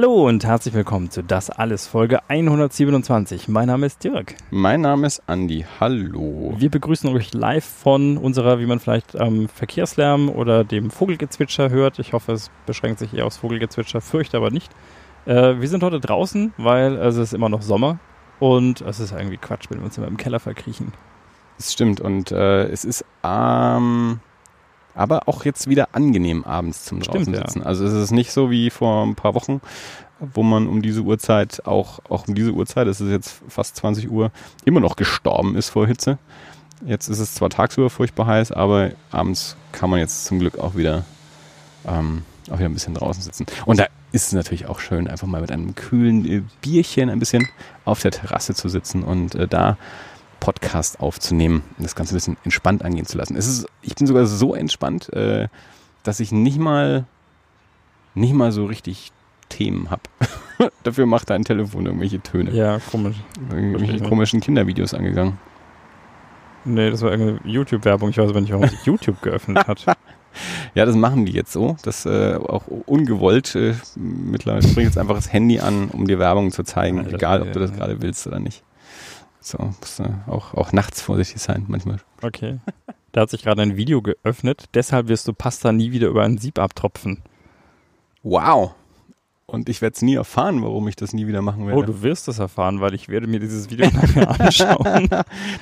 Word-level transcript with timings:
Hallo 0.00 0.26
und 0.26 0.46
herzlich 0.46 0.72
willkommen 0.72 1.10
zu 1.10 1.22
Das 1.22 1.50
Alles, 1.50 1.86
Folge 1.86 2.20
127. 2.26 3.48
Mein 3.48 3.66
Name 3.66 3.84
ist 3.84 4.02
Dirk. 4.02 4.34
Mein 4.50 4.80
Name 4.80 5.06
ist 5.06 5.22
Andi. 5.26 5.66
Hallo. 5.78 6.54
Wir 6.56 6.70
begrüßen 6.70 7.14
euch 7.14 7.34
live 7.34 7.66
von 7.66 8.16
unserer, 8.16 8.58
wie 8.60 8.64
man 8.64 8.80
vielleicht 8.80 9.20
am 9.20 9.50
Verkehrslärm 9.50 10.30
oder 10.30 10.64
dem 10.64 10.90
Vogelgezwitscher 10.90 11.68
hört. 11.68 11.98
Ich 11.98 12.14
hoffe, 12.14 12.32
es 12.32 12.50
beschränkt 12.64 12.98
sich 12.98 13.12
eher 13.12 13.26
aufs 13.26 13.36
Vogelgezwitscher, 13.36 14.00
fürchte 14.00 14.38
aber 14.38 14.50
nicht. 14.50 14.72
Äh, 15.26 15.60
wir 15.60 15.68
sind 15.68 15.82
heute 15.82 16.00
draußen, 16.00 16.54
weil 16.56 16.96
es 16.96 17.18
ist 17.18 17.34
immer 17.34 17.50
noch 17.50 17.60
Sommer 17.60 17.98
und 18.38 18.80
es 18.80 19.00
ist 19.00 19.12
irgendwie 19.12 19.36
Quatsch, 19.36 19.66
wenn 19.68 19.80
wir 19.80 19.84
uns 19.84 19.98
immer 19.98 20.08
im 20.08 20.16
Keller 20.16 20.40
verkriechen. 20.40 20.94
Das 21.58 21.74
stimmt 21.74 22.00
und 22.00 22.32
äh, 22.32 22.68
es 22.68 22.86
ist 22.86 23.04
ähm, 23.22 24.20
aber 24.94 25.28
auch 25.28 25.44
jetzt 25.44 25.68
wieder 25.68 25.88
angenehm 25.92 26.44
abends 26.44 26.84
zum 26.84 27.02
Stimmt, 27.02 27.26
draußen 27.26 27.34
ja. 27.34 27.40
sitzen. 27.40 27.62
Also 27.62 27.84
es 27.84 27.92
ist 27.92 28.10
nicht 28.10 28.32
so 28.32 28.50
wie 28.50 28.70
vor 28.70 29.04
ein 29.04 29.14
paar 29.14 29.34
Wochen, 29.34 29.60
wo 30.18 30.42
man 30.42 30.66
um 30.66 30.82
diese 30.82 31.02
Uhrzeit 31.02 31.66
auch 31.66 32.00
auch 32.08 32.28
um 32.28 32.34
diese 32.34 32.52
Uhrzeit, 32.52 32.86
es 32.86 33.00
ist 33.00 33.10
jetzt 33.10 33.40
fast 33.48 33.76
20 33.76 34.10
Uhr, 34.10 34.30
immer 34.64 34.80
noch 34.80 34.96
gestorben 34.96 35.56
ist 35.56 35.70
vor 35.70 35.86
Hitze. 35.86 36.18
Jetzt 36.84 37.08
ist 37.08 37.18
es 37.18 37.34
zwar 37.34 37.50
tagsüber 37.50 37.90
furchtbar 37.90 38.26
heiß, 38.26 38.52
aber 38.52 38.92
abends 39.10 39.56
kann 39.72 39.90
man 39.90 39.98
jetzt 39.98 40.24
zum 40.24 40.38
Glück 40.38 40.58
auch 40.58 40.76
wieder 40.76 41.04
ähm, 41.86 42.22
auch 42.50 42.58
wieder 42.58 42.68
ein 42.68 42.74
bisschen 42.74 42.94
draußen 42.94 43.22
sitzen. 43.22 43.46
Und 43.64 43.78
da 43.78 43.86
ist 44.12 44.28
es 44.28 44.32
natürlich 44.32 44.66
auch 44.66 44.80
schön, 44.80 45.08
einfach 45.08 45.26
mal 45.26 45.40
mit 45.40 45.52
einem 45.52 45.74
kühlen 45.74 46.24
äh, 46.26 46.42
Bierchen 46.60 47.10
ein 47.10 47.18
bisschen 47.18 47.48
auf 47.84 48.00
der 48.00 48.10
Terrasse 48.10 48.54
zu 48.54 48.68
sitzen 48.68 49.02
und 49.02 49.34
äh, 49.34 49.46
da 49.46 49.76
Podcast 50.40 51.00
aufzunehmen 51.00 51.62
und 51.76 51.84
das 51.84 51.94
Ganze 51.94 52.14
ein 52.14 52.16
bisschen 52.16 52.36
entspannt 52.44 52.84
angehen 52.84 53.06
zu 53.06 53.16
lassen. 53.18 53.36
Es 53.36 53.46
ist, 53.46 53.66
ich 53.82 53.94
bin 53.94 54.06
sogar 54.06 54.26
so 54.26 54.54
entspannt, 54.54 55.12
äh, 55.12 55.48
dass 56.02 56.20
ich 56.20 56.32
nicht 56.32 56.58
mal 56.58 57.04
nicht 58.14 58.34
mal 58.34 58.50
so 58.50 58.64
richtig 58.64 59.12
Themen 59.48 59.90
habe. 59.90 60.02
Dafür 60.82 61.06
macht 61.06 61.30
dein 61.30 61.44
Telefon 61.44 61.86
irgendwelche 61.86 62.20
Töne. 62.20 62.50
Ja, 62.52 62.78
komisch. 62.90 63.16
Irgendwelche 63.50 64.00
komischen 64.00 64.40
Kindervideos 64.40 64.94
angegangen. 64.94 65.38
Nee, 66.64 66.90
das 66.90 67.02
war 67.02 67.10
irgendeine 67.10 67.40
YouTube-Werbung. 67.50 68.10
Ich 68.10 68.18
weiß 68.18 68.30
aber 68.30 68.40
nicht, 68.40 68.52
warum 68.52 68.68
sich 68.68 68.84
YouTube 68.84 69.20
geöffnet 69.22 69.66
hat. 69.66 69.84
Ja, 70.76 70.86
das 70.86 70.94
machen 70.94 71.26
die 71.26 71.32
jetzt 71.32 71.50
so. 71.50 71.76
Das 71.82 72.06
äh, 72.06 72.36
auch 72.36 72.68
ungewollt. 72.68 73.56
Äh, 73.56 73.74
mittlerweile 73.96 74.66
bring 74.68 74.86
jetzt 74.86 74.96
einfach 74.96 75.16
das 75.16 75.32
Handy 75.32 75.58
an, 75.58 75.88
um 75.88 76.06
dir 76.06 76.20
Werbung 76.20 76.52
zu 76.52 76.62
zeigen, 76.62 77.00
Alter, 77.00 77.14
egal 77.16 77.42
ob 77.42 77.52
du 77.52 77.58
das 77.58 77.72
gerade 77.72 78.00
willst 78.00 78.28
oder 78.28 78.38
nicht. 78.38 78.62
So, 79.40 79.58
musst 79.58 79.98
du 79.98 80.04
auch, 80.26 80.54
auch 80.54 80.72
nachts 80.72 81.00
vorsichtig 81.00 81.40
sein 81.40 81.64
manchmal. 81.68 81.98
Okay. 82.22 82.58
Da 83.12 83.22
hat 83.22 83.30
sich 83.30 83.42
gerade 83.42 83.60
ein 83.62 83.76
Video 83.76 84.02
geöffnet. 84.02 84.66
Deshalb 84.72 85.08
wirst 85.08 85.26
du 85.26 85.32
Pasta 85.32 85.72
nie 85.72 85.90
wieder 85.90 86.06
über 86.06 86.22
ein 86.22 86.38
Sieb 86.38 86.60
abtropfen. 86.60 87.24
Wow. 88.22 88.76
Und 89.50 89.68
ich 89.68 89.82
werde 89.82 89.94
es 89.96 90.02
nie 90.02 90.14
erfahren, 90.14 90.62
warum 90.62 90.86
ich 90.86 90.94
das 90.94 91.12
nie 91.12 91.26
wieder 91.26 91.42
machen 91.42 91.66
werde. 91.66 91.76
Oh, 91.78 91.82
du 91.82 92.02
wirst 92.02 92.28
es 92.28 92.38
erfahren, 92.38 92.80
weil 92.80 92.94
ich 92.94 93.08
werde 93.08 93.26
mir 93.26 93.40
dieses 93.40 93.68
Video 93.68 93.86
nachher 93.90 94.28
anschauen. 94.40 95.08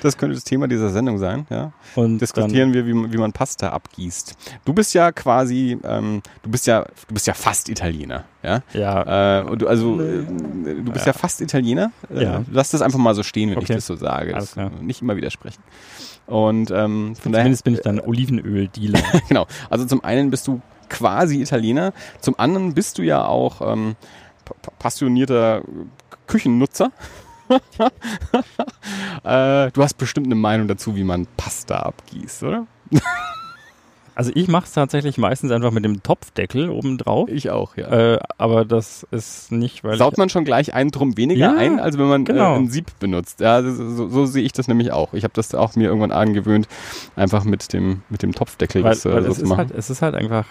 das 0.02 0.18
könnte 0.18 0.34
das 0.34 0.44
Thema 0.44 0.68
dieser 0.68 0.90
Sendung 0.90 1.16
sein, 1.16 1.46
ja. 1.48 1.72
Und 1.94 2.18
Diskutieren 2.18 2.74
wir, 2.74 2.86
wie, 2.86 2.92
man- 2.92 3.12
wie 3.12 3.16
man 3.16 3.32
Pasta 3.32 3.70
abgießt. 3.70 4.36
Du 4.66 4.74
bist 4.74 4.92
ja 4.92 5.10
quasi, 5.10 5.78
ähm, 5.84 6.20
du 6.42 6.50
bist 6.50 6.66
ja, 6.66 6.82
du 7.08 7.14
bist 7.14 7.26
ja 7.26 7.32
fast 7.32 7.70
Italiener, 7.70 8.24
ja. 8.42 8.62
Ja, 8.74 9.40
Äh, 9.40 9.44
und 9.44 9.62
du, 9.62 9.66
also, 9.68 9.98
äh, 10.02 10.22
du 10.24 10.92
bist 10.92 11.06
ja, 11.06 11.14
fast 11.14 11.40
Italiener. 11.40 11.90
Äh, 12.14 12.24
Ja. 12.24 12.44
Lass 12.52 12.70
das 12.70 12.82
einfach 12.82 12.98
mal 12.98 13.14
so 13.14 13.22
stehen, 13.22 13.48
wenn 13.50 13.56
Okay. 13.56 13.72
ich 13.72 13.76
das 13.78 13.86
so 13.86 13.96
sage. 13.96 14.32
Das, 14.32 14.54
nicht 14.82 15.00
immer 15.00 15.16
widersprechen. 15.16 15.62
Und 16.26 16.70
ähm, 16.70 17.14
von 17.16 17.32
daher, 17.32 17.44
zumindest 17.44 17.64
bin 17.64 17.72
ich 17.74 17.80
dann 17.80 18.00
Olivenöl-Dealer. 18.00 19.00
genau. 19.28 19.46
Also 19.70 19.86
zum 19.86 20.04
einen 20.04 20.30
bist 20.30 20.46
du 20.46 20.60
quasi 20.88 21.40
Italiener, 21.42 21.92
zum 22.20 22.38
anderen 22.38 22.74
bist 22.74 22.98
du 22.98 23.02
ja 23.02 23.24
auch 23.26 23.60
ähm, 23.60 23.96
pa- 24.44 24.54
pa- 24.62 24.72
passionierter 24.78 25.62
Küchennutzer. 26.26 26.90
äh, 29.24 29.70
du 29.70 29.82
hast 29.82 29.94
bestimmt 29.94 30.26
eine 30.26 30.34
Meinung 30.34 30.68
dazu, 30.68 30.96
wie 30.96 31.04
man 31.04 31.26
Pasta 31.36 31.76
abgießt, 31.80 32.42
oder? 32.42 32.66
Also 34.14 34.32
ich 34.34 34.48
mache 34.48 34.64
es 34.64 34.72
tatsächlich 34.72 35.16
meistens 35.16 35.52
einfach 35.52 35.70
mit 35.70 35.84
dem 35.84 36.02
Topfdeckel 36.02 36.70
oben 36.70 36.98
drauf. 36.98 37.28
Ich 37.30 37.50
auch, 37.50 37.76
ja. 37.76 38.14
Äh, 38.14 38.18
aber 38.36 38.64
das 38.64 39.06
ist 39.12 39.52
nicht, 39.52 39.84
weil 39.84 39.96
Saut 39.96 40.18
man 40.18 40.28
schon 40.28 40.44
gleich 40.44 40.74
einen 40.74 40.90
Drum 40.90 41.16
weniger 41.16 41.52
Ja, 41.52 41.56
ein, 41.56 41.78
als 41.78 41.96
wenn 41.98 42.08
man 42.08 42.24
genau. 42.24 42.54
äh, 42.54 42.58
ein 42.58 42.68
Sieb 42.68 42.98
benutzt. 42.98 43.38
Ja, 43.40 43.60
ist- 43.60 43.76
so, 43.76 44.08
so 44.08 44.26
sehe 44.26 44.42
ich 44.42 44.52
das 44.52 44.66
nämlich 44.66 44.90
auch. 44.90 45.12
Ich 45.14 45.22
habe 45.22 45.34
das 45.34 45.54
auch 45.54 45.76
mir 45.76 45.84
irgendwann 45.88 46.10
angewöhnt, 46.10 46.66
einfach 47.14 47.44
mit 47.44 47.72
dem, 47.72 48.02
mit 48.10 48.22
dem 48.24 48.34
Topfdeckel 48.34 48.82
weil, 48.82 48.90
das 48.90 49.06
äh, 49.06 49.12
weil 49.12 49.22
so 49.22 49.30
es, 49.30 49.36
zu 49.36 49.42
ist 49.44 49.48
machen. 49.48 49.58
halt, 49.58 49.70
es 49.70 49.88
ist 49.88 50.02
halt 50.02 50.16
einfach, 50.16 50.46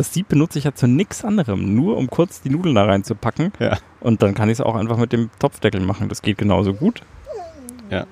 das 0.00 0.14
Sieb 0.14 0.28
benutze 0.28 0.58
ich 0.58 0.64
ja 0.64 0.74
zu 0.74 0.86
nichts 0.86 1.26
anderem, 1.26 1.74
nur 1.74 1.98
um 1.98 2.08
kurz 2.08 2.40
die 2.40 2.48
Nudeln 2.48 2.74
da 2.74 2.86
reinzupacken. 2.86 3.52
Ja. 3.58 3.76
Und 4.00 4.22
dann 4.22 4.32
kann 4.32 4.48
ich 4.48 4.54
es 4.54 4.60
auch 4.62 4.74
einfach 4.74 4.96
mit 4.96 5.12
dem 5.12 5.28
Topfdeckel 5.38 5.82
machen. 5.82 6.08
Das 6.08 6.22
geht 6.22 6.38
genauso 6.38 6.72
gut. 6.72 7.02
Ja. 7.90 8.06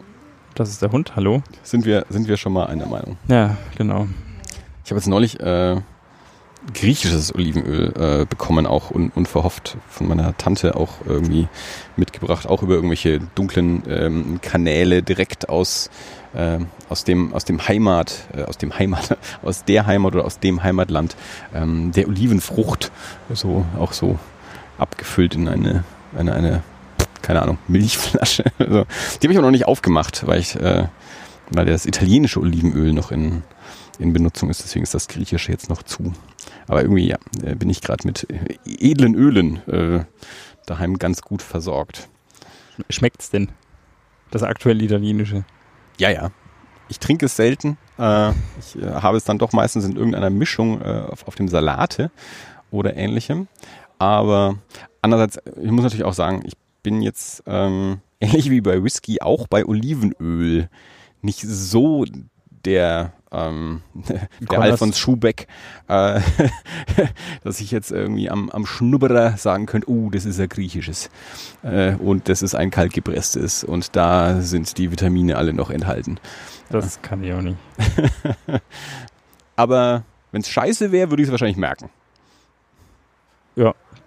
Das 0.55 0.69
ist 0.69 0.83
der 0.83 0.93
Hund, 0.93 1.17
hallo. 1.17 1.43
sind, 1.63 1.87
wir, 1.87 2.05
sind 2.11 2.29
wir 2.29 2.37
schon 2.37 2.53
mal 2.53 2.67
einer 2.67 2.85
Meinung. 2.85 3.17
Ja, 3.29 3.57
genau. 3.79 4.07
Ich 4.85 4.91
habe 4.91 4.99
jetzt 4.99 5.07
neulich 5.07 5.41
äh, 5.41 5.81
griechisches 6.75 7.35
Olivenöl 7.35 7.95
äh, 7.97 8.27
bekommen, 8.27 8.67
auch 8.67 8.91
un 8.91 9.11
unverhofft 9.15 9.79
von 9.89 10.09
meiner 10.09 10.37
Tante 10.37 10.77
auch 10.77 11.07
irgendwie 11.07 11.49
mitgebracht, 11.97 12.47
auch 12.47 12.63
über 12.63 12.75
irgendwelche 12.75 13.21
dunklen 13.35 13.83
ähm, 13.89 14.41
Kanäle 14.43 15.03
direkt 15.03 15.49
aus 15.49 15.89
ähm, 16.39 16.69
aus 16.89 17.03
dem 17.05 17.35
aus 17.35 17.45
dem 17.45 17.67
Heimat 17.67 18.29
äh, 18.35 18.45
aus 18.45 18.57
dem 18.57 18.79
Heimat 18.79 19.19
aus 19.43 19.65
der 19.65 19.87
Heimat 19.87 20.15
oder 20.15 20.25
aus 20.25 20.39
dem 20.39 20.63
Heimatland 20.63 21.17
ähm, 21.53 21.91
der 21.93 22.07
Olivenfrucht 22.09 22.93
so 23.35 23.67
auch 23.79 23.93
so 23.93 24.19
abgefüllt 24.79 25.35
in 25.35 25.49
eine 25.49 25.85
eine 26.17 26.33
eine 26.33 26.63
keine 27.23 27.43
Ahnung 27.43 27.59
Milchflasche. 27.67 28.45
Also, 28.59 28.87
die 29.21 29.27
habe 29.27 29.33
ich 29.33 29.39
auch 29.39 29.43
noch 29.43 29.51
nicht 29.51 29.67
aufgemacht, 29.67 30.27
weil 30.27 30.41
ich 30.41 30.55
äh, 30.55 30.87
weil 31.51 31.67
das 31.67 31.87
italienische 31.87 32.41
Olivenöl 32.41 32.93
noch 32.93 33.11
in 33.11 33.43
in 33.99 34.13
Benutzung 34.13 34.49
ist. 34.49 34.63
Deswegen 34.63 34.85
ist 34.85 34.95
das 34.95 35.09
Griechische 35.09 35.51
jetzt 35.51 35.69
noch 35.69 35.83
zu. 35.83 36.13
Aber 36.69 36.83
irgendwie 36.83 37.09
ja, 37.09 37.19
äh, 37.43 37.57
bin 37.57 37.69
ich 37.69 37.81
gerade 37.81 38.07
mit 38.07 38.29
äh, 38.31 38.59
edlen 38.65 39.17
Ölen 39.17 39.57
äh, 39.69 40.05
daheim 40.67 40.99
ganz 40.99 41.21
gut 41.21 41.43
versorgt. 41.43 42.09
Schmeckt's 42.91 43.31
denn? 43.31 43.49
Das 44.31 44.45
aktuelle 44.45 44.85
italienische. 44.85 45.45
Ja, 45.99 46.11
ja. 46.11 46.31
Ich 46.89 46.99
trinke 46.99 47.27
es 47.27 47.37
selten. 47.37 47.77
Äh, 47.99 48.31
ich 48.59 48.77
äh, 48.77 48.87
habe 48.87 49.17
es 49.17 49.25
dann 49.25 49.39
doch 49.39 49.53
meistens 49.53 49.85
in 49.85 49.97
irgendeiner 49.97 50.31
Mischung 50.31 50.81
äh, 50.81 51.05
auf, 51.27 51.35
dem 51.35 51.49
Salate 51.49 52.11
oder 52.71 52.97
ähnlichem. 52.97 53.49
Aber 53.99 54.57
andererseits, 55.03 55.39
ich 55.61 55.71
muss 55.71 55.83
natürlich 55.83 56.05
auch 56.05 56.15
sagen, 56.15 56.43
ich 56.45 56.55
bin 56.83 57.03
jetzt 57.03 57.43
ähm, 57.47 58.01
ähnlich 58.21 58.51
wie 58.51 58.61
bei 58.61 58.83
Whisky 58.83 59.21
auch 59.21 59.47
bei 59.49 59.67
Olivenöl 59.67 60.69
nicht 61.21 61.41
so 61.41 62.05
der 62.69 63.13
ähm, 63.31 63.83
der 64.41 64.61
Alfons 64.61 64.99
Schubeck, 64.99 65.49
äh, 65.89 66.21
dass 67.45 67.61
ich 67.61 67.71
jetzt 67.71 67.91
irgendwie 67.91 68.31
am, 68.31 68.51
am 68.51 68.65
Schnubberer 68.65 69.37
sagen 69.37 69.67
könnte, 69.67 69.91
oh, 69.91 70.11
das 70.11 70.25
ist 70.25 70.41
ein 70.41 70.49
griechisches 70.49 71.11
äh, 71.63 71.95
und 71.95 72.29
das 72.29 72.43
ist 72.43 72.55
ein 72.55 72.71
kaltgepresstes 72.71 73.65
und 73.65 73.97
da 73.97 74.41
sind 74.41 74.79
die 74.79 74.91
Vitamine 74.91 75.37
alle 75.37 75.53
noch 75.53 75.71
enthalten. 75.71 76.19
Das 76.71 77.03
kann 77.03 77.23
ich 77.23 77.33
auch 77.33 77.43
nicht. 77.43 77.59
Aber 79.57 80.05
wenn 80.33 80.43
es 80.43 80.49
scheiße 80.49 80.93
wäre, 80.93 81.11
würde 81.11 81.23
ich 81.23 81.29
es 81.29 81.33
wahrscheinlich 81.33 81.57
merken. 81.57 81.91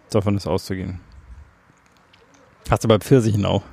Davon 0.09 0.38
ist 0.38 0.47
auszugehen. 0.47 1.00
Hast 2.69 2.83
du 2.83 2.88
bei 2.88 3.00
Pfirsichen 3.00 3.45
auch? 3.45 3.63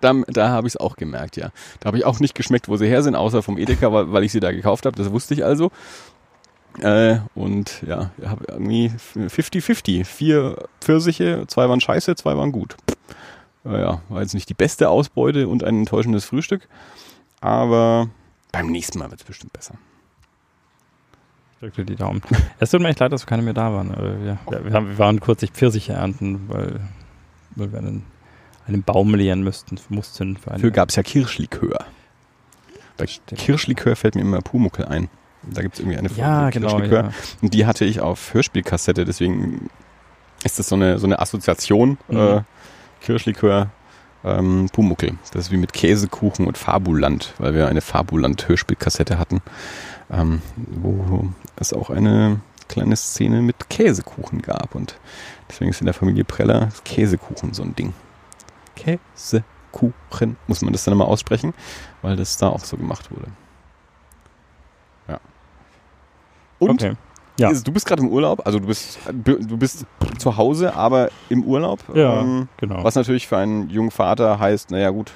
Da, 0.00 0.12
da 0.12 0.48
habe 0.48 0.66
ich 0.66 0.74
es 0.74 0.76
auch 0.76 0.96
gemerkt, 0.96 1.36
ja. 1.36 1.50
Da 1.80 1.88
habe 1.88 1.98
ich 1.98 2.04
auch 2.04 2.20
nicht 2.20 2.34
geschmeckt, 2.34 2.68
wo 2.68 2.76
sie 2.76 2.86
her 2.86 3.02
sind, 3.02 3.14
außer 3.14 3.42
vom 3.42 3.58
Edeka, 3.58 3.92
weil, 3.92 4.12
weil 4.12 4.24
ich 4.24 4.32
sie 4.32 4.40
da 4.40 4.52
gekauft 4.52 4.86
habe. 4.86 4.96
Das 4.96 5.10
wusste 5.10 5.34
ich 5.34 5.44
also. 5.44 5.70
Äh, 6.80 7.18
und 7.34 7.82
ja, 7.86 8.10
ich 8.18 8.28
habe 8.28 8.44
irgendwie 8.48 8.90
50-50. 9.14 10.04
Vier 10.04 10.68
Pfirsiche, 10.80 11.44
zwei 11.48 11.68
waren 11.68 11.80
scheiße, 11.80 12.14
zwei 12.16 12.36
waren 12.36 12.52
gut. 12.52 12.76
Naja, 13.64 14.02
war 14.08 14.22
jetzt 14.22 14.34
nicht 14.34 14.48
die 14.48 14.54
beste 14.54 14.88
Ausbeute 14.88 15.48
und 15.48 15.62
ein 15.62 15.80
enttäuschendes 15.80 16.24
Frühstück. 16.24 16.68
Aber 17.40 18.08
beim 18.52 18.68
nächsten 18.68 18.98
Mal 18.98 19.10
wird 19.10 19.20
es 19.20 19.26
bestimmt 19.26 19.52
besser. 19.52 19.74
Drück 21.60 21.74
dir 21.74 21.84
die 21.84 21.96
Daumen. 21.96 22.22
Es 22.58 22.70
tut 22.70 22.80
mir 22.80 22.88
echt 22.88 22.98
leid, 22.98 23.12
dass 23.12 23.26
keine 23.26 23.42
mehr 23.42 23.54
da 23.54 23.72
waren. 23.72 23.90
Wir, 23.90 24.38
wir, 24.48 24.72
wir, 24.72 24.98
waren 24.98 25.20
kürzlich 25.20 25.52
Pfirsiche 25.52 25.92
ernten, 25.92 26.48
weil, 26.48 26.80
weil 27.54 27.70
wir 27.70 27.78
einen, 27.78 28.04
einen 28.66 28.82
Baum 28.82 29.14
leeren 29.14 29.42
müssten, 29.42 29.78
mussten. 29.88 30.36
Für 30.36 30.50
eine, 30.50 30.58
Dafür 30.58 30.70
gab 30.70 30.90
es 30.90 30.96
ja 30.96 31.02
Kirschlikör. 31.02 31.84
Bei 32.96 33.06
Stimmt. 33.06 33.40
Kirschlikör 33.40 33.96
fällt 33.96 34.14
mir 34.14 34.20
immer 34.20 34.40
Pumuckel 34.40 34.84
ein. 34.84 35.08
Da 35.42 35.62
gibt 35.62 35.74
es 35.74 35.80
irgendwie 35.80 35.98
eine 35.98 36.08
Folge 36.08 36.22
ja, 36.22 36.44
mit 36.44 36.54
genau. 36.54 36.68
Kirschlikör. 36.68 37.02
Ja. 37.04 37.12
Und 37.40 37.54
die 37.54 37.66
hatte 37.66 37.84
ich 37.84 38.00
auf 38.00 38.32
Hörspielkassette, 38.32 39.04
deswegen 39.04 39.70
ist 40.44 40.58
das 40.58 40.68
so 40.68 40.76
eine, 40.76 40.98
so 40.98 41.06
eine 41.06 41.18
Assoziation. 41.18 41.98
Mhm. 42.08 42.16
Äh, 42.16 42.40
Kirschlikör, 43.00 43.70
ähm, 44.24 44.68
Pumuckel. 44.72 45.14
Das 45.32 45.46
ist 45.46 45.50
wie 45.50 45.56
mit 45.56 45.72
Käsekuchen 45.72 46.46
und 46.46 46.58
Fabuland, 46.58 47.34
weil 47.38 47.54
wir 47.54 47.68
eine 47.68 47.80
Fabuland-Hörspielkassette 47.80 49.18
hatten, 49.18 49.42
ähm, 50.10 50.42
wo 50.56 51.28
es 51.56 51.72
auch 51.72 51.90
eine 51.90 52.40
kleine 52.68 52.96
Szene 52.96 53.42
mit 53.42 53.68
Käsekuchen 53.68 54.42
gab. 54.42 54.74
Und 54.74 54.96
deswegen 55.48 55.70
ist 55.70 55.80
in 55.80 55.86
der 55.86 55.94
Familie 55.94 56.24
Preller 56.24 56.68
Käsekuchen 56.84 57.52
so 57.52 57.62
ein 57.62 57.74
Ding. 57.74 57.92
Käsekuchen, 58.76 60.36
muss 60.46 60.62
man 60.62 60.72
das 60.72 60.84
dann 60.84 60.92
immer 60.92 61.06
aussprechen, 61.08 61.54
weil 62.02 62.16
das 62.16 62.36
da 62.36 62.48
auch 62.48 62.60
so 62.60 62.76
gemacht 62.76 63.10
wurde. 63.10 63.26
Ja. 65.08 65.20
Und 66.58 66.70
Okay. 66.82 66.94
Ja. 67.38 67.50
ist- 67.50 67.66
du 67.66 67.72
bist 67.72 67.86
gerade 67.86 68.02
im 68.02 68.08
Urlaub, 68.08 68.46
also 68.46 68.58
du 68.58 68.66
bist, 68.66 68.98
du 69.10 69.56
bist 69.56 69.86
zu 70.18 70.36
Hause, 70.36 70.74
aber 70.74 71.08
im 71.30 71.42
Urlaub. 71.44 71.80
Ja, 71.94 72.20
Ähm, 72.20 72.48
genau. 72.58 72.84
was 72.84 72.94
natürlich 72.94 73.26
für 73.26 73.38
einen 73.38 73.70
jungen 73.70 73.90
Vater 73.90 74.38
heißt, 74.38 74.70
naja 74.70 74.90
gut, 74.90 75.12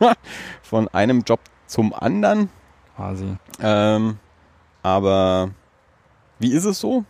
von 0.62 0.88
einem 0.88 1.20
Job 1.20 1.40
zum 1.66 1.92
anderen. 1.94 2.48
Quasi. 2.96 3.36
Ähm, 3.60 4.18
aber 4.82 5.50
wie 6.38 6.52
ist 6.52 6.64
es 6.64 6.80
so? 6.80 7.04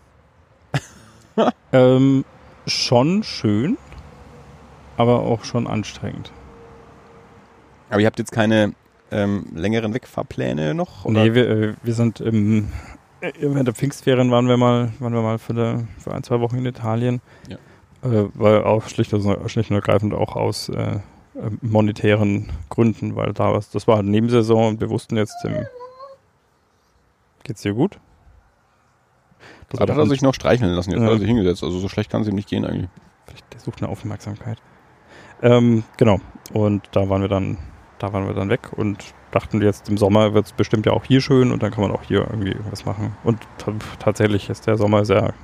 Ähm, 1.72 2.24
schon 2.66 3.22
schön, 3.22 3.78
aber 5.00 5.20
auch 5.22 5.44
schon 5.44 5.66
anstrengend. 5.66 6.32
Aber 7.90 8.00
ihr 8.00 8.06
habt 8.06 8.18
jetzt 8.18 8.32
keine 8.32 8.74
ähm, 9.10 9.46
längeren 9.54 9.92
Wegfahrpläne 9.94 10.74
noch? 10.74 11.04
Oder? 11.04 11.24
Nee, 11.24 11.34
wir, 11.34 11.48
äh, 11.50 11.74
wir 11.82 11.94
sind 11.94 12.20
im, 12.20 12.68
äh, 13.20 13.32
während 13.40 13.66
der 13.66 13.74
Pfingstferien 13.74 14.30
waren 14.30 14.46
wir 14.46 14.56
mal, 14.56 14.92
waren 15.00 15.12
wir 15.12 15.22
mal 15.22 15.38
für, 15.38 15.52
eine, 15.52 15.88
für 15.98 16.12
ein, 16.14 16.22
zwei 16.22 16.40
Wochen 16.40 16.58
in 16.58 16.66
Italien. 16.66 17.20
Ja. 17.48 17.56
Äh, 18.08 18.28
weil 18.34 18.62
auch 18.64 18.86
schlicht, 18.88 19.12
und- 19.12 19.50
schlicht 19.50 19.70
und 19.70 19.76
ergreifend 19.76 20.14
auch 20.14 20.36
aus 20.36 20.68
äh, 20.68 20.74
äh, 20.92 21.00
monetären 21.60 22.50
Gründen, 22.68 23.16
weil 23.16 23.32
da 23.32 23.52
was, 23.52 23.70
das 23.70 23.88
war 23.88 23.96
halt 23.96 24.06
Nebensaison 24.06 24.68
und 24.68 24.80
wir 24.80 24.88
wussten 24.90 25.16
jetzt 25.16 25.36
im 25.44 25.66
Geht's 27.42 27.62
dir 27.62 27.74
gut? 27.74 27.98
Das 29.70 29.78
Da 29.78 29.82
hat 29.92 29.98
er 29.98 30.06
sich 30.06 30.22
noch 30.22 30.34
streicheln 30.34 30.70
lassen, 30.72 30.90
jetzt 30.90 31.00
Ja. 31.00 31.06
hat 31.06 31.12
er 31.14 31.18
sich 31.18 31.26
hingesetzt. 31.28 31.62
Also 31.64 31.78
so 31.78 31.88
schlecht 31.88 32.10
kann 32.10 32.22
es 32.22 32.28
ihm 32.28 32.34
nicht 32.34 32.48
gehen 32.48 32.64
eigentlich. 32.64 32.88
Vielleicht 33.26 33.52
der 33.52 33.60
sucht 33.60 33.82
eine 33.82 33.90
Aufmerksamkeit. 33.90 34.58
Ähm, 35.42 35.84
genau. 35.96 36.20
Und 36.52 36.82
da 36.92 37.08
waren 37.08 37.22
wir 37.22 37.28
dann, 37.28 37.58
da 37.98 38.12
waren 38.12 38.26
wir 38.26 38.34
dann 38.34 38.48
weg 38.48 38.72
und 38.76 38.98
dachten 39.30 39.62
jetzt 39.62 39.88
im 39.88 39.96
Sommer 39.96 40.34
wird 40.34 40.46
es 40.46 40.52
bestimmt 40.52 40.86
ja 40.86 40.92
auch 40.92 41.04
hier 41.04 41.20
schön 41.20 41.52
und 41.52 41.62
dann 41.62 41.70
kann 41.70 41.82
man 41.82 41.92
auch 41.92 42.02
hier 42.02 42.20
irgendwie 42.28 42.56
was 42.70 42.84
machen. 42.84 43.16
Und 43.22 43.38
ta- 43.58 43.72
tatsächlich 43.98 44.50
ist 44.50 44.66
der 44.66 44.76
Sommer 44.76 45.04
sehr, 45.04 45.34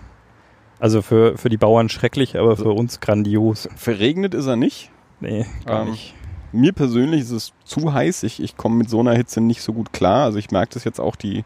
also 0.81 1.03
für, 1.03 1.39
für 1.39 1.49
die 1.49 1.57
Bauern 1.57 1.89
schrecklich, 1.89 2.37
aber 2.39 2.57
für 2.57 2.73
uns 2.73 3.01
grandios. 3.01 3.69
Verregnet 3.77 4.35
ist 4.35 4.47
er 4.47 4.57
nicht. 4.57 4.91
Nee, 5.21 5.47
gar 5.65 5.83
Ähm, 5.83 5.93
nicht. 5.93 6.15
Mir 6.53 6.73
persönlich 6.73 7.21
ist 7.23 7.31
es 7.31 7.53
zu 7.65 7.93
heiß. 7.93 8.23
Ich, 8.23 8.43
ich 8.43 8.57
komme 8.57 8.77
mit 8.77 8.89
so 8.91 9.01
einer 9.01 9.15
Hitze 9.15 9.41
nicht 9.41 9.63
so 9.63 9.73
gut 9.73 9.93
klar. 9.93 10.25
Also 10.25 10.39
ich 10.39 10.51
merke 10.51 10.75
das 10.75 10.85
jetzt 10.85 11.01
auch 11.01 11.15
die 11.17 11.45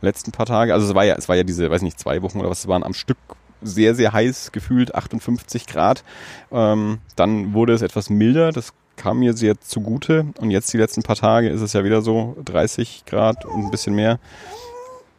letzten 0.00 0.30
paar 0.30 0.46
Tage. 0.46 0.72
Also 0.72 0.86
es 0.88 0.94
war 0.94 1.04
ja, 1.04 1.14
es 1.16 1.28
war 1.28 1.36
ja 1.36 1.42
diese, 1.42 1.70
weiß 1.70 1.82
nicht, 1.82 1.98
zwei 1.98 2.22
Wochen 2.22 2.38
oder 2.40 2.50
was, 2.50 2.60
es 2.60 2.68
waren 2.68 2.84
am 2.84 2.94
Stück 2.94 3.18
sehr, 3.62 3.94
sehr 3.94 4.12
heiß, 4.12 4.52
gefühlt 4.52 4.94
58 4.94 5.66
Grad. 5.66 6.04
Ähm, 6.50 6.98
dann 7.16 7.54
wurde 7.54 7.72
es 7.72 7.82
etwas 7.82 8.10
milder, 8.10 8.52
das 8.52 8.72
kam 8.96 9.18
mir 9.18 9.34
sehr 9.34 9.60
zugute. 9.60 10.26
Und 10.38 10.50
jetzt 10.50 10.72
die 10.72 10.78
letzten 10.78 11.02
paar 11.02 11.16
Tage 11.16 11.48
ist 11.48 11.60
es 11.60 11.72
ja 11.72 11.84
wieder 11.84 12.02
so 12.02 12.36
30 12.44 13.04
Grad 13.06 13.44
und 13.44 13.64
ein 13.64 13.70
bisschen 13.70 13.94
mehr. 13.94 14.18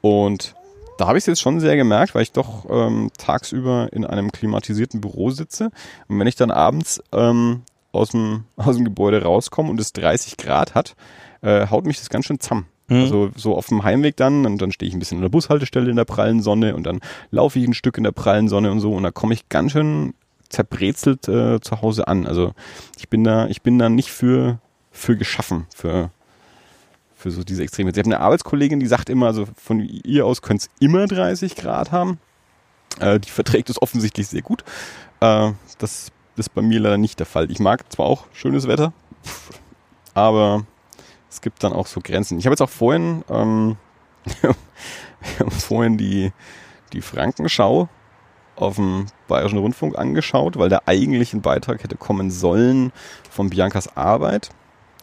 Und 0.02 0.56
da 0.98 1.08
habe 1.08 1.18
ich 1.18 1.24
es 1.24 1.28
jetzt 1.28 1.42
schon 1.42 1.60
sehr 1.60 1.76
gemerkt, 1.76 2.14
weil 2.14 2.24
ich 2.24 2.32
doch 2.32 2.66
ähm, 2.70 3.12
tagsüber 3.18 3.90
in 3.92 4.06
einem 4.06 4.32
klimatisierten 4.32 5.02
Büro 5.02 5.32
sitze. 5.32 5.72
Und 6.08 6.20
wenn 6.20 6.28
ich 6.28 6.36
dann 6.36 6.52
abends 6.52 7.02
ähm, 7.12 7.64
aus, 7.92 8.10
dem, 8.10 8.46
aus 8.58 8.76
dem 8.76 8.86
Gebäude 8.86 9.24
rauskomme 9.24 9.70
und 9.70 9.80
es 9.80 9.94
30 9.94 10.38
Grad 10.38 10.76
hat, 10.76 10.96
äh, 11.42 11.68
haut 11.68 11.86
mich 11.86 11.98
das 11.98 12.10
ganz 12.10 12.26
schön 12.26 12.40
zamm. 12.40 12.66
Mhm. 12.94 13.02
Also 13.02 13.32
so 13.36 13.56
auf 13.56 13.68
dem 13.68 13.84
Heimweg 13.84 14.16
dann 14.18 14.46
und 14.46 14.62
dann 14.62 14.72
stehe 14.72 14.88
ich 14.88 14.96
ein 14.96 15.00
bisschen 15.00 15.18
an 15.18 15.24
der 15.24 15.30
Bushaltestelle 15.30 15.90
in 15.90 15.96
der 15.96 16.06
prallen 16.06 16.42
Sonne 16.42 16.76
und 16.76 16.84
dann 16.84 17.00
laufe 17.32 17.60
ich 17.60 17.68
ein 17.68 17.74
Stück 17.74 17.98
in 17.98 18.04
der 18.04 18.12
prallen 18.12 18.48
Sonne 18.48 18.72
und 18.72 18.80
so 18.80 18.94
und 18.94 19.04
da 19.04 19.12
komme 19.12 19.34
ich 19.34 19.50
ganz 19.50 19.72
schön 19.72 20.14
zerbrezelt 20.50 21.28
äh, 21.28 21.60
zu 21.60 21.82
Hause 21.82 22.08
an. 22.08 22.26
Also 22.26 22.54
ich 22.98 23.10
bin 23.10 23.24
da, 23.24 23.48
ich 23.48 23.62
bin 23.62 23.80
da 23.80 23.90
nicht 23.90 24.12
für, 24.12 24.60
für 24.92 25.18
geschaffen, 25.18 25.66
für, 25.76 26.12
für 27.16 27.32
so 27.32 27.44
diese 27.44 27.64
Extreme. 27.64 27.92
Sie 27.94 28.00
haben 28.00 28.12
eine 28.12 28.22
Arbeitskollegin, 28.22 28.80
die 28.80 28.88
sagt 28.88 29.10
immer, 29.10 29.28
also 29.28 29.48
von 29.58 29.80
ihr 29.80 30.26
aus 30.26 30.42
könnte 30.42 30.68
es 30.68 30.82
immer 30.82 31.08
30 31.08 31.56
Grad 31.56 31.92
haben. 31.92 32.20
Äh, 33.00 33.20
die 33.20 33.30
verträgt 33.30 33.70
es 33.70 33.82
offensichtlich 33.82 34.28
sehr 34.28 34.44
gut. 34.44 34.64
Äh, 35.20 35.52
das 35.80 36.12
ist 36.36 36.54
bei 36.54 36.62
mir 36.62 36.80
leider 36.80 36.98
nicht 36.98 37.20
der 37.20 37.26
Fall. 37.26 37.52
Ich 37.52 37.60
mag 37.60 37.92
zwar 37.92 38.06
auch 38.06 38.26
schönes 38.34 38.68
Wetter, 38.68 38.94
aber 40.14 40.66
es 41.34 41.42
gibt 41.42 41.64
dann 41.64 41.74
auch 41.74 41.88
so 41.88 42.00
Grenzen. 42.00 42.38
Ich 42.38 42.46
habe 42.46 42.54
jetzt 42.54 42.62
auch 42.62 42.70
vorhin, 42.70 43.24
ähm, 43.28 43.78
wir 44.42 44.56
haben 45.40 45.52
vorhin 45.52 45.98
die, 45.98 46.32
die 46.94 47.02
Frankenschau 47.02 47.90
auf 48.56 48.76
dem 48.76 49.08
Bayerischen 49.28 49.58
Rundfunk 49.58 49.98
angeschaut, 49.98 50.58
weil 50.58 50.70
der 50.70 50.88
eigentlich 50.88 51.34
ein 51.34 51.42
Beitrag 51.42 51.84
hätte 51.84 51.98
kommen 51.98 52.30
sollen 52.30 52.92
von 53.32 53.50
Biancas 53.50 53.98
Arbeit, 53.98 54.50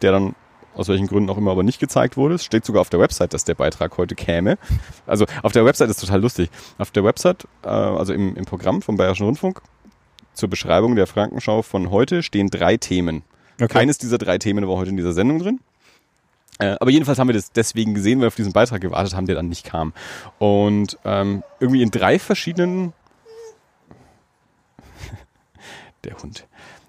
der 0.03 0.13
dann 0.13 0.37
aus 0.77 0.87
welchen 0.87 1.09
Gründen 1.09 1.29
auch 1.31 1.37
immer 1.37 1.51
aber 1.51 1.65
nicht 1.65 1.81
gezeigt 1.81 2.17
wurde. 2.17 2.37
Es 2.37 2.45
steht 2.45 2.65
sogar 2.65 2.81
auf 2.81 2.91
der 2.91 3.01
Website, 3.01 3.35
dass 3.35 3.43
der 3.43 3.57
Beitrag 3.57 3.99
heute 3.99 4.15
käme. 4.15 4.57
Also 5.09 5.27
auf 5.43 5.51
der 5.51 5.65
Website 5.65 5.91
ist 5.91 5.99
total 5.99 6.21
lustig. 6.21 6.49
Auf 6.79 6.93
der 6.93 7.03
Website, 7.03 7.49
äh, 7.65 7.69
also 7.69 8.13
im, 8.13 8.37
im 8.37 8.45
Programm 8.45 8.83
vom 8.83 8.97
Bayerischen 8.97 9.27
Rundfunk, 9.27 9.63
zur 10.33 10.49
Beschreibung 10.49 10.95
der 10.95 11.09
Frankenschau 11.09 11.63
von 11.63 11.91
heute 11.91 12.23
stehen 12.23 12.51
drei 12.51 12.77
Themen. 12.77 13.25
Okay. 13.57 13.67
Keines 13.67 13.99
dieser 13.99 14.17
drei 14.17 14.39
Themen 14.39 14.67
war 14.69 14.77
heute 14.77 14.91
in 14.91 14.97
dieser 14.97 15.13
Sendung 15.13 15.41
drin. 15.41 15.61
Äh, 16.61 16.77
aber 16.79 16.91
jedenfalls 16.91 17.19
haben 17.19 17.29
wir 17.29 17.35
das 17.35 17.53
deswegen 17.53 17.95
gesehen, 17.95 18.19
weil 18.19 18.25
wir 18.25 18.29
auf 18.29 18.37
diesen 18.37 18.53
Beitrag 18.53 18.81
gewartet 18.81 19.15
haben, 19.15 19.27
der 19.27 19.35
dann 19.35 19.49
nicht 19.49 19.65
kam. 19.65 19.93
Und 20.39 20.99
ähm, 21.05 21.43
irgendwie 21.59 21.83
in 21.83 21.91
drei 21.91 22.19
verschiedenen 22.19 22.93
der 26.05 26.17
Hund. 26.19 26.47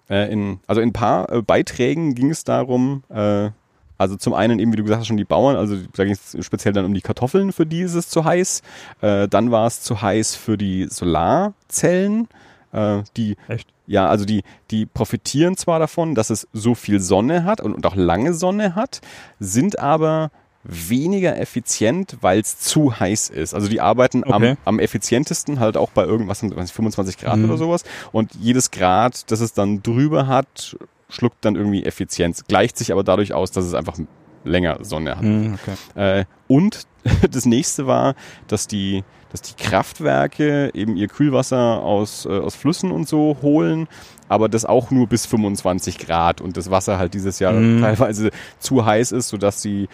Äh, 0.10 0.32
in, 0.32 0.60
also 0.68 0.82
in 0.82 0.90
ein 0.90 0.94
paar 0.94 1.32
äh, 1.32 1.42
Beiträgen 1.42 2.16
ging 2.16 2.30
es 2.32 2.44
darum, 2.44 3.04
äh, 3.10 3.50
also 3.98 4.16
zum 4.16 4.34
einen 4.34 4.58
eben, 4.60 4.74
wie 4.74 4.78
du 4.78 4.84
gesagt 4.84 5.01
hast, 5.01 5.08
schon 5.08 5.18
die 5.18 5.24
Bauern, 5.24 5.56
also 5.56 5.78
da 5.96 6.04
ging 6.04 6.13
es 6.13 6.36
speziell 6.44 6.74
dann 6.74 6.86
um 6.86 6.94
die 6.94 7.01
Kartoffeln, 7.01 7.51
für 7.51 7.68
die 7.68 7.82
ist 7.82 7.94
es 7.94 8.10
zu 8.10 8.25
heiß. 8.25 8.63
Äh, 9.01 9.28
dann 9.28 9.51
war 9.51 9.68
es 9.68 9.82
zu 9.82 10.01
heiß 10.01 10.36
für 10.36 10.58
die 10.58 10.88
Solarzellen, 10.90 12.28
äh, 12.72 13.04
die 13.18 13.36
Echt? 13.48 13.68
ja, 13.88 14.08
also 14.08 14.25
die, 14.25 14.44
die 14.72 14.86
profitieren 14.86 15.58
zwar 15.58 15.80
davon, 15.80 16.16
dass 16.16 16.30
es 16.30 16.48
so 16.54 16.75
viel 16.75 17.00
Sonne 17.00 17.44
hat 17.44 17.62
und, 17.62 17.74
und 17.74 17.86
auch 17.86 17.96
lange 17.96 18.34
Sonne 18.34 18.75
hat, 18.75 19.01
sind 19.40 19.80
aber 19.80 20.32
weniger 20.63 21.40
effizient, 21.40 22.18
weil 22.22 22.40
es 22.40 22.60
zu 22.60 23.00
heiß 23.00 23.30
ist. 23.30 23.54
Also 23.56 23.68
die 23.68 23.82
arbeiten 23.82 24.24
Okay. 24.24 24.51
am, 24.51 24.58
am 24.66 24.80
effizientesten 24.80 25.60
halt 25.60 25.75
auch 25.75 25.90
bei 25.90 26.04
irgendwas, 26.06 26.44
weiß 26.44 26.51
nicht, 26.56 26.72
25 26.72 27.18
Grad 27.18 27.38
Mhm. 27.38 27.46
oder 27.46 27.58
sowas. 27.58 27.84
Und 28.12 28.36
jedes 28.36 28.70
Grad, 28.70 29.32
das 29.32 29.40
es 29.40 29.54
dann 29.54 29.82
drüber 29.82 30.28
hat, 30.28 30.78
schluckt 31.10 31.44
dann 31.44 31.56
irgendwie 31.56 31.84
Effizienz. 31.84 32.46
Gleicht 32.46 32.78
sich 32.78 32.92
aber 32.92 33.04
dadurch 33.04 33.34
aus, 33.34 33.50
dass 33.51 33.66
es 33.66 33.74
einfach 33.74 33.98
länger 34.44 34.78
Sonne 34.84 35.16
hat. 35.18 35.24
Hm, 35.24 35.56
okay. 35.62 36.20
Äh, 36.20 36.25
und 36.48 36.86
das 37.32 37.46
nächste 37.46 37.88
war, 37.88 38.13
dass 38.48 38.68
die, 38.68 39.04
dass 39.32 39.42
die 39.42 39.56
Kraftwerke 39.56 40.72
eben 40.74 40.98
ihr 40.98 41.08
Kühlwasser 41.08 41.82
aus, 41.82 42.26
äh, 42.26 42.30
aus 42.30 42.56
Flüssen 42.56 42.92
und 42.92 43.08
so 43.08 43.38
holen, 43.42 43.88
aber 44.28 44.50
das 44.50 44.66
auch 44.66 44.92
nur 44.92 45.08
bis 45.08 45.26
25 45.26 45.98
Grad 45.98 46.42
und 46.42 46.58
das 46.58 46.70
Wasser 46.72 46.98
halt 46.98 47.14
dieses 47.14 47.40
Jahr 47.40 47.54
Mhm. 47.54 47.82
teilweise 47.82 48.32
zu 48.60 48.86
heiß 48.86 49.12
ist, 49.12 49.30
sodass 49.30 49.62
sie 49.62 49.88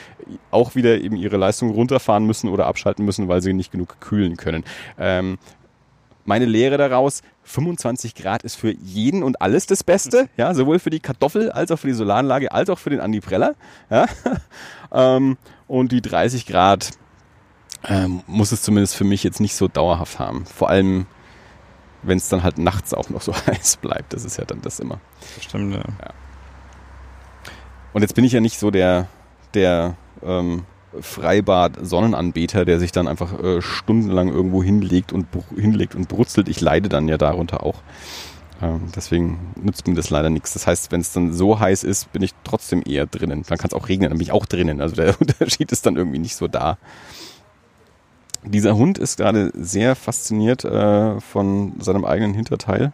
auch 0.51 0.75
wieder 0.75 0.99
eben 0.99 1.15
ihre 1.15 1.37
Leistung 1.37 1.71
runterfahren 1.71 2.25
müssen 2.25 2.49
oder 2.49 2.65
abschalten 2.67 3.05
müssen, 3.05 3.27
weil 3.27 3.41
sie 3.41 3.53
nicht 3.53 3.71
genug 3.71 3.99
kühlen 3.99 4.37
können. 4.37 4.63
Ähm, 4.99 5.37
meine 6.25 6.45
Lehre 6.45 6.77
daraus, 6.77 7.21
25 7.43 8.13
Grad 8.13 8.43
ist 8.43 8.55
für 8.55 8.71
jeden 8.71 9.23
und 9.23 9.41
alles 9.41 9.65
das 9.65 9.83
Beste, 9.83 10.27
ja, 10.35 10.53
sowohl 10.53 10.79
für 10.79 10.89
die 10.89 10.99
Kartoffel 10.99 11.49
als 11.51 11.71
auch 11.71 11.79
für 11.79 11.87
die 11.87 11.93
Solaranlage, 11.93 12.51
als 12.51 12.69
auch 12.69 12.79
für 12.79 12.89
den 12.89 12.99
Andi 12.99 13.21
Preller, 13.21 13.55
ja. 13.89 14.05
ähm, 14.91 15.37
und 15.67 15.91
die 15.93 16.01
30 16.01 16.45
Grad 16.45 16.91
ähm, 17.87 18.21
muss 18.27 18.51
es 18.51 18.61
zumindest 18.61 18.95
für 18.95 19.03
mich 19.03 19.23
jetzt 19.23 19.39
nicht 19.39 19.55
so 19.55 19.67
dauerhaft 19.67 20.19
haben. 20.19 20.45
Vor 20.45 20.69
allem, 20.69 21.05
wenn 22.03 22.17
es 22.17 22.29
dann 22.29 22.43
halt 22.43 22.57
nachts 22.57 22.93
auch 22.93 23.09
noch 23.09 23.21
so 23.21 23.33
heiß 23.47 23.77
bleibt, 23.77 24.13
das 24.13 24.25
ist 24.25 24.37
ja 24.37 24.45
dann 24.45 24.61
das 24.61 24.79
immer. 24.79 24.99
Das 25.35 25.45
stimmt, 25.45 25.75
ja. 25.75 25.83
Und 27.93 28.01
jetzt 28.01 28.13
bin 28.13 28.25
ich 28.25 28.33
ja 28.33 28.41
nicht 28.41 28.59
so 28.59 28.69
der, 28.69 29.07
der 29.53 29.95
ähm, 30.21 30.65
Freibad-Sonnenanbeter, 30.99 32.65
der 32.65 32.79
sich 32.79 32.91
dann 32.91 33.07
einfach 33.07 33.41
äh, 33.41 33.61
stundenlang 33.61 34.29
irgendwo 34.29 34.61
hinlegt 34.61 35.13
und, 35.13 35.27
hinlegt 35.55 35.95
und 35.95 36.07
brutzelt. 36.07 36.49
Ich 36.49 36.61
leide 36.61 36.89
dann 36.89 37.07
ja 37.07 37.17
darunter 37.17 37.63
auch. 37.63 37.81
Ähm, 38.61 38.91
deswegen 38.95 39.53
nützt 39.61 39.87
mir 39.87 39.93
das 39.93 40.09
leider 40.09 40.29
nichts. 40.29 40.53
Das 40.53 40.67
heißt, 40.67 40.91
wenn 40.91 41.01
es 41.01 41.11
dann 41.13 41.33
so 41.33 41.59
heiß 41.59 41.83
ist, 41.83 42.11
bin 42.11 42.23
ich 42.23 42.33
trotzdem 42.43 42.83
eher 42.85 43.05
drinnen. 43.05 43.43
Dann 43.47 43.57
kann 43.57 43.69
es 43.69 43.73
auch 43.73 43.87
regnen, 43.87 44.09
dann 44.09 44.17
bin 44.17 44.25
ich 44.25 44.31
auch 44.31 44.45
drinnen. 44.45 44.81
Also 44.81 44.95
der 44.95 45.15
Unterschied 45.21 45.71
ist 45.71 45.85
dann 45.85 45.95
irgendwie 45.95 46.19
nicht 46.19 46.35
so 46.35 46.47
da. 46.47 46.77
Dieser 48.43 48.75
Hund 48.77 48.97
ist 48.97 49.17
gerade 49.17 49.51
sehr 49.55 49.95
fasziniert 49.95 50.63
äh, 50.63 51.19
von 51.19 51.73
seinem 51.79 52.05
eigenen 52.05 52.33
Hinterteil. 52.33 52.93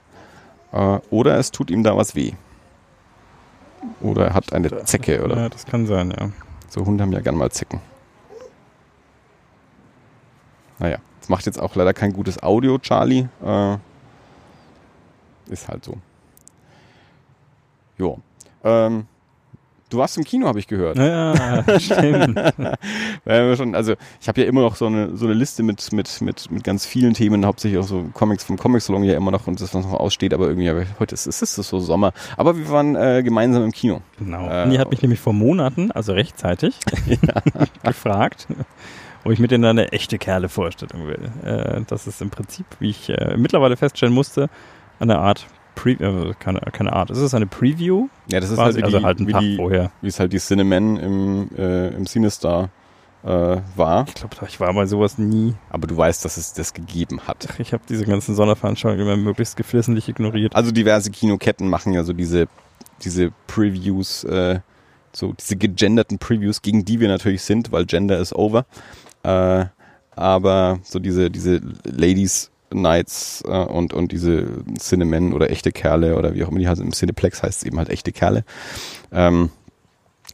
Äh, 0.72 1.00
oder 1.10 1.38
es 1.38 1.52
tut 1.52 1.70
ihm 1.70 1.84
da 1.84 1.96
was 1.96 2.16
weh. 2.16 2.34
Oder 4.02 4.28
er 4.28 4.34
hat 4.34 4.54
eine 4.54 4.84
Zecke 4.86 5.24
oder 5.24 5.36
Ja, 5.38 5.50
das 5.50 5.66
kann 5.66 5.86
sein, 5.86 6.12
ja. 6.18 6.30
so 6.70 6.86
Hunde 6.86 7.04
haben 7.04 7.12
ja 7.12 7.20
gern 7.20 7.36
mal 7.36 7.52
Zecken. 7.52 7.82
naja, 10.80 10.98
es 11.22 11.30
macht 11.30 11.46
jetzt 11.46 11.60
auch 11.62 11.76
leider 11.76 11.94
kein 11.94 12.12
gutes 12.14 12.42
Audio, 12.44 12.78
Charlie. 12.80 13.28
Äh, 13.46 13.78
ist 15.48 15.68
halt 15.68 15.86
so. 15.86 15.98
Jo. 17.98 18.20
Ähm, 18.64 19.06
du 19.94 20.00
warst 20.00 20.18
im 20.18 20.24
Kino, 20.24 20.48
habe 20.48 20.60
ich 20.60 20.68
gehört. 20.68 20.98
Ja, 20.98 21.64
stimmt. 21.80 22.40
Also 23.26 23.96
ich 24.22 24.28
habe 24.28 24.42
ja 24.42 24.48
immer 24.48 24.62
noch 24.62 24.76
so 24.76 24.88
eine, 24.88 25.16
so 25.16 25.26
eine 25.26 25.34
Liste 25.34 25.64
mit, 25.64 25.92
mit, 25.92 26.22
mit, 26.22 26.52
mit 26.52 26.64
ganz 26.64 26.86
vielen 26.86 27.14
Themen, 27.14 27.46
hauptsächlich 27.46 27.80
auch 27.80 27.88
so 27.88 28.06
Comics 28.14 28.44
vom 28.44 28.58
Comic 28.58 28.82
Salon 28.82 29.04
ja 29.04 29.16
immer 29.16 29.32
noch 29.32 29.48
und 29.48 29.62
das, 29.62 29.74
was 29.74 29.86
noch 29.86 29.94
aussteht, 29.94 30.34
aber 30.34 30.48
irgendwie, 30.48 30.70
aber 30.70 30.86
heute 31.00 31.14
ist, 31.14 31.28
ist 31.28 31.42
es 31.42 31.56
so 31.56 31.80
Sommer. 31.80 32.14
Aber 32.38 32.58
wir 32.58 32.70
waren 32.70 32.96
äh, 32.96 33.22
gemeinsam 33.24 33.64
im 33.64 33.72
Kino. 33.72 34.02
Genau. 34.20 34.48
Äh, 34.48 34.70
die 34.70 34.80
hat 34.80 34.90
mich 34.90 35.02
nämlich 35.02 35.20
vor 35.20 35.34
Monaten, 35.34 35.92
also 35.92 36.14
rechtzeitig, 36.14 36.78
gefragt, 37.84 38.48
ob 39.24 39.32
ich 39.32 39.40
mir 39.40 39.48
denn 39.48 39.62
da 39.62 39.70
eine 39.70 39.92
echte 39.92 40.18
Kerle-Vorstellung 40.18 41.08
will. 41.08 41.32
Äh, 41.44 41.82
das 41.88 42.08
ist 42.08 42.22
im 42.22 42.30
Prinzip, 42.30 42.66
wie 42.80 42.90
ich 42.90 43.10
äh, 43.10 43.36
mittlerweile 43.38 43.78
feststellen 43.78 44.14
musste, 44.14 44.50
eine 45.00 45.20
Art 45.20 45.48
Pre 45.76 45.92
äh, 45.92 46.34
keine, 46.40 46.60
keine 46.72 46.94
Art. 46.94 47.10
Es 47.10 47.18
ist 47.18 47.34
eine 47.34 47.48
Preview, 47.48 48.08
Ja, 48.28 48.40
das 48.40 48.50
ist 48.52 48.58
quasi, 48.58 48.82
halt, 48.82 48.92
wie 48.92 48.96
also 48.96 49.00
die, 49.00 49.06
halt 49.06 49.20
wie, 49.28 49.32
Tag 49.32 49.42
die, 49.42 49.56
vorher. 49.56 49.92
wie 50.02 50.08
es 50.08 50.20
halt 50.20 50.34
die 50.34 50.40
Cinnamon 50.40 50.98
im, 50.98 51.50
äh, 51.58 51.88
im 51.90 52.06
Cinestar 52.06 52.70
äh, 53.24 53.58
war. 53.76 54.06
Ich 54.08 54.16
glaube, 54.16 54.36
ich 54.48 54.60
war 54.60 54.74
bei 54.74 54.86
sowas 54.86 55.18
nie. 55.18 55.56
Aber 55.70 55.88
du 55.88 55.96
weißt, 55.96 56.24
dass 56.26 56.38
es 56.38 56.54
das 56.54 56.74
gegeben 56.74 57.22
hat. 57.28 57.48
Ich 57.60 57.74
habe 57.74 57.84
diese 57.88 58.06
ganzen 58.06 58.36
Sonderveranstaltungen 58.36 59.06
immer 59.08 59.18
möglichst 59.18 59.56
geflissentlich 59.56 60.10
ignoriert. 60.10 60.56
Also 60.56 60.72
diverse 60.72 61.10
Kinoketten 61.12 61.70
machen 61.70 61.94
ja 61.94 62.04
so 62.04 62.14
diese, 62.14 62.48
diese 63.04 63.32
Previews, 63.48 64.24
äh, 64.26 64.60
so 65.14 65.34
diese 65.34 65.56
gegenderten 65.56 66.20
Previews, 66.20 66.62
gegen 66.62 66.86
die 66.86 67.00
wir 67.00 67.08
natürlich 67.08 67.44
sind, 67.44 67.72
weil 67.72 67.86
Gender 67.86 68.20
is 68.20 68.34
over. 68.36 68.66
Äh, 69.24 69.66
aber 70.16 70.80
so 70.84 71.00
diese, 71.00 71.32
diese 71.32 71.62
Ladies 71.86 72.52
Nights 72.74 73.44
äh, 73.48 73.52
und, 73.52 73.94
und 73.94 74.12
diese 74.12 74.48
Cinnamon 74.78 75.34
oder 75.34 75.50
echte 75.50 75.72
Kerle 75.72 76.16
oder 76.16 76.34
wie 76.34 76.44
auch 76.44 76.50
immer 76.50 76.60
die 76.60 76.68
heißen, 76.68 76.86
im 76.86 76.92
Cineplex 76.92 77.44
heißt 77.44 77.60
es 77.62 77.64
eben 77.64 77.78
halt 77.78 77.90
echte 77.90 78.12
Kerle. 78.12 78.44
Ähm, 79.12 79.50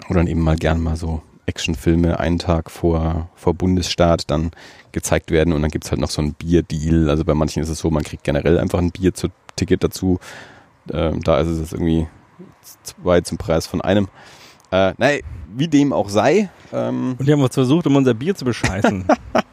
oder 0.10 0.19
dann 0.19 0.27
eben 0.27 0.41
mal 0.41 0.55
gern 0.55 0.81
mal 0.81 0.96
so 0.96 1.22
Actionfilme 1.46 2.19
einen 2.19 2.39
Tag 2.39 2.69
vor, 2.69 3.29
vor 3.36 3.53
Bundesstaat 3.53 4.29
dann 4.29 4.51
gezeigt 4.91 5.31
werden 5.31 5.53
und 5.53 5.62
dann 5.62 5.72
gibt's 5.72 5.91
halt 5.91 6.00
noch 6.00 6.10
so 6.10 6.22
ein 6.22 6.34
Bierdeal. 6.34 7.10
Also 7.10 7.25
bei 7.25 7.34
manchen 7.34 7.62
ist 7.62 7.69
es 7.69 7.79
so, 7.79 7.89
man 7.89 8.03
kriegt 8.03 8.24
generell 8.24 8.60
einfach 8.60 8.79
ein 8.79 8.91
Bier 8.91 9.13
zu 9.13 9.27
Ticket 9.55 9.84
dazu. 9.84 10.19
Ähm, 10.91 11.22
da 11.24 11.39
ist 11.39 11.48
es 11.48 11.60
jetzt 11.60 11.74
irgendwie 11.74 12.08
zwei 12.84 13.22
zum 13.22 13.38
Preis 13.38 13.67
von 13.67 13.81
einem. 13.81 14.08
Äh, 14.72 14.93
nein, 14.98 15.22
wie 15.55 15.67
dem 15.67 15.93
auch 15.93 16.10
sei. 16.10 16.50
Ähm, 16.72 17.15
Und 17.17 17.27
die 17.27 17.34
haben 17.34 17.41
uns 17.41 17.53
versucht, 17.53 17.88
um 17.88 17.96
unser 17.96 18.13
Bier 18.13 18.36
zu 18.36 18.46
bescheißen. 18.46 19.05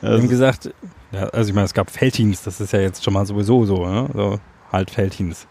Wir 0.00 0.10
haben 0.10 0.28
gesagt, 0.28 0.72
ja, 1.12 1.24
also 1.28 1.48
ich 1.48 1.54
meine, 1.54 1.66
es 1.66 1.74
gab 1.74 1.90
Feldteams, 1.90 2.42
das 2.42 2.60
ist 2.60 2.72
ja 2.72 2.80
jetzt 2.80 3.04
schon 3.04 3.14
mal 3.14 3.26
sowieso 3.26 3.64
so, 3.66 3.86
ne? 3.86 4.08
so 4.14 4.40
halt 4.72 4.90
Feldteams. 4.90 5.46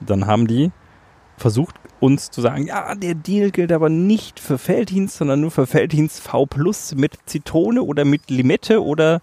Dann 0.00 0.26
haben 0.26 0.46
die 0.46 0.70
versucht, 1.36 1.76
uns 2.00 2.30
zu 2.30 2.40
sagen, 2.40 2.66
ja, 2.66 2.94
der 2.94 3.14
Deal 3.14 3.50
gilt 3.50 3.72
aber 3.72 3.88
nicht 3.88 4.40
für 4.40 4.58
Feldteams, 4.58 5.16
sondern 5.16 5.40
nur 5.40 5.50
für 5.50 5.66
Feldteams 5.66 6.18
V 6.20 6.46
Plus 6.46 6.94
mit 6.94 7.16
Zitrone 7.26 7.82
oder 7.82 8.04
mit 8.04 8.30
Limette 8.30 8.82
oder 8.82 9.20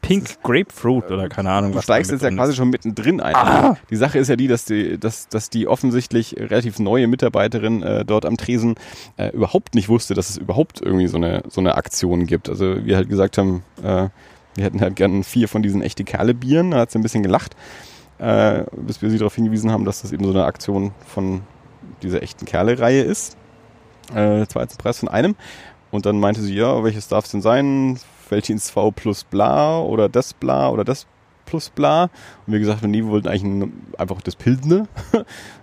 Pink 0.00 0.42
Grapefruit 0.42 1.10
oder 1.10 1.28
keine 1.28 1.50
Ahnung. 1.50 1.72
Du 1.72 1.78
was 1.78 1.84
steigst 1.84 2.10
jetzt 2.10 2.22
ja 2.22 2.30
quasi 2.30 2.54
schon 2.54 2.70
mittendrin 2.70 3.20
ein. 3.20 3.34
Ah. 3.34 3.76
Die 3.90 3.96
Sache 3.96 4.18
ist 4.18 4.28
ja 4.28 4.36
die, 4.36 4.48
dass 4.48 4.64
die, 4.64 4.98
dass, 4.98 5.28
dass 5.28 5.50
die 5.50 5.66
offensichtlich 5.66 6.36
relativ 6.38 6.78
neue 6.78 7.06
Mitarbeiterin 7.08 7.82
äh, 7.82 8.04
dort 8.04 8.24
am 8.24 8.36
Tresen 8.36 8.76
äh, 9.16 9.28
überhaupt 9.30 9.74
nicht 9.74 9.88
wusste, 9.88 10.14
dass 10.14 10.30
es 10.30 10.36
überhaupt 10.36 10.80
irgendwie 10.80 11.08
so 11.08 11.16
eine, 11.16 11.42
so 11.48 11.60
eine 11.60 11.74
Aktion 11.74 12.26
gibt. 12.26 12.48
Also 12.48 12.84
wir 12.84 12.96
halt 12.96 13.08
gesagt 13.08 13.38
haben, 13.38 13.62
äh, 13.82 14.08
wir 14.54 14.64
hätten 14.64 14.80
halt 14.80 14.96
gern 14.96 15.24
vier 15.24 15.48
von 15.48 15.62
diesen 15.62 15.82
echte 15.82 16.04
Kerle-Bieren. 16.04 16.72
Da 16.72 16.78
hat 16.78 16.90
sie 16.90 16.98
ein 16.98 17.02
bisschen 17.02 17.22
gelacht, 17.22 17.56
äh, 18.18 18.64
bis 18.76 19.02
wir 19.02 19.10
sie 19.10 19.18
darauf 19.18 19.34
hingewiesen 19.34 19.70
haben, 19.70 19.84
dass 19.84 20.02
das 20.02 20.12
eben 20.12 20.24
so 20.24 20.30
eine 20.30 20.44
Aktion 20.44 20.92
von 21.06 21.42
dieser 22.02 22.22
echten 22.22 22.44
Kerle-Reihe 22.44 23.02
ist. 23.02 23.36
Äh, 24.14 24.46
zweiten 24.46 24.76
Preis 24.78 25.00
von 25.00 25.08
einem. 25.08 25.36
Und 25.90 26.06
dann 26.06 26.20
meinte 26.20 26.40
sie, 26.40 26.54
ja, 26.54 26.82
welches 26.84 27.08
darf 27.08 27.24
es 27.24 27.30
denn 27.30 27.40
sein? 27.40 27.98
Feldins 28.28 28.70
V 28.70 28.90
plus 28.90 29.24
bla 29.24 29.80
oder 29.80 30.08
das 30.08 30.34
bla 30.34 30.68
oder 30.70 30.84
das 30.84 31.06
plus 31.46 31.70
bla. 31.70 32.04
Und 32.46 32.52
wir 32.52 32.58
gesagt 32.58 32.82
wir 32.82 33.06
wollten 33.06 33.28
eigentlich 33.28 33.70
einfach 33.96 34.20
das 34.20 34.36
Pilsner. 34.36 34.86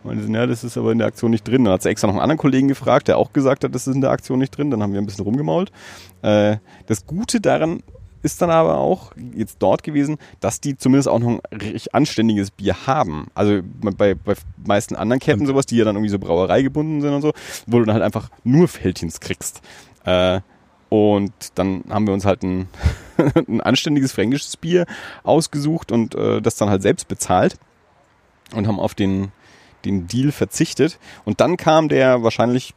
Und 0.04 0.22
sie, 0.26 0.34
ja, 0.34 0.48
das 0.48 0.64
ist 0.64 0.78
aber 0.78 0.92
in 0.92 0.98
der 0.98 1.08
Aktion 1.08 1.32
nicht 1.32 1.48
drin. 1.48 1.64
Dann 1.64 1.74
hat 1.74 1.84
sie 1.84 1.90
extra 1.90 2.08
noch 2.08 2.16
einen 2.16 2.24
anderen 2.24 2.40
Kollegen 2.40 2.68
gefragt, 2.68 3.08
der 3.08 3.18
auch 3.18 3.34
gesagt 3.34 3.64
hat, 3.64 3.74
das 3.74 3.88
ist 3.88 3.96
in 3.96 4.02
der 4.02 4.10
Aktion 4.10 4.40
nicht 4.40 4.58
drin. 4.58 4.72
Dann 4.72 4.82
haben 4.82 4.94
wir 4.94 5.00
ein 5.00 5.06
bisschen 5.06 5.24
rumgemault. 5.24 5.72
Äh, 6.24 6.58
das 6.88 7.06
Gute 7.06 7.40
daran 7.40 7.84
ist 8.24 8.42
dann 8.42 8.50
aber 8.50 8.80
auch 8.80 9.12
jetzt 9.36 9.58
dort 9.60 9.84
gewesen, 9.84 10.18
dass 10.40 10.60
die 10.60 10.76
zumindest 10.76 11.08
auch 11.08 11.20
noch 11.20 11.30
ein 11.30 11.40
richtig 11.52 11.94
anständiges 11.94 12.50
Bier 12.50 12.88
haben. 12.88 13.28
Also 13.36 13.62
bei, 13.64 14.16
bei 14.16 14.34
meisten 14.66 14.96
anderen 14.96 15.20
Ketten 15.20 15.46
sowas, 15.46 15.68
die 15.68 15.78
ja 15.78 15.86
dann 15.86 15.96
irgendwie 15.96 16.10
so 16.10 16.18
Brauerei 16.18 16.64
gebunden 16.64 17.02
sind 17.02 17.14
und 17.14 17.22
so, 17.22 17.34
wo 17.68 17.78
du 17.78 17.86
dann 17.86 17.94
halt 17.94 18.04
einfach 18.04 18.32
nur 18.44 18.68
Feldchens 18.68 19.20
kriegst. 19.20 19.62
Äh, 20.06 20.42
und 20.90 21.34
dann 21.56 21.84
haben 21.90 22.08
wir 22.08 22.14
uns 22.14 22.26
halt 22.26 22.44
ein, 22.44 22.68
ein 23.48 23.62
anständiges 23.62 24.12
fränkisches 24.12 24.58
Bier 24.58 24.86
ausgesucht 25.24 25.92
und 25.92 26.16
äh, 26.16 26.42
das 26.42 26.56
dann 26.56 26.70
halt 26.70 26.82
selbst 26.82 27.08
bezahlt 27.08 27.58
und 28.54 28.68
haben 28.68 28.80
auf 28.80 28.94
den, 28.94 29.32
den 29.84 30.08
Deal 30.08 30.32
verzichtet. 30.32 31.00
Und 31.24 31.42
dann 31.42 31.58
kam 31.58 31.90
der 31.90 32.24
wahrscheinlich 32.24 32.74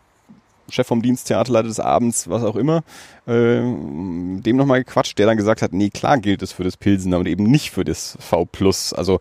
Chef 0.71 0.87
vom 0.87 1.03
Dienst, 1.03 1.29
Theaterleiter 1.29 1.69
des 1.69 1.81
Abends, 1.81 2.29
was 2.29 2.43
auch 2.43 2.57
immer, 2.57 2.83
äh, 3.27 3.61
dem 3.61 4.57
nochmal 4.57 4.85
gequatscht, 4.85 5.19
der 5.19 5.27
dann 5.27 5.37
gesagt 5.37 5.63
hat, 5.63 5.73
nee, 5.73 5.91
klar 5.91 6.19
gilt 6.19 6.43
es 6.43 6.53
für 6.53 6.65
das 6.65 6.77
Pilsen, 6.77 7.15
aber 7.15 7.27
eben 7.27 7.45
nicht 7.45 7.71
für 7.71 7.85
das 7.85 8.17
V+. 8.21 8.47
Also 8.95 9.19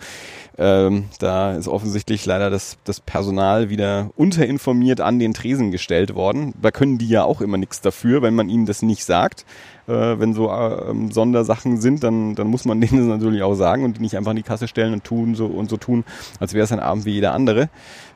ähm, 0.57 1.05
da 1.19 1.53
ist 1.53 1.67
offensichtlich 1.67 2.25
leider 2.25 2.49
das, 2.49 2.77
das 2.83 2.99
Personal 2.99 3.69
wieder 3.69 4.09
unterinformiert 4.15 5.01
an 5.01 5.19
den 5.19 5.33
Tresen 5.33 5.71
gestellt 5.71 6.15
worden. 6.15 6.53
Da 6.61 6.71
können 6.71 6.97
die 6.97 7.07
ja 7.07 7.23
auch 7.23 7.41
immer 7.41 7.57
nichts 7.57 7.81
dafür, 7.81 8.21
wenn 8.21 8.33
man 8.33 8.49
ihnen 8.49 8.65
das 8.65 8.81
nicht 8.81 9.05
sagt. 9.05 9.45
Äh, 9.87 10.19
wenn 10.19 10.33
so 10.33 10.49
äh, 10.49 11.11
Sondersachen 11.11 11.79
sind, 11.79 12.03
dann, 12.03 12.35
dann 12.35 12.47
muss 12.47 12.65
man 12.65 12.81
denen 12.81 12.97
das 12.97 13.07
natürlich 13.07 13.43
auch 13.43 13.53
sagen 13.53 13.83
und 13.83 13.97
die 13.97 14.01
nicht 14.01 14.17
einfach 14.17 14.31
in 14.31 14.37
die 14.37 14.43
Kasse 14.43 14.67
stellen 14.67 14.93
und 14.93 15.03
tun 15.03 15.35
so 15.35 15.45
und 15.45 15.69
so 15.69 15.77
tun, 15.77 16.03
als 16.39 16.53
wäre 16.53 16.63
es 16.63 16.71
ein 16.71 16.79
Abend 16.79 17.05
wie 17.05 17.13
jeder 17.13 17.33
andere. 17.33 17.69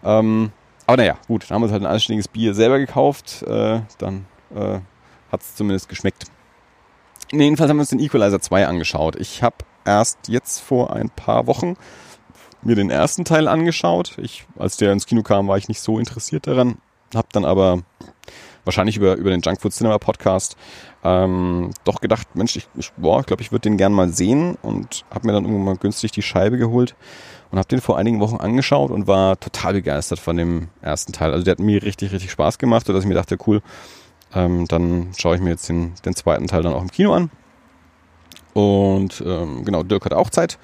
Ähm, 0.04 0.52
aber 0.92 1.02
naja, 1.02 1.18
gut, 1.26 1.44
dann 1.44 1.56
haben 1.56 1.62
wir 1.62 1.66
uns 1.68 1.72
halt 1.72 1.84
ein 1.84 1.90
anständiges 1.90 2.28
Bier 2.28 2.54
selber 2.54 2.78
gekauft. 2.78 3.44
Äh, 3.44 3.80
dann 3.98 4.26
äh, 4.54 4.80
hat 5.32 5.40
es 5.40 5.56
zumindest 5.56 5.88
geschmeckt. 5.88 6.26
Jedenfalls 7.32 7.70
haben 7.70 7.78
wir 7.78 7.84
uns 7.84 7.92
den 7.92 8.02
Equalizer 8.02 8.42
2 8.42 8.68
angeschaut. 8.68 9.16
Ich 9.16 9.42
habe 9.42 9.56
erst 9.86 10.28
jetzt 10.28 10.60
vor 10.60 10.92
ein 10.92 11.10
paar 11.10 11.48
Wochen 11.48 11.78
mir 12.62 12.76
den 12.76 12.90
ersten 12.90 13.24
Teil 13.24 13.48
angeschaut. 13.48 14.18
Ich, 14.18 14.46
als 14.60 14.76
der 14.76 14.92
ins 14.92 15.06
Kino 15.06 15.24
kam, 15.24 15.48
war 15.48 15.58
ich 15.58 15.70
nicht 15.70 15.80
so 15.80 15.98
interessiert 15.98 16.46
daran. 16.46 16.80
Hab 17.16 17.32
dann 17.32 17.46
aber 17.46 17.84
wahrscheinlich 18.66 18.98
über, 18.98 19.16
über 19.16 19.30
den 19.30 19.40
Junkfood 19.40 19.72
Cinema 19.72 19.98
Podcast 19.98 20.58
ähm, 21.06 21.70
doch 21.86 22.02
gedacht, 22.02 22.36
Mensch, 22.36 22.58
ich, 22.58 22.68
ich, 22.76 22.92
ich 22.98 23.26
glaube, 23.26 23.42
ich 23.42 23.54
würde 23.54 23.62
den 23.62 23.78
gern 23.78 23.94
mal 23.94 24.10
sehen 24.10 24.58
und 24.62 25.06
habe 25.10 25.26
mir 25.26 25.32
dann 25.32 25.46
irgendwann 25.46 25.66
mal 25.66 25.78
günstig 25.78 26.12
die 26.12 26.22
Scheibe 26.22 26.58
geholt 26.58 26.96
und 27.52 27.58
habe 27.58 27.68
den 27.68 27.82
vor 27.82 27.98
einigen 27.98 28.20
Wochen 28.20 28.38
angeschaut 28.38 28.92
und 28.92 29.08
war 29.08 29.40
total 29.40 29.74
begeistert 29.74 30.20
von 30.20 30.38
dem 30.38 30.70
ersten 30.82 31.12
Teil. 31.12 31.32
Also 31.32 31.44
der 31.44 31.54
hat 31.54 31.60
mir 31.60 31.84
richtig, 31.84 32.12
richtig 32.12 32.32
Spaß 32.32 32.58
gemacht, 32.58 32.88
sodass 32.88 33.04
ich 33.04 33.08
mir 33.08 33.16
dachte, 33.16 33.38
cool, 33.46 33.62
ähm, 34.34 34.68
dann 34.68 35.12
schaue 35.18 35.36
ich 35.36 35.42
mir 35.42 35.50
jetzt 35.50 35.68
den, 35.68 35.94
den 36.06 36.16
zweiten 36.16 36.48
Teil 36.48 36.64
dann 36.64 36.74
auch 36.74 36.82
im 36.82 36.92
Kino 36.92 37.14
an. 37.14 37.30
Und 38.54 39.22
ähm, 39.26 39.64
genau, 39.66 39.84
Dirk 39.84 40.06
hat 40.06 40.14
auch 40.14 40.30
Zeit, 40.30 40.60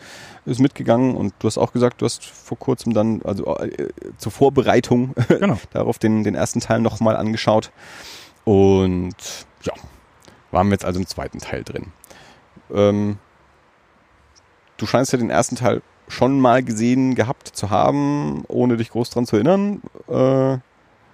ist 0.45 0.59
mitgegangen 0.59 1.15
und 1.15 1.33
du 1.39 1.47
hast 1.47 1.57
auch 1.57 1.73
gesagt, 1.73 2.01
du 2.01 2.05
hast 2.05 2.25
vor 2.25 2.57
kurzem 2.57 2.93
dann, 2.93 3.21
also 3.23 3.57
äh, 3.57 3.89
zur 4.17 4.31
Vorbereitung 4.31 5.13
Genau. 5.27 5.57
darauf 5.71 5.99
den, 5.99 6.23
den 6.23 6.35
ersten 6.35 6.61
Teil 6.61 6.79
nochmal 6.79 7.17
angeschaut. 7.17 7.71
Und 8.45 9.15
ja, 9.63 9.73
waren 10.51 10.67
wir 10.67 10.73
jetzt 10.73 10.85
also 10.85 10.99
im 10.99 11.07
zweiten 11.07 11.39
Teil 11.39 11.63
drin. 11.63 11.91
Ähm, 12.73 13.17
du 14.77 14.85
scheinst 14.85 15.11
ja 15.11 15.19
den 15.19 15.29
ersten 15.29 15.57
Teil 15.57 15.81
schon 16.07 16.39
mal 16.39 16.63
gesehen 16.63 17.15
gehabt 17.15 17.47
zu 17.49 17.69
haben, 17.69 18.43
ohne 18.47 18.77
dich 18.77 18.89
groß 18.91 19.09
dran 19.09 19.25
zu 19.25 19.35
erinnern. 19.35 19.81
Äh, 20.09 20.51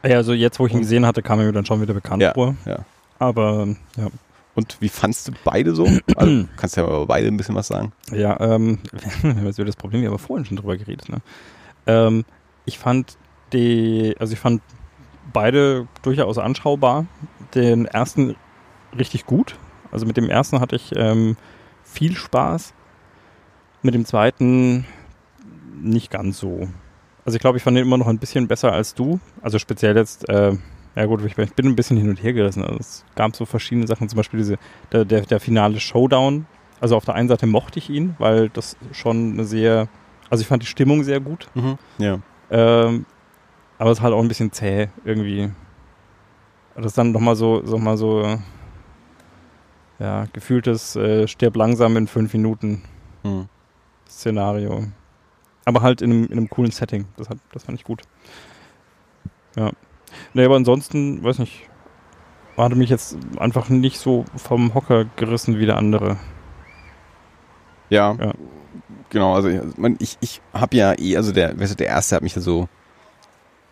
Ja, 0.09 0.17
also 0.17 0.33
jetzt, 0.33 0.59
wo 0.59 0.67
ich 0.67 0.73
ihn 0.73 0.81
gesehen 0.81 1.05
hatte, 1.05 1.21
kam 1.23 1.39
er 1.39 1.45
mir 1.45 1.51
dann 1.53 1.65
schon 1.65 1.81
wieder 1.81 1.93
bekannt 1.93 2.21
Ja, 2.21 2.33
vor. 2.33 2.55
ja. 2.65 2.79
Aber 3.19 3.67
ja, 3.97 4.07
Und 4.55 4.77
wie 4.81 4.89
fandst 4.89 5.27
du 5.27 5.31
beide 5.43 5.73
so? 5.73 5.87
Also, 6.15 6.45
kannst 6.57 6.75
ja 6.77 6.83
über 6.83 7.05
beide 7.07 7.27
ein 7.27 7.37
bisschen 7.37 7.55
was 7.55 7.67
sagen. 7.67 7.91
Ja, 8.11 8.39
ähm, 8.39 8.79
jetzt 9.45 9.57
wieder 9.57 9.65
das 9.65 9.75
Problem, 9.77 10.01
wir 10.01 10.09
haben 10.11 10.19
vorhin 10.19 10.45
schon 10.45 10.57
drüber 10.57 10.77
geredet. 10.77 11.09
Ne? 11.09 11.17
Ähm, 11.87 12.25
ich 12.65 12.77
fand 12.77 13.17
die, 13.53 14.15
also 14.19 14.33
ich 14.33 14.39
fand 14.39 14.61
beide 15.31 15.87
durchaus 16.01 16.37
anschaubar. 16.37 17.05
Den 17.55 17.85
ersten 17.85 18.35
richtig 18.97 19.25
gut. 19.25 19.55
Also 19.91 20.05
mit 20.05 20.17
dem 20.17 20.29
ersten 20.29 20.59
hatte 20.59 20.75
ich 20.75 20.91
ähm, 20.95 21.37
viel 21.83 22.15
Spaß. 22.15 22.73
Mit 23.83 23.93
dem 23.93 24.05
zweiten 24.05 24.85
nicht 25.81 26.09
ganz 26.09 26.39
so. 26.39 26.67
Also 27.25 27.35
ich 27.35 27.41
glaube, 27.41 27.57
ich 27.57 27.63
fand 27.63 27.77
den 27.77 27.85
immer 27.85 27.97
noch 27.97 28.07
ein 28.07 28.17
bisschen 28.17 28.47
besser 28.47 28.71
als 28.71 28.95
du. 28.95 29.19
Also 29.41 29.59
speziell 29.59 29.95
jetzt, 29.95 30.27
äh, 30.29 30.53
Ja 30.95 31.05
gut, 31.05 31.23
ich 31.25 31.35
bin 31.35 31.67
ein 31.67 31.75
bisschen 31.75 31.97
hin 31.97 32.09
und 32.09 32.21
her 32.21 32.33
gerissen. 32.33 32.63
Also 32.63 32.77
es 32.79 33.05
gab 33.15 33.35
so 33.35 33.45
verschiedene 33.45 33.87
Sachen, 33.87 34.07
zum 34.09 34.17
Beispiel 34.17 34.37
diese, 34.39 34.57
der, 34.91 35.05
der, 35.05 35.21
der 35.21 35.39
finale 35.39 35.79
Showdown. 35.79 36.45
Also 36.79 36.95
auf 36.95 37.05
der 37.05 37.15
einen 37.15 37.27
Seite 37.29 37.45
mochte 37.45 37.79
ich 37.79 37.89
ihn, 37.89 38.15
weil 38.19 38.49
das 38.49 38.77
schon 38.91 39.33
eine 39.33 39.45
sehr, 39.45 39.87
also 40.29 40.41
ich 40.41 40.47
fand 40.47 40.63
die 40.63 40.67
Stimmung 40.67 41.03
sehr 41.03 41.19
gut. 41.19 41.49
Mhm. 41.53 41.77
Ja. 41.97 42.19
Ähm, 42.51 43.05
aber 43.79 43.91
es 43.91 43.97
ist 43.99 44.03
halt 44.03 44.13
auch 44.13 44.21
ein 44.21 44.27
bisschen 44.27 44.51
zäh 44.51 44.89
irgendwie. 45.03 45.51
Das 46.75 46.85
ist 46.85 46.97
dann 46.97 47.11
nochmal 47.11 47.35
so, 47.35 47.65
so 47.65 47.77
mal 47.77 47.97
so, 47.97 48.39
ja, 49.99 50.25
gefühltes 50.31 50.95
äh, 50.95 51.27
stirb 51.27 51.55
langsam 51.55 51.97
in 51.97 52.07
fünf 52.07 52.33
Minuten 52.33 52.83
Mhm. 53.25 53.47
Szenario. 54.17 54.85
Aber 55.65 55.81
halt 55.81 56.01
in 56.01 56.11
einem, 56.11 56.25
in 56.25 56.33
einem 56.33 56.49
coolen 56.49 56.71
Setting. 56.71 57.05
Das, 57.17 57.29
hat, 57.29 57.37
das 57.51 57.63
fand 57.63 57.77
ich 57.77 57.85
gut. 57.85 58.01
Ja. 59.55 59.71
Nee, 60.33 60.45
aber 60.45 60.55
ansonsten, 60.55 61.23
weiß 61.23 61.39
nicht, 61.39 61.69
hatte 62.57 62.75
mich 62.75 62.89
jetzt 62.89 63.17
einfach 63.37 63.69
nicht 63.69 63.97
so 63.99 64.25
vom 64.35 64.73
Hocker 64.73 65.05
gerissen 65.15 65.59
wie 65.59 65.65
der 65.65 65.77
andere. 65.77 66.17
Ja, 67.89 68.15
Ja. 68.19 68.33
genau. 69.09 69.35
Also 69.35 69.49
ich, 69.49 69.61
ich, 69.99 70.17
ich 70.21 70.41
habe 70.53 70.75
ja 70.77 70.93
eh, 70.97 71.17
also 71.17 71.31
der, 71.31 71.59
weißt 71.59 71.73
du, 71.73 71.77
der 71.77 71.87
erste 71.87 72.15
hat 72.15 72.23
mich 72.23 72.35
ja 72.35 72.41
so, 72.41 72.67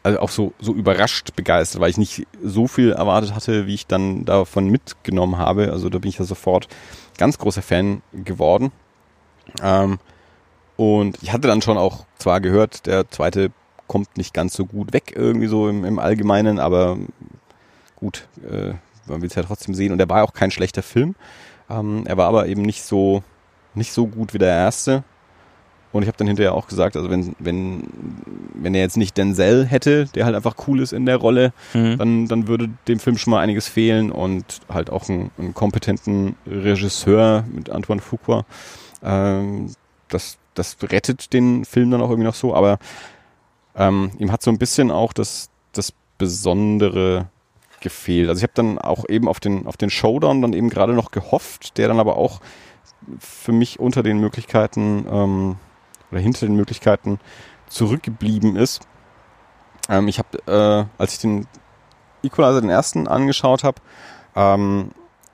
also 0.03 0.19
auch 0.19 0.29
so, 0.29 0.53
so 0.59 0.73
überrascht 0.73 1.35
begeistert, 1.35 1.81
weil 1.81 1.89
ich 1.91 1.97
nicht 1.97 2.25
so 2.43 2.67
viel 2.67 2.91
erwartet 2.91 3.35
hatte, 3.35 3.67
wie 3.67 3.75
ich 3.75 3.85
dann 3.87 4.25
davon 4.25 4.69
mitgenommen 4.69 5.37
habe. 5.37 5.71
Also 5.71 5.89
da 5.89 5.99
bin 5.99 6.09
ich 6.09 6.17
ja 6.19 6.25
sofort 6.25 6.67
ganz 7.17 7.37
großer 7.37 7.61
Fan 7.61 8.01
geworden. 8.13 8.71
Ähm, 9.61 9.99
und 10.81 11.17
ich 11.21 11.31
hatte 11.31 11.47
dann 11.47 11.61
schon 11.61 11.77
auch 11.77 12.05
zwar 12.17 12.41
gehört, 12.41 12.87
der 12.87 13.07
zweite 13.11 13.51
kommt 13.87 14.17
nicht 14.17 14.33
ganz 14.33 14.53
so 14.55 14.65
gut 14.65 14.93
weg, 14.93 15.13
irgendwie 15.15 15.45
so 15.47 15.69
im, 15.69 15.85
im 15.85 15.99
Allgemeinen, 15.99 16.57
aber 16.59 16.97
gut, 17.97 18.27
äh, 18.49 18.73
man 19.05 19.21
will 19.21 19.27
es 19.29 19.35
ja 19.35 19.43
trotzdem 19.43 19.75
sehen. 19.75 19.91
Und 19.91 19.99
er 19.99 20.09
war 20.09 20.23
auch 20.23 20.33
kein 20.33 20.49
schlechter 20.49 20.81
Film. 20.81 21.13
Ähm, 21.69 22.03
er 22.05 22.17
war 22.17 22.27
aber 22.27 22.47
eben 22.47 22.63
nicht 22.63 22.81
so, 22.83 23.21
nicht 23.75 23.91
so 23.93 24.07
gut 24.07 24.33
wie 24.33 24.39
der 24.39 24.49
erste. 24.55 25.03
Und 25.91 26.01
ich 26.03 26.07
habe 26.07 26.17
dann 26.17 26.27
hinterher 26.27 26.53
auch 26.55 26.67
gesagt, 26.67 26.95
also 26.95 27.09
wenn, 27.11 27.35
wenn, 27.37 27.83
wenn 28.55 28.73
er 28.73 28.81
jetzt 28.81 28.97
nicht 28.97 29.17
Denzel 29.17 29.65
hätte, 29.65 30.05
der 30.15 30.25
halt 30.25 30.35
einfach 30.35 30.55
cool 30.67 30.79
ist 30.79 30.93
in 30.93 31.05
der 31.05 31.17
Rolle, 31.17 31.53
Mhm. 31.73 31.97
dann, 31.99 32.27
dann 32.27 32.47
würde 32.47 32.69
dem 32.87 32.97
Film 32.99 33.17
schon 33.17 33.31
mal 33.31 33.41
einiges 33.41 33.67
fehlen 33.67 34.11
und 34.11 34.61
halt 34.69 34.89
auch 34.89 35.09
einen, 35.09 35.29
einen 35.37 35.53
kompetenten 35.53 36.37
Regisseur 36.47 37.43
mit 37.51 37.69
Antoine 37.69 38.01
Fuqua. 38.01 38.45
Ähm, 39.03 39.73
das, 40.07 40.37
das 40.53 40.77
rettet 40.81 41.33
den 41.33 41.65
Film 41.65 41.91
dann 41.91 42.01
auch 42.01 42.09
irgendwie 42.09 42.27
noch 42.27 42.35
so, 42.35 42.55
aber 42.55 42.79
ähm, 43.75 44.11
ihm 44.17 44.31
hat 44.31 44.41
so 44.41 44.51
ein 44.51 44.57
bisschen 44.57 44.91
auch 44.91 45.13
das, 45.13 45.49
das 45.71 45.93
Besondere 46.17 47.29
gefehlt. 47.79 48.29
Also 48.29 48.39
ich 48.39 48.43
habe 48.43 48.53
dann 48.53 48.77
auch 48.77 49.05
eben 49.09 49.27
auf 49.27 49.39
den, 49.39 49.65
auf 49.65 49.77
den 49.77 49.89
Showdown 49.89 50.41
dann 50.41 50.53
eben 50.53 50.69
gerade 50.69 50.93
noch 50.93 51.11
gehofft, 51.11 51.77
der 51.77 51.87
dann 51.87 51.99
aber 51.99 52.15
auch 52.17 52.39
für 53.19 53.51
mich 53.51 53.79
unter 53.79 54.03
den 54.03 54.19
Möglichkeiten 54.19 55.05
ähm, 55.09 55.57
oder 56.11 56.21
hinter 56.21 56.45
den 56.45 56.55
Möglichkeiten 56.55 57.19
zurückgeblieben 57.67 58.55
ist. 58.55 58.87
Ähm, 59.89 60.07
ich 60.07 60.19
habe, 60.19 60.37
äh, 60.47 61.01
als 61.01 61.13
ich 61.13 61.19
den 61.19 61.47
Equalizer 62.23 62.61
den 62.61 62.69
ersten 62.69 63.07
angeschaut 63.07 63.63
habe, 63.63 63.81
ähm, 64.35 64.91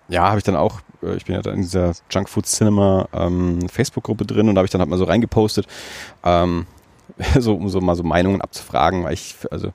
ja, 0.08 0.28
habe 0.28 0.38
ich 0.38 0.44
dann 0.44 0.56
auch, 0.56 0.80
ich 1.16 1.26
bin 1.26 1.36
ja 1.36 1.42
da 1.42 1.52
in 1.52 1.62
dieser 1.62 1.94
Junkfood 2.10 2.46
Cinema 2.46 3.08
ähm, 3.14 3.68
Facebook-Gruppe 3.70 4.26
drin 4.26 4.50
und 4.50 4.56
da 4.56 4.60
habe 4.60 4.66
ich 4.66 4.72
dann 4.72 4.82
halt 4.82 4.90
mal 4.90 4.98
so 4.98 5.06
reingepostet, 5.06 5.68
ähm, 6.24 6.66
so, 7.40 7.56
um 7.56 7.70
so 7.70 7.82
mal 7.82 7.96
so 7.96 8.04
Meinungen 8.04 8.42
abzufragen, 8.42 9.04
weil 9.04 9.14
ich, 9.14 9.36
also 9.52 9.72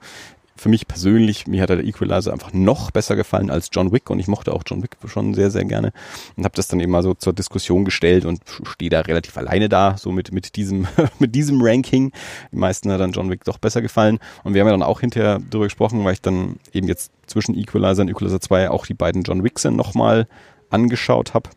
für 0.63 0.69
mich 0.69 0.87
persönlich, 0.87 1.49
mir 1.49 1.61
hat 1.61 1.71
der 1.71 1.83
Equalizer 1.83 2.33
einfach 2.33 2.53
noch 2.53 2.93
besser 2.93 3.17
gefallen 3.17 3.51
als 3.51 3.69
John 3.73 3.91
Wick 3.91 4.11
und 4.11 4.21
ich 4.21 4.29
mochte 4.29 4.53
auch 4.53 4.63
John 4.65 4.83
Wick 4.83 4.97
schon 5.07 5.35
sehr, 5.35 5.51
sehr 5.51 5.65
gerne 5.65 5.93
und 6.37 6.45
habe 6.45 6.55
das 6.55 6.69
dann 6.69 6.79
eben 6.79 6.93
mal 6.93 7.03
so 7.03 7.15
zur 7.15 7.33
Diskussion 7.33 7.85
gestellt 7.85 8.25
und 8.25 8.41
stehe 8.71 8.89
da 8.89 9.01
relativ 9.01 9.37
alleine 9.37 9.69
da, 9.69 9.97
so 9.99 10.13
mit, 10.13 10.33
mit 10.33 10.55
diesem, 10.55 10.87
mit 11.19 11.35
diesem 11.35 11.61
Ranking. 11.61 12.13
Die 12.53 12.57
meisten 12.57 12.93
hat 12.93 13.01
dann 13.01 13.11
John 13.11 13.29
Wick 13.29 13.43
doch 13.45 13.59
besser 13.59 13.83
gefallen 13.83 14.21
und 14.45 14.55
wir 14.55 14.61
haben 14.61 14.69
ja 14.69 14.73
dann 14.73 14.85
auch 14.85 15.01
hinterher 15.01 15.41
drüber 15.41 15.65
gesprochen, 15.65 16.05
weil 16.05 16.13
ich 16.13 16.23
dann 16.23 16.57
eben 16.73 16.87
jetzt 16.87 17.11
zwischen 17.27 17.57
Equalizer 17.57 18.03
und 18.03 18.09
Equalizer 18.09 18.41
2 18.41 18.71
auch 18.71 18.87
die 18.87 18.95
beiden 18.95 19.25
John 19.25 19.43
Wicks 19.43 19.65
nochmal 19.65 20.29
angeschaut 20.73 21.35
habe 21.35 21.51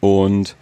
und 0.00 0.56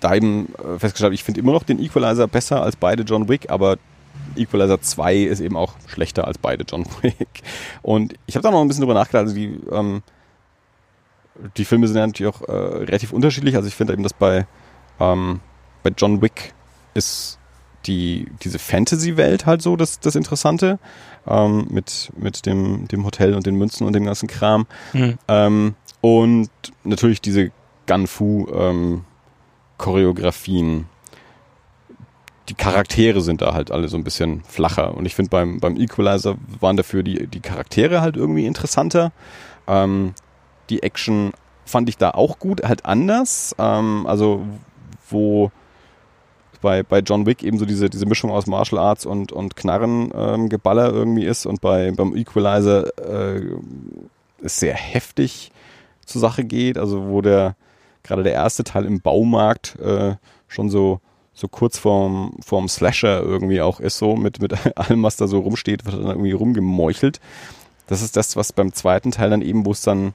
da 0.00 0.14
eben 0.14 0.52
äh, 0.56 0.78
festgestellt, 0.78 1.06
habe, 1.06 1.14
ich 1.14 1.24
finde 1.24 1.40
immer 1.40 1.52
noch 1.52 1.62
den 1.62 1.78
Equalizer 1.78 2.26
besser 2.26 2.62
als 2.62 2.76
beide 2.76 3.04
John 3.04 3.28
Wick, 3.28 3.50
aber 3.50 3.78
Equalizer 4.36 4.80
2 4.80 5.16
ist 5.16 5.40
eben 5.40 5.56
auch 5.56 5.74
schlechter 5.86 6.26
als 6.26 6.38
beide 6.38 6.64
John 6.64 6.84
Wick. 7.02 7.42
Und 7.82 8.14
ich 8.26 8.34
habe 8.34 8.42
da 8.42 8.50
noch 8.50 8.60
ein 8.60 8.68
bisschen 8.68 8.82
drüber 8.82 8.94
nachgedacht, 8.94 9.24
also 9.24 9.34
die, 9.34 9.58
ähm, 9.70 10.02
die 11.56 11.64
Filme 11.64 11.86
sind 11.86 11.96
ja 11.96 12.06
natürlich 12.06 12.34
auch 12.34 12.42
äh, 12.42 12.52
relativ 12.52 13.12
unterschiedlich. 13.12 13.56
Also 13.56 13.68
ich 13.68 13.74
finde 13.74 13.92
eben, 13.92 14.02
dass 14.02 14.12
bei, 14.12 14.46
ähm, 15.00 15.40
bei 15.82 15.90
John 15.96 16.20
Wick 16.20 16.52
ist 16.94 17.38
die, 17.86 18.26
diese 18.42 18.58
Fantasy-Welt 18.58 19.46
halt 19.46 19.62
so 19.62 19.76
das, 19.76 20.00
das 20.00 20.14
Interessante. 20.14 20.78
Ähm, 21.26 21.68
mit, 21.70 22.10
mit 22.16 22.46
dem, 22.46 22.88
dem 22.88 23.04
Hotel 23.04 23.34
und 23.34 23.46
den 23.46 23.54
Münzen 23.54 23.86
und 23.86 23.92
dem 23.92 24.04
ganzen 24.04 24.26
Kram. 24.26 24.66
Mhm. 24.92 25.18
Und 26.02 26.50
natürlich 26.84 27.22
diese 27.22 27.50
Gunfu 27.86 28.46
ähm. 28.52 29.04
Die 32.48 32.54
Charaktere 32.54 33.20
sind 33.20 33.40
da 33.40 33.54
halt 33.54 33.70
alle 33.70 33.88
so 33.88 33.96
ein 33.96 34.04
bisschen 34.04 34.42
flacher. 34.42 34.94
Und 34.94 35.06
ich 35.06 35.14
finde 35.14 35.30
beim, 35.30 35.60
beim 35.60 35.76
Equalizer 35.76 36.36
waren 36.60 36.76
dafür 36.76 37.02
die, 37.02 37.26
die 37.28 37.40
Charaktere 37.40 38.00
halt 38.02 38.16
irgendwie 38.16 38.46
interessanter. 38.46 39.12
Ähm, 39.66 40.14
die 40.68 40.82
Action 40.82 41.32
fand 41.64 41.88
ich 41.88 41.96
da 41.96 42.10
auch 42.10 42.38
gut, 42.38 42.62
halt 42.62 42.84
anders. 42.84 43.54
Ähm, 43.58 44.06
also 44.06 44.44
wo 45.08 45.52
bei, 46.60 46.82
bei 46.82 46.98
John 47.00 47.26
Wick 47.26 47.42
eben 47.42 47.58
so 47.58 47.64
diese, 47.64 47.88
diese 47.88 48.06
Mischung 48.06 48.30
aus 48.30 48.46
Martial 48.46 48.80
Arts 48.80 49.06
und, 49.06 49.32
und 49.32 49.56
Knarrengeballer 49.56 50.88
ähm, 50.88 50.94
irgendwie 50.94 51.24
ist 51.24 51.46
und 51.46 51.60
bei, 51.60 51.90
beim 51.92 52.16
Equalizer 52.16 52.86
äh, 52.98 53.42
es 54.42 54.58
sehr 54.58 54.74
heftig 54.74 55.52
zur 56.12 56.20
Sache 56.20 56.44
geht. 56.44 56.78
Also 56.78 57.08
wo 57.08 57.20
der 57.22 57.56
gerade 58.02 58.22
der 58.22 58.32
erste 58.32 58.64
Teil 58.64 58.84
im 58.84 59.00
Baumarkt 59.00 59.78
äh, 59.80 60.16
schon 60.48 60.68
so 60.68 61.00
so 61.34 61.48
kurz 61.48 61.78
vorm, 61.78 62.36
vorm 62.44 62.68
Slasher 62.68 63.22
irgendwie 63.22 63.60
auch 63.60 63.80
ist, 63.80 63.98
so 63.98 64.16
mit, 64.16 64.40
mit 64.40 64.54
allem, 64.76 65.02
was 65.02 65.16
da 65.16 65.26
so 65.26 65.40
rumsteht, 65.40 65.84
wird 65.84 65.96
dann 65.96 66.06
irgendwie 66.06 66.32
rumgemeuchelt. 66.32 67.20
Das 67.86 68.02
ist 68.02 68.16
das, 68.16 68.36
was 68.36 68.52
beim 68.52 68.72
zweiten 68.72 69.10
Teil 69.10 69.30
dann 69.30 69.42
eben, 69.42 69.66
wo 69.66 69.72
es 69.72 69.82
dann, 69.82 70.14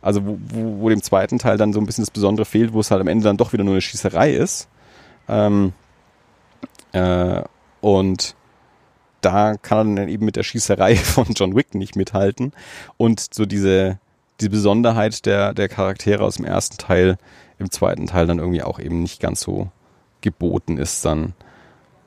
also 0.00 0.24
wo, 0.24 0.38
wo, 0.48 0.80
wo 0.82 0.88
dem 0.88 1.02
zweiten 1.02 1.38
Teil 1.38 1.56
dann 1.58 1.72
so 1.72 1.80
ein 1.80 1.86
bisschen 1.86 2.02
das 2.02 2.10
Besondere 2.10 2.44
fehlt, 2.44 2.72
wo 2.72 2.80
es 2.80 2.90
halt 2.90 3.00
am 3.00 3.08
Ende 3.08 3.24
dann 3.24 3.36
doch 3.36 3.52
wieder 3.52 3.64
nur 3.64 3.74
eine 3.74 3.80
Schießerei 3.80 4.32
ist. 4.32 4.68
Ähm, 5.28 5.72
äh, 6.92 7.42
und 7.80 8.36
da 9.20 9.56
kann 9.56 9.96
er 9.96 10.02
dann 10.02 10.08
eben 10.08 10.24
mit 10.24 10.36
der 10.36 10.42
Schießerei 10.42 10.96
von 10.96 11.26
John 11.34 11.56
Wick 11.56 11.74
nicht 11.74 11.96
mithalten. 11.96 12.52
Und 12.96 13.34
so 13.34 13.46
diese, 13.46 13.98
die 14.40 14.48
Besonderheit 14.48 15.26
der, 15.26 15.54
der 15.54 15.68
Charaktere 15.68 16.24
aus 16.24 16.36
dem 16.36 16.44
ersten 16.44 16.78
Teil 16.78 17.18
im 17.58 17.70
zweiten 17.70 18.06
Teil 18.06 18.26
dann 18.26 18.38
irgendwie 18.38 18.62
auch 18.62 18.78
eben 18.78 19.02
nicht 19.02 19.20
ganz 19.20 19.40
so 19.40 19.70
geboten 20.20 20.78
ist 20.78 21.04
dann. 21.04 21.34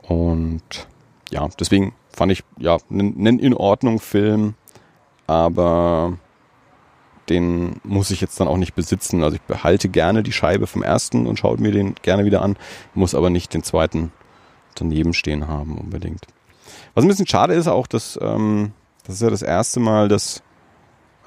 Und 0.02 0.88
ja, 1.32 1.48
deswegen 1.60 1.94
fand 2.10 2.32
ich, 2.32 2.44
ja, 2.58 2.78
einen 2.90 3.40
in 3.40 3.54
Ordnung 3.54 4.00
Film, 4.00 4.56
aber 5.28 6.18
den 7.30 7.80
muss 7.84 8.12
ich 8.12 8.22
jetzt 8.22 8.40
dann 8.40 8.48
auch 8.48 8.58
nicht 8.58 8.76
besitzen. 8.76 9.24
Also 9.24 9.36
ich 9.36 9.42
behalte 9.42 9.90
gerne 9.90 10.24
die 10.24 10.32
Scheibe 10.32 10.68
vom 10.68 10.84
ersten 10.84 11.26
und 11.26 11.40
schaue 11.40 11.60
mir 11.60 11.72
den 11.72 11.96
gerne 12.02 12.26
wieder 12.26 12.42
an, 12.42 12.58
muss 12.94 13.16
aber 13.16 13.30
nicht 13.30 13.54
den 13.54 13.64
zweiten 13.64 14.12
daneben 14.76 15.14
stehen 15.14 15.48
haben 15.48 15.78
unbedingt. 15.78 16.28
Was 16.94 17.04
ein 17.04 17.08
bisschen 17.08 17.28
schade 17.28 17.54
ist 17.54 17.68
auch, 17.68 17.88
dass 17.88 18.20
ähm, 18.22 18.74
das 19.06 19.16
ist 19.16 19.22
ja 19.22 19.30
das 19.30 19.42
erste 19.42 19.80
Mal, 19.80 20.08
dass 20.08 20.44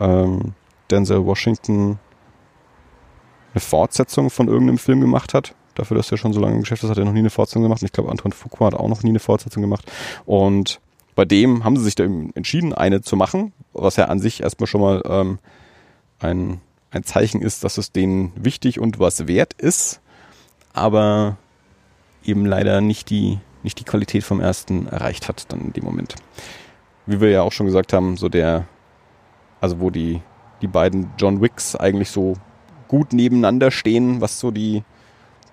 ähm, 0.00 0.54
Denzel 0.90 1.24
Washington 1.24 1.98
eine 3.54 3.60
Fortsetzung 3.60 4.30
von 4.30 4.48
irgendeinem 4.48 4.78
Film 4.78 5.00
gemacht 5.00 5.34
hat. 5.34 5.54
Dafür, 5.74 5.96
dass 5.96 6.10
er 6.10 6.18
schon 6.18 6.32
so 6.32 6.40
lange 6.40 6.56
im 6.56 6.62
Geschäft 6.62 6.82
ist, 6.82 6.90
hat 6.90 6.98
er 6.98 7.04
noch 7.04 7.12
nie 7.12 7.20
eine 7.20 7.30
Fortsetzung 7.30 7.62
gemacht. 7.62 7.82
Und 7.82 7.86
ich 7.86 7.92
glaube, 7.92 8.10
Anton 8.10 8.32
Fuqua 8.32 8.66
hat 8.66 8.74
auch 8.74 8.88
noch 8.88 9.02
nie 9.02 9.10
eine 9.10 9.20
Fortsetzung 9.20 9.62
gemacht. 9.62 9.90
Und 10.26 10.80
bei 11.14 11.24
dem 11.24 11.64
haben 11.64 11.76
sie 11.76 11.84
sich 11.84 11.94
da 11.94 12.04
entschieden, 12.04 12.72
eine 12.72 13.02
zu 13.02 13.16
machen, 13.16 13.52
was 13.72 13.96
ja 13.96 14.04
an 14.04 14.20
sich 14.20 14.42
erstmal 14.42 14.66
schon 14.66 14.80
mal 14.80 15.02
ähm, 15.04 15.38
ein, 16.20 16.60
ein 16.90 17.04
Zeichen 17.04 17.42
ist, 17.42 17.64
dass 17.64 17.78
es 17.78 17.92
denen 17.92 18.32
wichtig 18.36 18.78
und 18.78 18.98
was 18.98 19.26
wert 19.26 19.52
ist, 19.54 20.00
aber 20.72 21.36
eben 22.24 22.46
leider 22.46 22.80
nicht 22.80 23.10
die, 23.10 23.38
nicht 23.62 23.80
die 23.80 23.84
Qualität 23.84 24.22
vom 24.22 24.40
ersten 24.40 24.86
erreicht 24.86 25.28
hat 25.28 25.52
dann 25.52 25.60
in 25.60 25.72
dem 25.72 25.84
Moment. 25.84 26.14
Wie 27.06 27.20
wir 27.20 27.30
ja 27.30 27.42
auch 27.42 27.52
schon 27.52 27.66
gesagt 27.66 27.92
haben, 27.92 28.16
so 28.16 28.28
der, 28.28 28.66
also 29.60 29.80
wo 29.80 29.90
die, 29.90 30.20
die 30.62 30.66
beiden 30.66 31.10
John 31.18 31.40
Wicks 31.40 31.76
eigentlich 31.76 32.10
so 32.10 32.34
gut 32.88 33.12
nebeneinander 33.12 33.70
stehen, 33.70 34.20
was 34.20 34.40
so 34.40 34.50
die, 34.50 34.82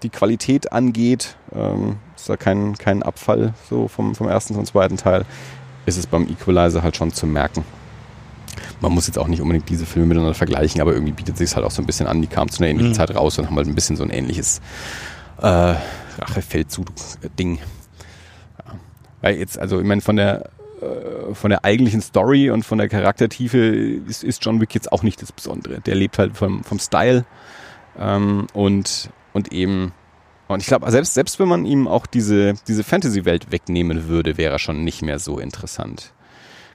die 0.03 0.09
Qualität 0.09 0.71
angeht. 0.71 1.35
Ähm, 1.53 1.97
ist 2.15 2.29
da 2.29 2.37
kein, 2.37 2.77
kein 2.77 3.03
Abfall 3.03 3.53
so 3.69 3.87
vom, 3.87 4.15
vom 4.15 4.27
ersten 4.27 4.53
zum 4.55 4.65
zweiten 4.65 4.97
Teil. 4.97 5.25
ist 5.85 5.97
es 5.97 6.07
beim 6.07 6.27
Equalizer 6.27 6.81
halt 6.81 6.95
schon 6.95 7.11
zu 7.11 7.27
merken. 7.27 7.63
Man 8.81 8.93
muss 8.93 9.07
jetzt 9.07 9.17
auch 9.17 9.27
nicht 9.27 9.41
unbedingt 9.41 9.69
diese 9.69 9.85
Filme 9.85 10.07
miteinander 10.07 10.33
vergleichen, 10.33 10.81
aber 10.81 10.93
irgendwie 10.93 11.13
bietet 11.13 11.37
sich 11.37 11.55
halt 11.55 11.65
auch 11.65 11.71
so 11.71 11.81
ein 11.81 11.85
bisschen 11.85 12.07
an. 12.07 12.21
Die 12.21 12.27
kamen 12.27 12.49
zu 12.49 12.61
einer 12.61 12.69
ähnlichen 12.69 12.91
mhm. 12.91 12.95
Zeit 12.95 13.13
raus 13.15 13.37
und 13.37 13.47
haben 13.47 13.55
halt 13.55 13.67
ein 13.67 13.75
bisschen 13.75 13.95
so 13.95 14.03
ein 14.03 14.09
ähnliches 14.09 14.61
äh, 15.41 15.75
Rachefeldzug-Ding. 16.19 17.57
Ja. 17.57 18.73
Weil 19.21 19.35
jetzt, 19.37 19.59
also 19.59 19.79
ich 19.79 19.85
meine, 19.85 20.01
von 20.01 20.15
der 20.15 20.49
von 21.33 21.49
der 21.49 21.65
eigentlichen 21.65 22.01
Story 22.01 22.49
und 22.49 22.63
von 22.63 22.77
der 22.77 22.89
Charaktertiefe 22.89 23.57
ist, 23.57 24.23
ist 24.23 24.43
John 24.43 24.61
Wick 24.61 24.73
jetzt 24.73 24.91
auch 24.91 25.03
nicht 25.03 25.21
das 25.21 25.31
Besondere. 25.31 25.81
Der 25.81 25.95
lebt 25.95 26.17
halt 26.17 26.35
vom, 26.35 26.63
vom 26.63 26.79
Style 26.79 27.25
ähm, 27.97 28.47
und, 28.53 29.09
und 29.33 29.51
eben 29.51 29.93
und 30.47 30.59
ich 30.59 30.67
glaube, 30.67 30.89
selbst, 30.91 31.13
selbst 31.15 31.39
wenn 31.39 31.47
man 31.47 31.65
ihm 31.65 31.87
auch 31.87 32.05
diese, 32.05 32.53
diese 32.67 32.83
Fantasy-Welt 32.83 33.51
wegnehmen 33.51 34.07
würde, 34.07 34.37
wäre 34.37 34.53
er 34.53 34.59
schon 34.59 34.83
nicht 34.83 35.01
mehr 35.01 35.17
so 35.19 35.39
interessant. 35.39 36.13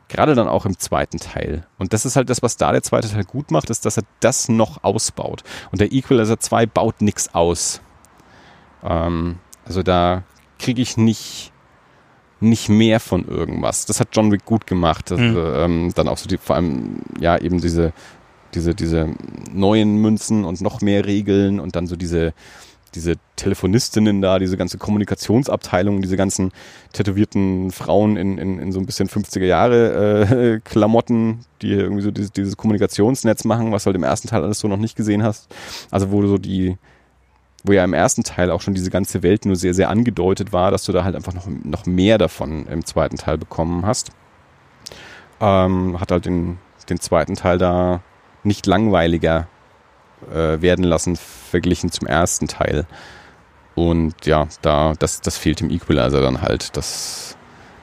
Gerade 0.09 0.35
dann 0.35 0.49
auch 0.49 0.67
im 0.67 0.77
zweiten 0.77 1.19
Teil. 1.19 1.67
Und 1.79 1.93
das 1.93 2.05
ist 2.05 2.17
halt 2.17 2.31
das, 2.31 2.43
was 2.43 2.57
da 2.57 2.73
der 2.73 2.83
zweite 2.83 3.09
Teil 3.09 3.25
gut 3.25 3.53
macht, 3.53 3.71
ist, 3.71 3.87
dass 3.87 3.97
er 3.97 4.03
das 4.19 4.49
noch 4.49 4.83
ausbaut. 4.83 5.45
Und 5.71 5.81
der 5.81 5.93
Equalizer 5.93 6.41
2 6.41 6.67
baut 6.67 7.01
nichts 7.01 7.33
aus. 7.33 7.81
Ähm, 8.83 9.39
also 9.65 9.85
da 9.85 10.25
kriege 10.59 10.83
ich 10.83 10.97
nicht, 10.97 11.50
nicht 12.41 12.69
mehr 12.69 13.01
von 13.01 13.27
irgendwas. 13.27 13.87
Das 13.87 14.01
hat 14.01 14.09
John 14.13 14.33
Wick 14.33 14.45
gut 14.45 14.67
gemacht. 14.67 15.11
Das, 15.11 15.21
mhm. 15.21 15.37
ähm, 15.37 15.93
dann 15.95 16.09
auch 16.09 16.19
so 16.19 16.29
die, 16.29 16.39
vor 16.39 16.57
allem, 16.57 17.01
ja, 17.19 17.39
eben 17.39 17.61
diese, 17.61 17.93
diese, 18.55 18.75
diese 18.75 19.09
neuen 19.53 19.97
Münzen 19.97 20.45
und 20.45 20.61
noch 20.61 20.81
mehr 20.81 21.07
Regeln 21.07 21.61
und 21.61 21.77
dann 21.77 21.87
so 21.87 21.97
diese, 21.97 22.33
diese 22.95 23.15
Telefonistinnen 23.37 24.21
da, 24.21 24.39
diese 24.39 24.57
ganze 24.57 24.79
Kommunikationsabteilung, 24.79 26.03
diese 26.03 26.17
ganzen 26.17 26.51
tätowierten 26.93 27.71
Frauen 27.71 28.17
in, 28.17 28.39
in, 28.39 28.59
in 28.59 28.73
so 28.73 28.81
ein 28.81 28.87
bisschen 28.87 29.09
50er 29.09 29.45
Jahre 29.45 30.25
äh, 30.29 30.61
Klamotten, 30.65 31.41
die 31.63 31.73
irgendwie 31.73 32.03
so 32.03 32.11
dieses, 32.11 32.33
dieses 32.33 32.57
Kommunikationsnetz 32.57 33.45
machen, 33.45 33.73
was 33.73 33.85
du 33.85 33.87
halt 33.89 33.97
im 33.97 34.03
ersten 34.03 34.29
Teil 34.29 34.43
alles 34.43 34.59
so 34.59 34.69
noch 34.69 34.77
nicht 34.77 34.97
gesehen 34.97 35.23
hast. 35.23 35.55
Also 35.91 36.11
wo 36.11 36.21
du 36.21 36.29
so 36.29 36.39
die, 36.39 36.77
wo 37.65 37.73
ja 37.73 37.85
im 37.85 37.93
ersten 37.93 38.23
Teil 38.23 38.51
auch 38.51 38.61
schon 38.61 38.75
diese 38.75 38.91
ganze 38.91 39.23
Welt 39.23 39.45
nur 39.45 39.57
sehr, 39.57 39.75
sehr 39.75 39.91
angedeutet 39.91 40.53
war, 40.53 40.71
dass 40.71 40.85
du 40.85 40.93
da 40.93 41.05
halt 41.05 41.15
einfach 41.15 41.35
noch, 41.35 41.47
noch 41.47 41.87
mehr 41.87 42.19
davon 42.19 42.67
im 42.67 42.85
zweiten 42.85 43.17
Teil 43.17 43.39
bekommen 43.39 43.85
hast. 43.85 44.11
Ähm, 45.41 46.01
hat 46.01 46.11
halt 46.11 46.27
den, 46.27 46.59
den 46.89 47.01
zweiten 47.01 47.35
Teil 47.35 47.59
da 47.59 48.01
nicht 48.43 48.67
langweiliger 48.67 49.49
äh, 50.33 50.61
werden 50.61 50.85
lassen, 50.85 51.17
verglichen 51.17 51.91
zum 51.91 52.07
ersten 52.07 52.49
Teil. 52.49 52.87
Und 53.75 54.27
ja, 54.27 54.47
da, 54.63 54.95
das, 54.99 55.21
das 55.21 55.39
fehlt 55.39 55.61
im 55.61 55.71
Equalizer 55.71 56.21
dann 56.21 56.43
halt. 56.43 56.77
Das, 56.77 57.37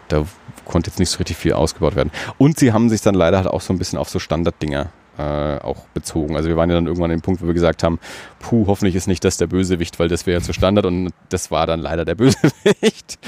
da 0.07 0.25
konnte 0.65 0.89
jetzt 0.89 0.99
nicht 0.99 1.09
so 1.09 1.17
richtig 1.17 1.37
viel 1.37 1.53
ausgebaut 1.53 1.95
werden. 1.95 2.11
Und 2.37 2.59
sie 2.59 2.73
haben 2.73 2.89
sich 2.89 3.01
dann 3.01 3.15
leider 3.15 3.37
halt 3.37 3.47
auch 3.47 3.61
so 3.61 3.73
ein 3.73 3.79
bisschen 3.79 3.97
auf 3.97 4.09
so 4.09 4.19
Standarddinger 4.19 4.91
äh, 5.17 5.58
auch 5.60 5.88
bezogen. 5.93 6.36
Also 6.36 6.49
wir 6.49 6.56
waren 6.56 6.69
ja 6.69 6.75
dann 6.75 6.86
irgendwann 6.86 7.12
an 7.12 7.17
dem 7.17 7.21
Punkt, 7.21 7.41
wo 7.41 7.47
wir 7.47 7.53
gesagt 7.53 7.84
haben, 7.84 7.99
puh, 8.39 8.67
hoffentlich 8.67 8.95
ist 8.95 9.08
nicht 9.08 9.23
das 9.23 9.38
der 9.38 9.47
Bösewicht, 9.47 9.99
weil 9.99 10.08
das 10.08 10.25
wäre 10.25 10.39
ja 10.39 10.43
zu 10.43 10.53
Standard 10.53 10.86
und 10.86 11.12
das 11.30 11.51
war 11.51 11.67
dann 11.67 11.80
leider 11.80 12.06
der 12.06 12.15
Bösewicht. 12.15 13.19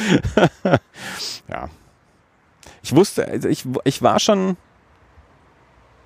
ja. 1.48 1.70
Ich 2.82 2.96
wusste, 2.96 3.28
also 3.28 3.50
ich, 3.50 3.66
ich 3.84 4.02
war 4.02 4.20
schon 4.20 4.58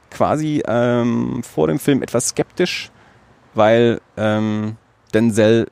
quasi 0.10 0.63
ähm, 0.67 1.43
vor 1.43 1.67
dem 1.67 1.80
Film 1.80 2.02
etwas 2.02 2.30
skeptisch, 2.30 2.91
weil 3.54 4.02
ähm, 4.17 4.78
Denzel 5.13 5.67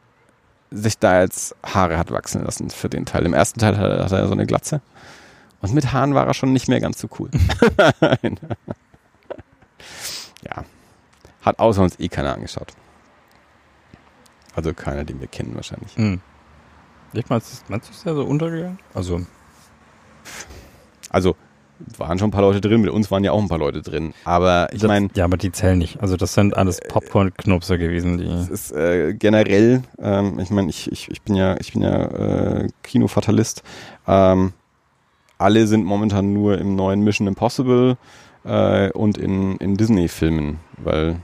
sich 0.71 0.97
da 0.97 1.21
jetzt 1.21 1.55
Haare 1.63 1.97
hat 1.97 2.11
wachsen 2.11 2.43
lassen 2.43 2.69
für 2.69 2.89
den 2.89 3.05
Teil. 3.05 3.25
Im 3.25 3.33
ersten 3.33 3.59
Teil 3.59 3.77
hat 3.77 4.11
er 4.11 4.27
so 4.27 4.33
eine 4.33 4.45
Glatze. 4.45 4.81
Und 5.61 5.73
mit 5.73 5.91
Haaren 5.91 6.15
war 6.15 6.25
er 6.25 6.33
schon 6.33 6.53
nicht 6.53 6.67
mehr 6.69 6.79
ganz 6.79 6.99
so 6.99 7.07
cool. 7.19 7.29
ja. 10.43 10.63
Hat 11.41 11.59
außer 11.59 11.81
uns 11.81 11.99
eh 11.99 12.07
keiner 12.07 12.33
angeschaut. 12.33 12.73
Also 14.55 14.73
keiner, 14.73 15.03
den 15.03 15.19
wir 15.19 15.27
kennen 15.27 15.55
wahrscheinlich. 15.55 15.95
Hm. 15.95 16.21
Ich 17.13 17.29
meinst, 17.29 17.69
meinst 17.69 17.89
du, 17.89 17.93
ist 17.93 18.05
der 18.05 18.15
so 18.15 18.23
untergegangen? 18.23 18.79
Also. 18.93 19.21
Also, 21.09 21.35
waren 21.97 22.19
schon 22.19 22.29
ein 22.29 22.31
paar 22.31 22.41
Leute 22.41 22.61
drin, 22.61 22.81
mit 22.81 22.89
uns 22.89 23.11
waren 23.11 23.23
ja 23.23 23.31
auch 23.31 23.41
ein 23.41 23.47
paar 23.47 23.57
Leute 23.57 23.81
drin. 23.81 24.13
Aber 24.23 24.69
ich 24.71 24.83
meine. 24.83 25.09
Ja, 25.15 25.25
aber 25.25 25.37
die 25.37 25.51
zählen 25.51 25.77
nicht. 25.77 26.01
Also 26.01 26.17
das 26.17 26.33
sind 26.33 26.55
alles 26.55 26.79
äh, 26.79 26.87
Popcorn-Knupser 26.87 27.77
gewesen, 27.77 28.17
die. 28.17 28.25
Es 28.25 28.49
ist 28.49 28.71
äh, 28.71 29.13
generell, 29.13 29.83
ähm, 29.99 30.39
ich 30.39 30.49
meine, 30.49 30.69
ich, 30.69 30.91
ich, 30.91 31.09
ich 31.09 31.21
bin 31.21 31.35
ja, 31.35 31.57
ich 31.59 31.73
bin 31.73 31.81
ja 31.81 32.05
äh, 32.05 32.67
Kinofatalist. 32.83 33.63
Ähm, 34.07 34.53
alle 35.37 35.65
sind 35.67 35.83
momentan 35.85 36.33
nur 36.33 36.59
im 36.59 36.75
neuen 36.75 37.01
Mission 37.03 37.27
Impossible 37.27 37.97
äh, 38.43 38.91
und 38.91 39.17
in, 39.17 39.57
in 39.57 39.75
Disney-Filmen, 39.75 40.59
weil. 40.77 41.17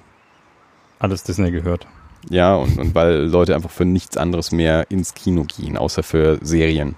Alles 0.99 1.23
Disney 1.23 1.51
gehört. 1.51 1.87
Ja, 2.29 2.55
und, 2.55 2.77
und 2.77 2.95
weil 2.95 3.23
Leute 3.23 3.55
einfach 3.55 3.69
für 3.69 3.85
nichts 3.85 4.17
anderes 4.17 4.51
mehr 4.51 4.89
ins 4.89 5.13
Kino 5.13 5.43
gehen, 5.43 5.77
außer 5.77 6.03
für 6.03 6.39
Serien 6.41 6.95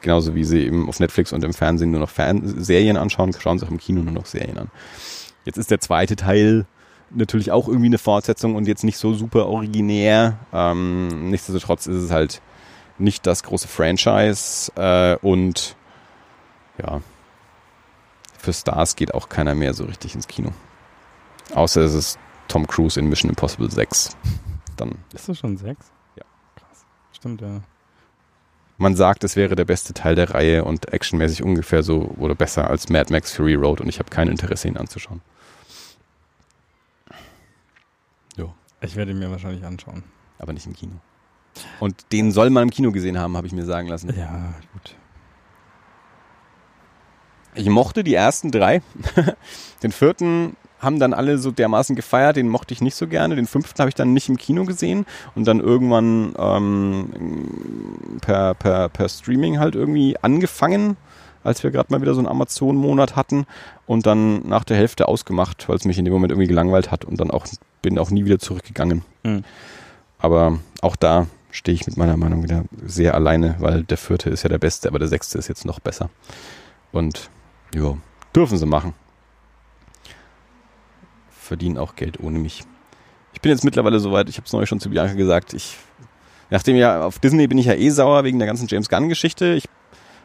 genauso 0.00 0.34
wie 0.34 0.44
sie 0.44 0.64
eben 0.66 0.88
auf 0.88 1.00
Netflix 1.00 1.32
und 1.32 1.44
im 1.44 1.52
Fernsehen 1.52 1.90
nur 1.90 2.00
noch 2.00 2.10
Fern 2.10 2.42
Serien 2.62 2.96
anschauen, 2.96 3.32
schauen 3.38 3.58
sie 3.58 3.66
auch 3.66 3.70
im 3.70 3.78
Kino 3.78 4.02
nur 4.02 4.12
noch 4.12 4.26
Serien 4.26 4.58
an. 4.58 4.70
Jetzt 5.44 5.58
ist 5.58 5.70
der 5.70 5.80
zweite 5.80 6.16
Teil 6.16 6.66
natürlich 7.10 7.50
auch 7.50 7.68
irgendwie 7.68 7.86
eine 7.86 7.98
Fortsetzung 7.98 8.54
und 8.54 8.66
jetzt 8.66 8.84
nicht 8.84 8.96
so 8.96 9.14
super 9.14 9.46
originär. 9.46 10.38
Ähm, 10.52 11.30
nichtsdestotrotz 11.30 11.86
ist 11.86 11.96
es 11.96 12.10
halt 12.10 12.40
nicht 12.98 13.26
das 13.26 13.42
große 13.42 13.68
Franchise 13.68 14.72
äh, 14.76 15.16
und 15.26 15.76
ja, 16.78 17.00
für 18.42 18.52
Stars 18.52 18.96
geht 18.96 19.14
auch 19.14 19.28
keiner 19.28 19.54
mehr 19.54 19.72
so 19.72 19.84
richtig 19.84 20.14
ins 20.14 20.28
Kino. 20.28 20.52
Außer 21.54 21.82
es 21.82 21.94
ist 21.94 22.18
Tom 22.48 22.66
Cruise 22.66 22.98
in 22.98 23.08
Mission 23.08 23.30
Impossible 23.30 23.70
6. 23.70 24.16
Dann. 24.76 24.98
Ist 25.14 25.28
das 25.28 25.38
schon 25.38 25.56
6? 25.56 25.92
Ja. 26.16 26.24
Krass. 26.56 26.84
Stimmt, 27.12 27.40
ja 27.40 27.62
man 28.82 28.96
sagt, 28.96 29.24
es 29.24 29.36
wäre 29.36 29.54
der 29.54 29.64
beste 29.64 29.94
Teil 29.94 30.14
der 30.14 30.30
Reihe 30.30 30.64
und 30.64 30.92
actionmäßig 30.92 31.42
ungefähr 31.42 31.82
so 31.82 32.14
oder 32.18 32.34
besser 32.34 32.68
als 32.68 32.88
Mad 32.88 33.10
Max 33.12 33.32
Fury 33.32 33.54
Road 33.54 33.80
und 33.80 33.88
ich 33.88 33.98
habe 33.98 34.10
kein 34.10 34.28
Interesse, 34.28 34.68
ihn 34.68 34.76
anzuschauen. 34.76 35.22
Jo. 38.36 38.52
Ich 38.80 38.96
werde 38.96 39.12
ihn 39.12 39.18
mir 39.18 39.30
wahrscheinlich 39.30 39.64
anschauen. 39.64 40.02
Aber 40.38 40.52
nicht 40.52 40.66
im 40.66 40.74
Kino. 40.74 40.94
Und 41.80 42.12
den 42.12 42.32
soll 42.32 42.50
man 42.50 42.64
im 42.64 42.70
Kino 42.70 42.90
gesehen 42.92 43.18
haben, 43.18 43.36
habe 43.36 43.46
ich 43.46 43.52
mir 43.52 43.64
sagen 43.64 43.88
lassen. 43.88 44.12
Ja, 44.18 44.54
gut. 44.72 44.96
Ich 47.54 47.68
mochte 47.68 48.04
die 48.04 48.14
ersten 48.14 48.50
drei. 48.50 48.82
den 49.82 49.92
vierten 49.92 50.56
haben 50.82 50.98
dann 50.98 51.14
alle 51.14 51.38
so 51.38 51.52
dermaßen 51.52 51.94
gefeiert, 51.94 52.36
den 52.36 52.48
mochte 52.48 52.74
ich 52.74 52.80
nicht 52.80 52.96
so 52.96 53.06
gerne. 53.06 53.36
Den 53.36 53.46
fünften 53.46 53.78
habe 53.78 53.88
ich 53.88 53.94
dann 53.94 54.12
nicht 54.12 54.28
im 54.28 54.36
Kino 54.36 54.64
gesehen 54.64 55.06
und 55.34 55.46
dann 55.46 55.60
irgendwann 55.60 56.34
ähm, 56.36 58.18
per, 58.20 58.54
per, 58.54 58.88
per 58.88 59.08
Streaming 59.08 59.60
halt 59.60 59.76
irgendwie 59.76 60.16
angefangen, 60.20 60.96
als 61.44 61.62
wir 61.62 61.70
gerade 61.70 61.92
mal 61.92 62.02
wieder 62.02 62.14
so 62.14 62.20
einen 62.20 62.28
Amazon-Monat 62.28 63.14
hatten 63.14 63.46
und 63.86 64.06
dann 64.06 64.46
nach 64.48 64.64
der 64.64 64.76
Hälfte 64.76 65.06
ausgemacht, 65.06 65.68
weil 65.68 65.76
es 65.76 65.84
mich 65.84 65.98
in 65.98 66.04
dem 66.04 66.14
Moment 66.14 66.32
irgendwie 66.32 66.48
gelangweilt 66.48 66.90
hat 66.90 67.04
und 67.04 67.20
dann 67.20 67.30
auch 67.30 67.46
bin 67.80 67.98
auch 67.98 68.10
nie 68.10 68.24
wieder 68.24 68.40
zurückgegangen. 68.40 69.02
Mhm. 69.22 69.44
Aber 70.18 70.58
auch 70.82 70.96
da 70.96 71.26
stehe 71.50 71.74
ich 71.74 71.86
mit 71.86 71.96
meiner 71.96 72.16
Meinung 72.16 72.42
wieder 72.42 72.64
sehr 72.84 73.14
alleine, 73.14 73.56
weil 73.58 73.84
der 73.84 73.98
vierte 73.98 74.30
ist 74.30 74.42
ja 74.42 74.48
der 74.48 74.58
beste, 74.58 74.88
aber 74.88 74.98
der 74.98 75.08
sechste 75.08 75.38
ist 75.38 75.48
jetzt 75.48 75.64
noch 75.64 75.80
besser. 75.80 76.10
Und 76.92 77.30
ja, 77.74 77.96
dürfen 78.34 78.58
sie 78.58 78.66
machen 78.66 78.94
verdienen 81.52 81.76
auch 81.76 81.96
Geld 81.96 82.18
ohne 82.18 82.38
mich. 82.38 82.64
Ich 83.34 83.42
bin 83.42 83.50
jetzt 83.50 83.62
mittlerweile 83.62 84.00
soweit, 84.00 84.28
ich 84.30 84.36
habe 84.36 84.46
es 84.46 84.52
neulich 84.54 84.70
schon 84.70 84.80
zu 84.80 84.88
Bianca 84.88 85.12
gesagt, 85.12 85.52
ich, 85.52 85.76
nachdem 86.48 86.76
ja 86.76 87.04
auf 87.04 87.18
Disney 87.18 87.46
bin 87.46 87.58
ich 87.58 87.66
ja 87.66 87.74
eh 87.74 87.90
sauer 87.90 88.24
wegen 88.24 88.38
der 88.38 88.46
ganzen 88.46 88.68
James 88.68 88.88
Gunn-Geschichte. 88.88 89.52
Ich 89.52 89.68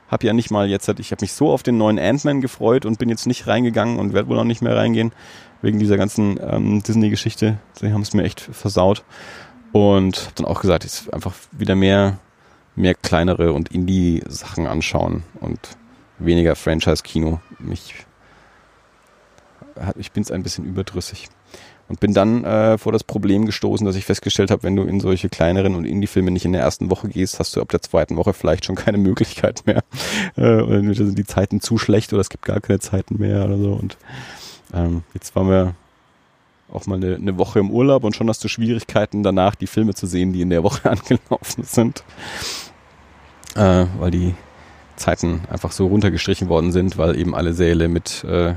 habe 0.09 0.25
ja 0.25 0.31
nicht 0.31 0.51
mal 0.51 0.69
jetzt, 0.69 0.87
ich 0.87 1.11
habe 1.11 1.21
mich 1.21 1.33
so 1.33 1.51
auf 1.51 1.63
den 1.63 1.77
neuen 1.77 1.99
Ant-Man 1.99 2.39
gefreut 2.39 2.85
und 2.85 2.97
bin 2.97 3.09
jetzt 3.09 3.27
nicht 3.27 3.45
reingegangen 3.45 3.99
und 3.99 4.13
werde 4.13 4.29
wohl 4.29 4.39
auch 4.39 4.45
nicht 4.45 4.61
mehr 4.61 4.75
reingehen 4.75 5.11
wegen 5.61 5.79
dieser 5.79 5.97
ganzen 5.97 6.39
ähm, 6.41 6.81
Disney-Geschichte. 6.81 7.57
Sie 7.73 7.91
haben 7.91 8.03
es 8.03 8.13
mir 8.13 8.23
echt 8.23 8.39
versaut. 8.39 9.03
Und 9.73 10.17
habe 10.17 10.31
dann 10.35 10.45
auch 10.45 10.61
gesagt, 10.61 10.85
ich 10.85 11.13
einfach 11.13 11.33
wieder 11.51 11.75
mehr, 11.75 12.19
mehr 12.77 12.93
kleinere 12.93 13.51
und 13.51 13.69
Indie-Sachen 13.69 14.65
anschauen 14.65 15.23
und 15.41 15.59
weniger 16.19 16.55
Franchise-Kino. 16.55 17.39
Mich 17.59 17.93
ich 19.97 20.11
bin 20.11 20.23
es 20.23 20.31
ein 20.31 20.43
bisschen 20.43 20.65
überdrüssig. 20.65 21.29
Und 21.89 22.01
bin 22.01 22.13
dann 22.13 22.43
äh, 22.43 22.77
vor 22.77 22.91
das 22.91 23.05
Problem 23.05 23.45
gestoßen, 23.45 23.85
dass 23.85 23.95
ich 23.95 24.03
festgestellt 24.03 24.51
habe, 24.51 24.63
wenn 24.63 24.75
du 24.75 24.83
in 24.83 24.99
solche 24.99 25.29
kleineren 25.29 25.73
und 25.73 25.85
Indie-Filme 25.85 26.31
nicht 26.31 26.43
in 26.43 26.51
der 26.51 26.61
ersten 26.61 26.89
Woche 26.89 27.07
gehst, 27.07 27.39
hast 27.39 27.55
du 27.55 27.61
ab 27.61 27.69
der 27.69 27.81
zweiten 27.81 28.17
Woche 28.17 28.33
vielleicht 28.33 28.65
schon 28.65 28.75
keine 28.75 28.97
Möglichkeit 28.97 29.63
mehr. 29.65 29.83
Äh, 30.35 30.61
oder 30.61 30.93
sind 30.93 31.17
die 31.17 31.25
Zeiten 31.25 31.61
zu 31.61 31.77
schlecht 31.77 32.11
oder 32.11 32.19
es 32.19 32.29
gibt 32.29 32.43
gar 32.43 32.59
keine 32.59 32.79
Zeiten 32.79 33.19
mehr 33.19 33.45
oder 33.45 33.57
so. 33.57 33.71
Und 33.71 33.97
ähm, 34.73 35.03
jetzt 35.13 35.33
waren 35.37 35.49
wir 35.49 35.75
auch 36.69 36.85
mal 36.87 36.95
eine, 36.95 37.15
eine 37.15 37.37
Woche 37.37 37.59
im 37.59 37.71
Urlaub 37.71 38.03
und 38.03 38.17
schon 38.17 38.27
hast 38.27 38.43
du 38.43 38.49
Schwierigkeiten 38.49 39.23
danach, 39.23 39.55
die 39.55 39.67
Filme 39.67 39.93
zu 39.93 40.07
sehen, 40.07 40.33
die 40.33 40.41
in 40.41 40.49
der 40.49 40.63
Woche 40.63 40.89
angelaufen 40.89 41.63
sind. 41.63 42.03
Äh, 43.55 43.85
weil 43.97 44.11
die 44.11 44.35
Zeiten 44.97 45.41
einfach 45.49 45.71
so 45.71 45.87
runtergestrichen 45.87 46.49
worden 46.49 46.71
sind, 46.71 46.97
weil 46.97 47.17
eben 47.17 47.35
alle 47.35 47.53
Säle 47.53 47.87
mit 47.87 48.23
äh, 48.23 48.55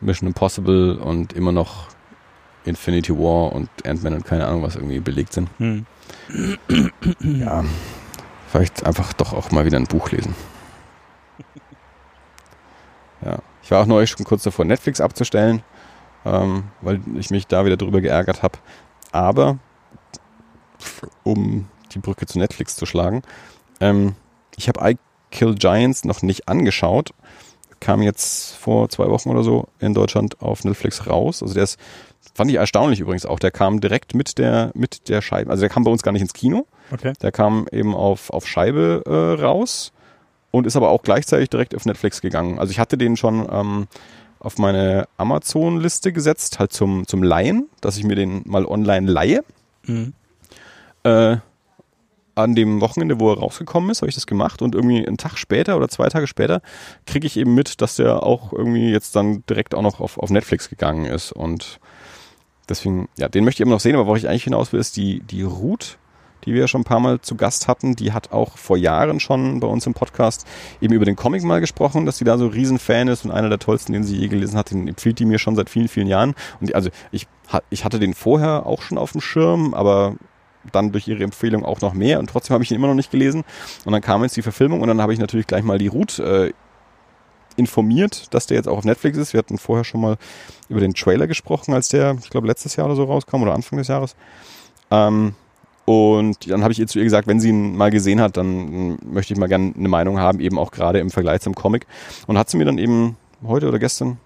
Mission 0.00 0.28
Impossible 0.28 0.98
und 0.98 1.32
immer 1.32 1.52
noch 1.52 1.88
Infinity 2.64 3.12
War 3.16 3.52
und 3.52 3.68
Ant-Man 3.84 4.14
und 4.14 4.24
keine 4.24 4.46
Ahnung 4.46 4.62
was 4.62 4.76
irgendwie 4.76 5.00
belegt 5.00 5.32
sind. 5.32 5.48
Hm. 5.58 5.86
Ja, 7.20 7.64
vielleicht 8.48 8.86
einfach 8.86 9.12
doch 9.12 9.32
auch 9.32 9.50
mal 9.50 9.64
wieder 9.64 9.78
ein 9.78 9.86
Buch 9.86 10.10
lesen. 10.10 10.34
Ja, 13.24 13.38
ich 13.62 13.70
war 13.70 13.80
auch 13.80 13.86
neulich 13.86 14.10
schon 14.10 14.26
kurz 14.26 14.42
davor, 14.42 14.64
Netflix 14.64 15.00
abzustellen, 15.00 15.62
ähm, 16.24 16.64
weil 16.80 17.00
ich 17.16 17.30
mich 17.30 17.46
da 17.46 17.64
wieder 17.64 17.76
drüber 17.76 18.00
geärgert 18.00 18.42
habe. 18.42 18.58
Aber 19.12 19.60
um 21.22 21.68
die 21.92 22.00
Brücke 22.00 22.26
zu 22.26 22.40
Netflix 22.40 22.74
zu 22.74 22.84
schlagen, 22.84 23.22
ähm, 23.78 24.16
ich 24.56 24.66
habe 24.66 24.90
I 24.90 24.98
Kill 25.32 25.56
Giants 25.56 26.04
noch 26.04 26.22
nicht 26.22 26.48
angeschaut. 26.48 27.10
Kam 27.80 28.00
jetzt 28.00 28.54
vor 28.54 28.88
zwei 28.90 29.08
Wochen 29.08 29.30
oder 29.30 29.42
so 29.42 29.66
in 29.80 29.92
Deutschland 29.92 30.40
auf 30.40 30.62
Netflix 30.62 31.08
raus. 31.08 31.42
Also 31.42 31.54
der 31.54 31.64
ist, 31.64 31.80
fand 32.34 32.48
ich 32.50 32.58
erstaunlich 32.58 33.00
übrigens 33.00 33.26
auch. 33.26 33.40
Der 33.40 33.50
kam 33.50 33.80
direkt 33.80 34.14
mit 34.14 34.38
der, 34.38 34.70
mit 34.74 35.08
der 35.08 35.20
Scheibe. 35.20 35.50
Also 35.50 35.62
der 35.62 35.70
kam 35.70 35.82
bei 35.82 35.90
uns 35.90 36.04
gar 36.04 36.12
nicht 36.12 36.22
ins 36.22 36.32
Kino. 36.32 36.66
Okay. 36.92 37.14
Der 37.20 37.32
kam 37.32 37.66
eben 37.72 37.96
auf, 37.96 38.30
auf 38.30 38.46
Scheibe 38.46 39.02
äh, 39.04 39.42
raus 39.42 39.92
und 40.52 40.66
ist 40.66 40.76
aber 40.76 40.90
auch 40.90 41.02
gleichzeitig 41.02 41.50
direkt 41.50 41.74
auf 41.74 41.84
Netflix 41.84 42.20
gegangen. 42.20 42.60
Also 42.60 42.70
ich 42.70 42.78
hatte 42.78 42.96
den 42.96 43.16
schon 43.16 43.48
ähm, 43.50 43.88
auf 44.38 44.58
meine 44.58 45.08
Amazon-Liste 45.16 46.12
gesetzt, 46.12 46.58
halt 46.58 46.72
zum, 46.72 47.06
zum 47.08 47.22
Leihen, 47.22 47.68
dass 47.80 47.96
ich 47.96 48.04
mir 48.04 48.14
den 48.14 48.42
mal 48.44 48.66
online 48.66 49.10
leihe. 49.10 49.44
Mhm. 49.86 50.12
Äh, 51.04 51.38
an 52.34 52.54
dem 52.54 52.80
Wochenende, 52.80 53.20
wo 53.20 53.30
er 53.30 53.38
rausgekommen 53.38 53.90
ist, 53.90 54.02
habe 54.02 54.08
ich 54.08 54.14
das 54.14 54.26
gemacht 54.26 54.62
und 54.62 54.74
irgendwie 54.74 55.06
einen 55.06 55.18
Tag 55.18 55.36
später 55.36 55.76
oder 55.76 55.88
zwei 55.88 56.08
Tage 56.08 56.26
später 56.26 56.62
kriege 57.06 57.26
ich 57.26 57.36
eben 57.36 57.54
mit, 57.54 57.80
dass 57.80 57.96
der 57.96 58.22
auch 58.22 58.52
irgendwie 58.52 58.90
jetzt 58.90 59.14
dann 59.16 59.44
direkt 59.48 59.74
auch 59.74 59.82
noch 59.82 60.00
auf, 60.00 60.18
auf 60.18 60.30
Netflix 60.30 60.70
gegangen 60.70 61.04
ist 61.04 61.32
und 61.32 61.78
deswegen, 62.68 63.08
ja, 63.18 63.28
den 63.28 63.44
möchte 63.44 63.58
ich 63.58 63.66
eben 63.66 63.70
noch 63.70 63.80
sehen, 63.80 63.94
aber 63.94 64.06
worauf 64.06 64.18
ich 64.18 64.28
eigentlich 64.28 64.44
hinaus 64.44 64.72
will, 64.72 64.80
ist 64.80 64.96
die, 64.96 65.20
die 65.20 65.42
Ruth, 65.42 65.98
die 66.44 66.54
wir 66.54 66.66
schon 66.68 66.80
ein 66.80 66.84
paar 66.84 67.00
Mal 67.00 67.20
zu 67.20 67.36
Gast 67.36 67.68
hatten, 67.68 67.94
die 67.94 68.12
hat 68.12 68.32
auch 68.32 68.56
vor 68.56 68.76
Jahren 68.76 69.20
schon 69.20 69.60
bei 69.60 69.66
uns 69.66 69.86
im 69.86 69.94
Podcast 69.94 70.46
eben 70.80 70.94
über 70.94 71.04
den 71.04 71.16
Comic 71.16 71.44
mal 71.44 71.60
gesprochen, 71.60 72.06
dass 72.06 72.18
sie 72.18 72.24
da 72.24 72.38
so 72.38 72.46
Riesenfan 72.48 73.08
ist 73.08 73.24
und 73.24 73.30
einer 73.30 73.48
der 73.48 73.58
tollsten, 73.58 73.92
den 73.92 74.04
sie 74.04 74.16
je 74.16 74.28
gelesen 74.28 74.56
hat, 74.56 74.70
den 74.70 74.88
empfiehlt 74.88 75.18
die 75.18 75.24
mir 75.24 75.38
schon 75.38 75.54
seit 75.54 75.70
vielen, 75.70 75.88
vielen 75.88 76.08
Jahren. 76.08 76.34
Und 76.60 76.74
also 76.74 76.90
ich, 77.12 77.28
ich 77.70 77.84
hatte 77.84 78.00
den 78.00 78.14
vorher 78.14 78.66
auch 78.66 78.82
schon 78.82 78.98
auf 78.98 79.12
dem 79.12 79.20
Schirm, 79.20 79.74
aber 79.74 80.16
dann 80.70 80.92
durch 80.92 81.08
ihre 81.08 81.24
Empfehlung 81.24 81.64
auch 81.64 81.80
noch 81.80 81.94
mehr 81.94 82.18
und 82.18 82.28
trotzdem 82.30 82.54
habe 82.54 82.64
ich 82.64 82.70
ihn 82.70 82.76
immer 82.76 82.88
noch 82.88 82.94
nicht 82.94 83.10
gelesen. 83.10 83.44
Und 83.84 83.92
dann 83.92 84.02
kam 84.02 84.22
jetzt 84.22 84.36
die 84.36 84.42
Verfilmung 84.42 84.80
und 84.80 84.88
dann 84.88 85.00
habe 85.00 85.12
ich 85.12 85.18
natürlich 85.18 85.46
gleich 85.46 85.64
mal 85.64 85.78
die 85.78 85.88
Ruth 85.88 86.18
äh, 86.18 86.52
informiert, 87.56 88.32
dass 88.32 88.46
der 88.46 88.56
jetzt 88.56 88.68
auch 88.68 88.78
auf 88.78 88.84
Netflix 88.84 89.18
ist. 89.18 89.32
Wir 89.32 89.38
hatten 89.38 89.58
vorher 89.58 89.84
schon 89.84 90.00
mal 90.00 90.16
über 90.68 90.80
den 90.80 90.94
Trailer 90.94 91.26
gesprochen, 91.26 91.74
als 91.74 91.88
der, 91.88 92.16
ich 92.22 92.30
glaube, 92.30 92.46
letztes 92.46 92.76
Jahr 92.76 92.86
oder 92.86 92.96
so 92.96 93.04
rauskam 93.04 93.42
oder 93.42 93.54
Anfang 93.54 93.78
des 93.78 93.88
Jahres. 93.88 94.16
Ähm, 94.90 95.34
und 95.84 96.48
dann 96.48 96.62
habe 96.62 96.72
ich 96.72 96.78
ihr 96.78 96.86
zu 96.86 96.98
ihr 96.98 97.04
gesagt, 97.04 97.26
wenn 97.26 97.40
sie 97.40 97.48
ihn 97.48 97.76
mal 97.76 97.90
gesehen 97.90 98.20
hat, 98.20 98.36
dann 98.36 98.98
möchte 99.04 99.34
ich 99.34 99.38
mal 99.38 99.48
gerne 99.48 99.74
eine 99.76 99.88
Meinung 99.88 100.18
haben, 100.18 100.40
eben 100.40 100.58
auch 100.58 100.70
gerade 100.70 101.00
im 101.00 101.10
Vergleich 101.10 101.40
zum 101.40 101.54
Comic. 101.54 101.86
Und 102.26 102.38
hat 102.38 102.48
sie 102.48 102.56
mir 102.56 102.64
dann 102.64 102.78
eben 102.78 103.16
heute 103.44 103.68
oder 103.68 103.78
gestern 103.78 104.18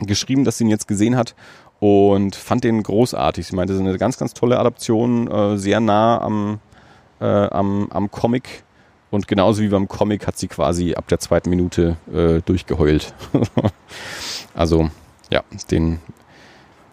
geschrieben, 0.00 0.44
dass 0.44 0.58
sie 0.58 0.64
ihn 0.64 0.70
jetzt 0.70 0.88
gesehen 0.88 1.16
hat 1.16 1.34
und 1.80 2.34
fand 2.34 2.64
den 2.64 2.82
großartig. 2.82 3.46
Sie 3.46 3.56
meinte, 3.56 3.72
es 3.72 3.80
ist 3.80 3.86
eine 3.86 3.98
ganz, 3.98 4.18
ganz 4.18 4.34
tolle 4.34 4.58
Adaption, 4.58 5.30
äh, 5.30 5.56
sehr 5.58 5.80
nah 5.80 6.20
am, 6.20 6.58
äh, 7.20 7.24
am, 7.24 7.88
am 7.90 8.10
Comic. 8.10 8.64
Und 9.10 9.26
genauso 9.26 9.62
wie 9.62 9.68
beim 9.68 9.88
Comic 9.88 10.26
hat 10.26 10.36
sie 10.36 10.48
quasi 10.48 10.94
ab 10.94 11.08
der 11.08 11.18
zweiten 11.18 11.50
Minute 11.50 11.96
äh, 12.12 12.40
durchgeheult. 12.42 13.14
also 14.54 14.90
ja, 15.30 15.42
den 15.70 15.98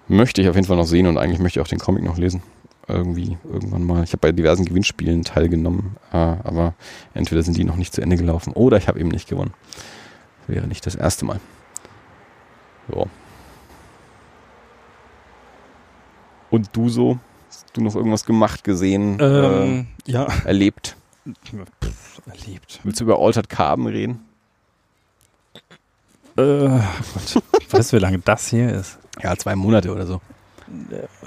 möchte 0.07 0.41
ich 0.41 0.49
auf 0.49 0.55
jeden 0.55 0.67
Fall 0.67 0.77
noch 0.77 0.85
sehen 0.85 1.07
und 1.07 1.17
eigentlich 1.17 1.39
möchte 1.39 1.59
ich 1.59 1.65
auch 1.65 1.69
den 1.69 1.79
Comic 1.79 2.03
noch 2.03 2.17
lesen. 2.17 2.41
Irgendwie 2.87 3.37
irgendwann 3.51 3.83
mal. 3.83 4.03
Ich 4.03 4.11
habe 4.11 4.19
bei 4.19 4.31
diversen 4.31 4.63
Gewinnspielen 4.63 5.23
teilgenommen, 5.23 5.97
äh, 6.13 6.17
aber 6.17 6.75
entweder 7.15 7.41
sind 7.41 7.57
die 7.57 7.63
noch 7.63 7.77
nicht 7.77 7.93
zu 7.93 8.01
Ende 8.01 8.15
gelaufen 8.15 8.53
oder 8.53 8.77
ich 8.77 8.87
habe 8.87 8.99
eben 8.99 9.09
nicht 9.09 9.27
gewonnen. 9.27 9.53
Wäre 10.47 10.67
nicht 10.67 10.85
das 10.85 10.93
erste 10.93 11.25
Mal. 11.25 11.39
So. 12.91 13.09
Und 16.55 16.69
du 16.73 16.87
so? 16.89 17.19
Hast 17.49 17.65
du 17.73 17.81
noch 17.81 17.95
irgendwas 17.95 18.25
gemacht, 18.25 18.63
gesehen, 18.63 19.17
Ähm, 19.19 19.87
ja. 20.05 20.23
äh, 20.25 20.47
erlebt? 20.47 20.95
Pff, 21.83 22.21
erlebt. 22.27 22.79
Willst 22.83 22.99
du 23.01 23.03
über 23.03 23.19
Altered 23.19 23.49
Carbon 23.49 23.87
reden? 23.87 24.19
Äh, 26.37 26.41
Gott. 26.41 27.43
weißt 27.71 27.91
du, 27.91 27.97
wie 27.97 28.01
lange 28.01 28.19
das 28.19 28.47
hier 28.47 28.73
ist? 28.73 28.99
Ja, 29.21 29.35
zwei 29.35 29.55
Monate 29.55 29.91
oder 29.91 30.05
so. 30.05 30.21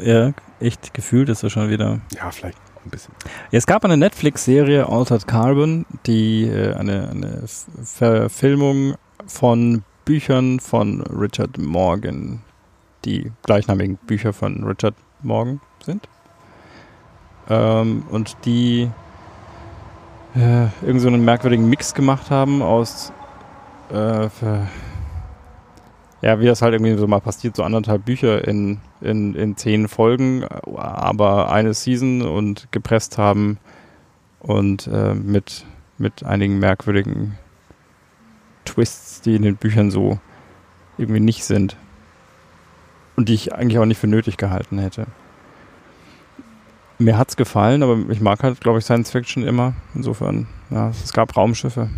Ja, 0.00 0.32
echt 0.60 0.92
gefühlt 0.94 1.28
ist 1.28 1.42
es 1.44 1.52
schon 1.52 1.68
wieder. 1.70 2.00
Ja, 2.14 2.30
vielleicht 2.30 2.58
ein 2.84 2.90
bisschen. 2.90 3.12
Ja, 3.50 3.58
es 3.58 3.66
gab 3.66 3.84
eine 3.84 3.96
Netflix-Serie 3.96 4.88
Altered 4.88 5.26
Carbon, 5.26 5.84
die 6.06 6.44
äh, 6.44 6.74
eine, 6.74 7.08
eine 7.10 7.44
Verfilmung 7.84 8.94
von 9.26 9.82
Büchern 10.04 10.58
von 10.60 11.02
Richard 11.02 11.58
Morgan, 11.58 12.40
die 13.04 13.30
gleichnamigen 13.44 13.96
Bücher 13.96 14.32
von 14.32 14.64
Richard 14.64 14.94
Morgan 15.22 15.60
sind. 15.84 16.08
Ähm, 17.48 18.04
und 18.10 18.36
die 18.44 18.90
äh, 20.36 20.66
irgend 20.84 21.00
so 21.00 21.08
einen 21.08 21.24
merkwürdigen 21.24 21.68
Mix 21.68 21.94
gemacht 21.94 22.30
haben 22.30 22.62
aus 22.62 23.12
äh, 23.90 24.28
für, 24.28 24.66
ja, 26.20 26.40
wie 26.40 26.46
das 26.46 26.62
halt 26.62 26.74
irgendwie 26.74 26.96
so 26.96 27.06
mal 27.06 27.20
passiert, 27.20 27.56
so 27.56 27.62
anderthalb 27.62 28.04
Bücher 28.04 28.46
in, 28.46 28.80
in, 29.00 29.34
in 29.34 29.56
zehn 29.56 29.88
Folgen, 29.88 30.44
aber 30.76 31.50
eine 31.50 31.74
Season 31.74 32.22
und 32.22 32.68
gepresst 32.70 33.18
haben 33.18 33.58
und 34.40 34.86
äh, 34.88 35.14
mit, 35.14 35.64
mit 35.96 36.24
einigen 36.24 36.58
merkwürdigen 36.58 37.38
Twists, 38.64 39.22
die 39.22 39.36
in 39.36 39.42
den 39.42 39.56
Büchern 39.56 39.90
so 39.90 40.18
irgendwie 40.98 41.20
nicht 41.20 41.44
sind. 41.44 41.76
Und 43.18 43.28
die 43.28 43.34
ich 43.34 43.52
eigentlich 43.52 43.80
auch 43.80 43.84
nicht 43.84 43.98
für 43.98 44.06
nötig 44.06 44.36
gehalten 44.36 44.78
hätte. 44.78 45.08
Mir 46.98 47.18
hat's 47.18 47.34
gefallen, 47.34 47.82
aber 47.82 47.98
ich 48.10 48.20
mag 48.20 48.44
halt, 48.44 48.60
glaube 48.60 48.78
ich, 48.78 48.84
Science 48.84 49.10
Fiction 49.10 49.42
immer. 49.42 49.74
Insofern, 49.92 50.46
ja, 50.70 50.90
es 50.90 51.12
gab 51.12 51.36
Raumschiffe. 51.36 51.90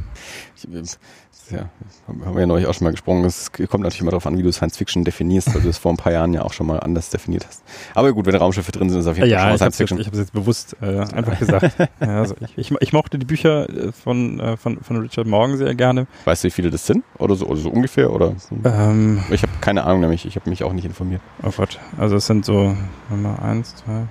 Ja, 1.50 1.68
haben 2.06 2.34
wir 2.34 2.40
ja 2.40 2.46
neulich 2.46 2.66
auch 2.66 2.74
schon 2.74 2.84
mal 2.84 2.90
gesprochen. 2.90 3.24
Es 3.24 3.50
kommt 3.52 3.82
natürlich 3.84 4.00
immer 4.00 4.10
darauf 4.10 4.26
an, 4.26 4.36
wie 4.38 4.42
du 4.42 4.52
Science 4.52 4.76
Fiction 4.76 5.04
definierst, 5.04 5.54
weil 5.54 5.62
du 5.62 5.68
es 5.68 5.78
vor 5.78 5.92
ein 5.92 5.96
paar 5.96 6.12
Jahren 6.12 6.32
ja 6.32 6.42
auch 6.42 6.52
schon 6.52 6.66
mal 6.66 6.78
anders 6.80 7.10
definiert 7.10 7.46
hast. 7.46 7.62
Aber 7.94 8.12
gut, 8.12 8.26
wenn 8.26 8.34
Raumschiffe 8.36 8.72
drin 8.72 8.88
sind, 8.90 8.98
ist 9.00 9.06
es 9.06 9.10
auf 9.10 9.16
jeden 9.16 9.28
Fall 9.28 9.32
Ja, 9.32 9.38
schon 9.38 9.46
mal 9.48 9.52
habe 9.52 9.58
Science 9.58 9.74
es 9.74 9.78
jetzt, 9.78 9.88
Fiction. 9.88 10.00
ich 10.00 10.06
hab's 10.06 10.18
jetzt 10.18 10.32
bewusst 10.32 10.76
äh, 10.80 10.98
einfach 10.98 11.38
gesagt. 11.38 11.76
ja, 12.00 12.18
also 12.18 12.34
ich, 12.40 12.58
ich, 12.58 12.74
ich 12.80 12.92
mochte 12.92 13.18
die 13.18 13.26
Bücher 13.26 13.68
äh, 13.68 13.92
von, 13.92 14.38
äh, 14.40 14.56
von, 14.56 14.78
von 14.80 14.96
Richard 14.98 15.26
Morgan 15.26 15.56
sehr 15.56 15.74
gerne. 15.74 16.06
Weißt 16.24 16.44
du, 16.44 16.48
wie 16.48 16.52
viele 16.52 16.70
das 16.70 16.86
sind? 16.86 17.04
Oder 17.18 17.34
so, 17.34 17.46
oder 17.46 17.56
so 17.60 17.70
ungefähr? 17.70 18.10
Oder 18.12 18.34
Ähm, 18.64 19.22
ich 19.30 19.42
habe 19.42 19.52
keine 19.60 19.84
Ahnung, 19.84 20.00
nämlich 20.00 20.24
ich 20.26 20.36
habe 20.36 20.48
mich 20.48 20.64
auch 20.64 20.72
nicht 20.72 20.84
informiert. 20.84 21.20
oh 21.42 21.50
Gott, 21.56 21.78
also 21.98 22.16
es 22.16 22.26
sind 22.26 22.44
so, 22.44 22.76
mal 23.10 23.36
eins, 23.36 23.74
zwei, 23.76 24.06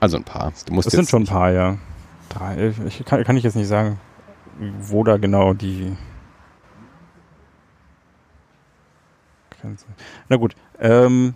Also 0.00 0.16
ein 0.16 0.24
paar. 0.24 0.52
Du 0.66 0.72
musst 0.72 0.88
es 0.88 0.92
sind 0.94 1.08
schon 1.08 1.22
ein 1.22 1.26
paar, 1.26 1.50
ja. 1.52 1.76
Drei, 2.28 2.72
ich 2.86 3.04
kann, 3.04 3.24
kann 3.24 3.36
ich 3.36 3.42
jetzt 3.42 3.56
nicht 3.56 3.66
sagen, 3.68 3.98
wo 4.80 5.04
da 5.04 5.16
genau 5.16 5.54
die. 5.54 5.96
Na 10.28 10.36
gut, 10.36 10.54
ähm, 10.78 11.34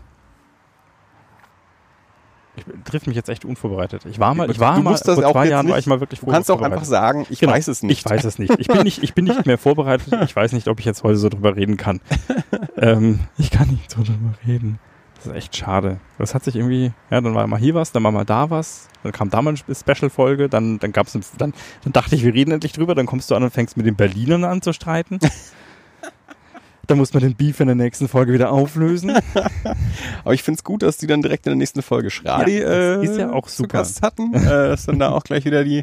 ich 2.56 2.64
trifft 2.84 3.06
mich 3.06 3.16
jetzt 3.16 3.28
echt 3.28 3.44
unvorbereitet. 3.44 4.06
Ich 4.06 4.18
war 4.18 4.34
mal, 4.34 4.48
ich 4.50 4.60
war 4.60 4.76
Du 4.76 4.82
mal, 4.82 4.96
vor 4.96 5.26
auch 5.26 5.32
zwei 5.32 5.48
Jahren 5.48 5.66
war 5.68 5.74
nicht- 5.76 5.84
ich 5.84 5.87
mal 5.88 6.00
wirklich 6.00 6.20
Du 6.20 6.26
kannst 6.26 6.50
auch 6.50 6.62
einfach 6.62 6.84
sagen, 6.84 7.26
ich 7.28 7.40
Genau. 7.40 7.52
weiß 7.52 7.68
es 7.68 7.82
nicht. 7.82 7.98
Ich 8.06 8.10
weiß 8.10 8.24
es 8.24 8.38
nicht. 8.38 8.58
Ich 8.58 8.68
bin 8.68 8.82
nicht, 8.82 9.02
ich 9.02 9.12
bin 9.14 9.24
nicht 9.24 9.44
mehr 9.44 9.58
vorbereitet. 9.58 10.12
Ich 10.22 10.34
weiß 10.34 10.52
nicht, 10.52 10.68
ob 10.68 10.78
ich 10.78 10.87
jetzt 10.87 11.02
heute 11.02 11.16
so 11.16 11.28
drüber 11.28 11.56
reden 11.56 11.76
kann. 11.76 12.00
ähm, 12.76 13.20
ich 13.37 13.50
kann 13.50 13.68
nicht 13.68 13.90
so 13.90 14.02
drüber 14.02 14.34
reden. 14.46 14.78
Das 15.24 15.32
ist 15.32 15.38
echt 15.38 15.56
schade. 15.56 16.00
Das 16.18 16.34
hat 16.34 16.44
sich 16.44 16.54
irgendwie, 16.54 16.92
ja, 17.10 17.18
dann 17.18 17.34
war 17.34 17.46
mal 17.46 17.58
hier 17.58 17.74
was, 17.74 17.92
dann 17.92 18.04
war 18.04 18.12
mal 18.12 18.26
da 18.26 18.50
was, 18.50 18.88
dann 19.02 19.12
kam 19.12 19.30
da 19.30 19.40
mal 19.40 19.54
eine 19.54 19.74
Special-Folge, 19.74 20.50
dann, 20.50 20.78
dann 20.78 20.92
eine, 20.92 21.24
dann, 21.38 21.54
dann 21.82 21.92
dachte 21.94 22.14
ich, 22.14 22.24
wir 22.24 22.34
reden 22.34 22.50
endlich 22.50 22.72
drüber, 22.72 22.94
dann 22.94 23.06
kommst 23.06 23.30
du 23.30 23.34
an 23.34 23.42
und 23.42 23.50
fängst 23.50 23.78
mit 23.78 23.87
den 23.87 23.96
Berlinern 23.96 24.44
an 24.44 24.60
zu 24.60 24.74
streiten. 24.74 25.18
Da 26.87 26.94
muss 26.94 27.12
man 27.14 27.23
den 27.23 27.35
Beef 27.35 27.61
in 27.61 27.66
der 27.66 27.75
nächsten 27.75 28.09
Folge 28.09 28.33
wieder 28.33 28.53
auflösen. 28.53 29.12
Aber 30.25 30.35
ich 30.35 30.42
finde 30.42 30.59
es 30.59 30.64
gut, 30.64 30.83
dass 30.83 30.97
die 30.97 31.07
dann 31.07 31.23
direkt 31.23 31.47
in 31.47 31.51
der 31.51 31.57
nächsten 31.57 31.83
Folge 31.83 32.11
Schradi 32.11 32.61
Ja, 32.61 32.68
äh, 33.01 33.05
ist 33.05 33.18
ja 33.18 33.33
auch 33.33 33.47
zu 33.47 33.62
super. 33.62 33.79
Gast 33.79 34.03
hatten. 34.03 34.35
äh, 34.35 34.40
dass 34.68 34.87
dann 34.87 34.99
da 34.99 35.11
auch 35.11 35.25
gleich 35.25 35.44
wieder 35.44 35.64
die 35.64 35.83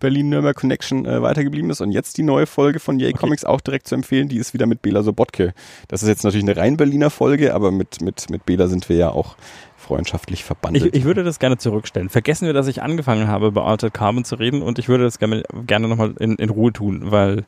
Berlin-Nürnberg 0.00 0.56
Connection 0.56 1.06
äh, 1.06 1.22
weitergeblieben 1.22 1.70
ist. 1.70 1.80
Und 1.80 1.92
jetzt 1.92 2.18
die 2.18 2.22
neue 2.22 2.46
Folge 2.46 2.80
von 2.80 2.98
Yay 2.98 3.12
Comics 3.12 3.44
auch 3.44 3.60
direkt 3.60 3.88
zu 3.88 3.94
empfehlen. 3.94 4.28
Die 4.28 4.38
ist 4.38 4.54
wieder 4.54 4.66
mit 4.66 4.82
Bela 4.82 5.02
Sobotke. 5.02 5.54
Das 5.88 6.02
ist 6.02 6.08
jetzt 6.08 6.24
natürlich 6.24 6.44
eine 6.44 6.56
rein 6.56 6.76
Berliner 6.76 7.10
Folge, 7.10 7.54
aber 7.54 7.70
mit, 7.70 8.00
mit, 8.00 8.30
mit 8.30 8.46
Bela 8.46 8.68
sind 8.68 8.88
wir 8.88 8.96
ja 8.96 9.10
auch 9.10 9.36
freundschaftlich 9.76 10.44
verbandelt. 10.44 10.86
Ich, 10.86 10.94
ich 10.94 11.04
würde 11.04 11.24
das 11.24 11.38
gerne 11.38 11.58
zurückstellen. 11.58 12.08
Vergessen 12.08 12.46
wir, 12.46 12.52
dass 12.52 12.68
ich 12.68 12.82
angefangen 12.82 13.26
habe, 13.26 13.48
über 13.48 13.66
Altered 13.66 13.92
Carbon 13.92 14.24
zu 14.24 14.36
reden 14.36 14.62
und 14.62 14.78
ich 14.78 14.88
würde 14.88 15.04
das 15.04 15.18
gerne, 15.18 15.42
gerne 15.66 15.88
nochmal 15.88 16.14
in, 16.20 16.36
in 16.36 16.50
Ruhe 16.50 16.72
tun, 16.72 17.10
weil 17.10 17.44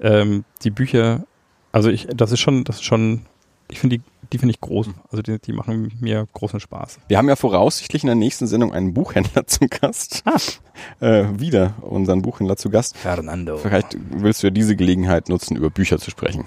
ähm, 0.00 0.44
die 0.62 0.70
Bücher, 0.70 1.24
also 1.72 1.88
ich, 1.88 2.06
das 2.14 2.32
ist 2.32 2.40
schon, 2.40 2.64
das 2.64 2.76
ist 2.76 2.84
schon, 2.84 3.22
ich 3.68 3.80
finde 3.80 3.98
die, 3.98 4.04
die 4.32 4.38
finde 4.38 4.52
ich 4.52 4.60
groß. 4.60 4.88
Also 5.10 5.22
die, 5.22 5.38
die 5.38 5.52
machen 5.52 5.92
mir 6.00 6.26
großen 6.32 6.60
Spaß. 6.60 7.00
Wir 7.08 7.18
haben 7.18 7.28
ja 7.28 7.36
voraussichtlich 7.36 8.02
in 8.02 8.06
der 8.06 8.16
nächsten 8.16 8.46
Sendung 8.46 8.72
einen 8.72 8.94
Buchhändler 8.94 9.46
zu 9.46 9.66
Gast. 9.68 10.22
Ah. 10.24 11.06
Äh, 11.06 11.40
wieder 11.40 11.74
unseren 11.80 12.22
Buchhändler 12.22 12.56
zu 12.56 12.70
Gast. 12.70 12.96
Fernando. 12.96 13.56
Vielleicht 13.56 13.96
willst 14.10 14.42
du 14.42 14.48
ja 14.48 14.50
diese 14.50 14.76
Gelegenheit 14.76 15.28
nutzen, 15.28 15.56
über 15.56 15.70
Bücher 15.70 15.98
zu 15.98 16.10
sprechen. 16.10 16.46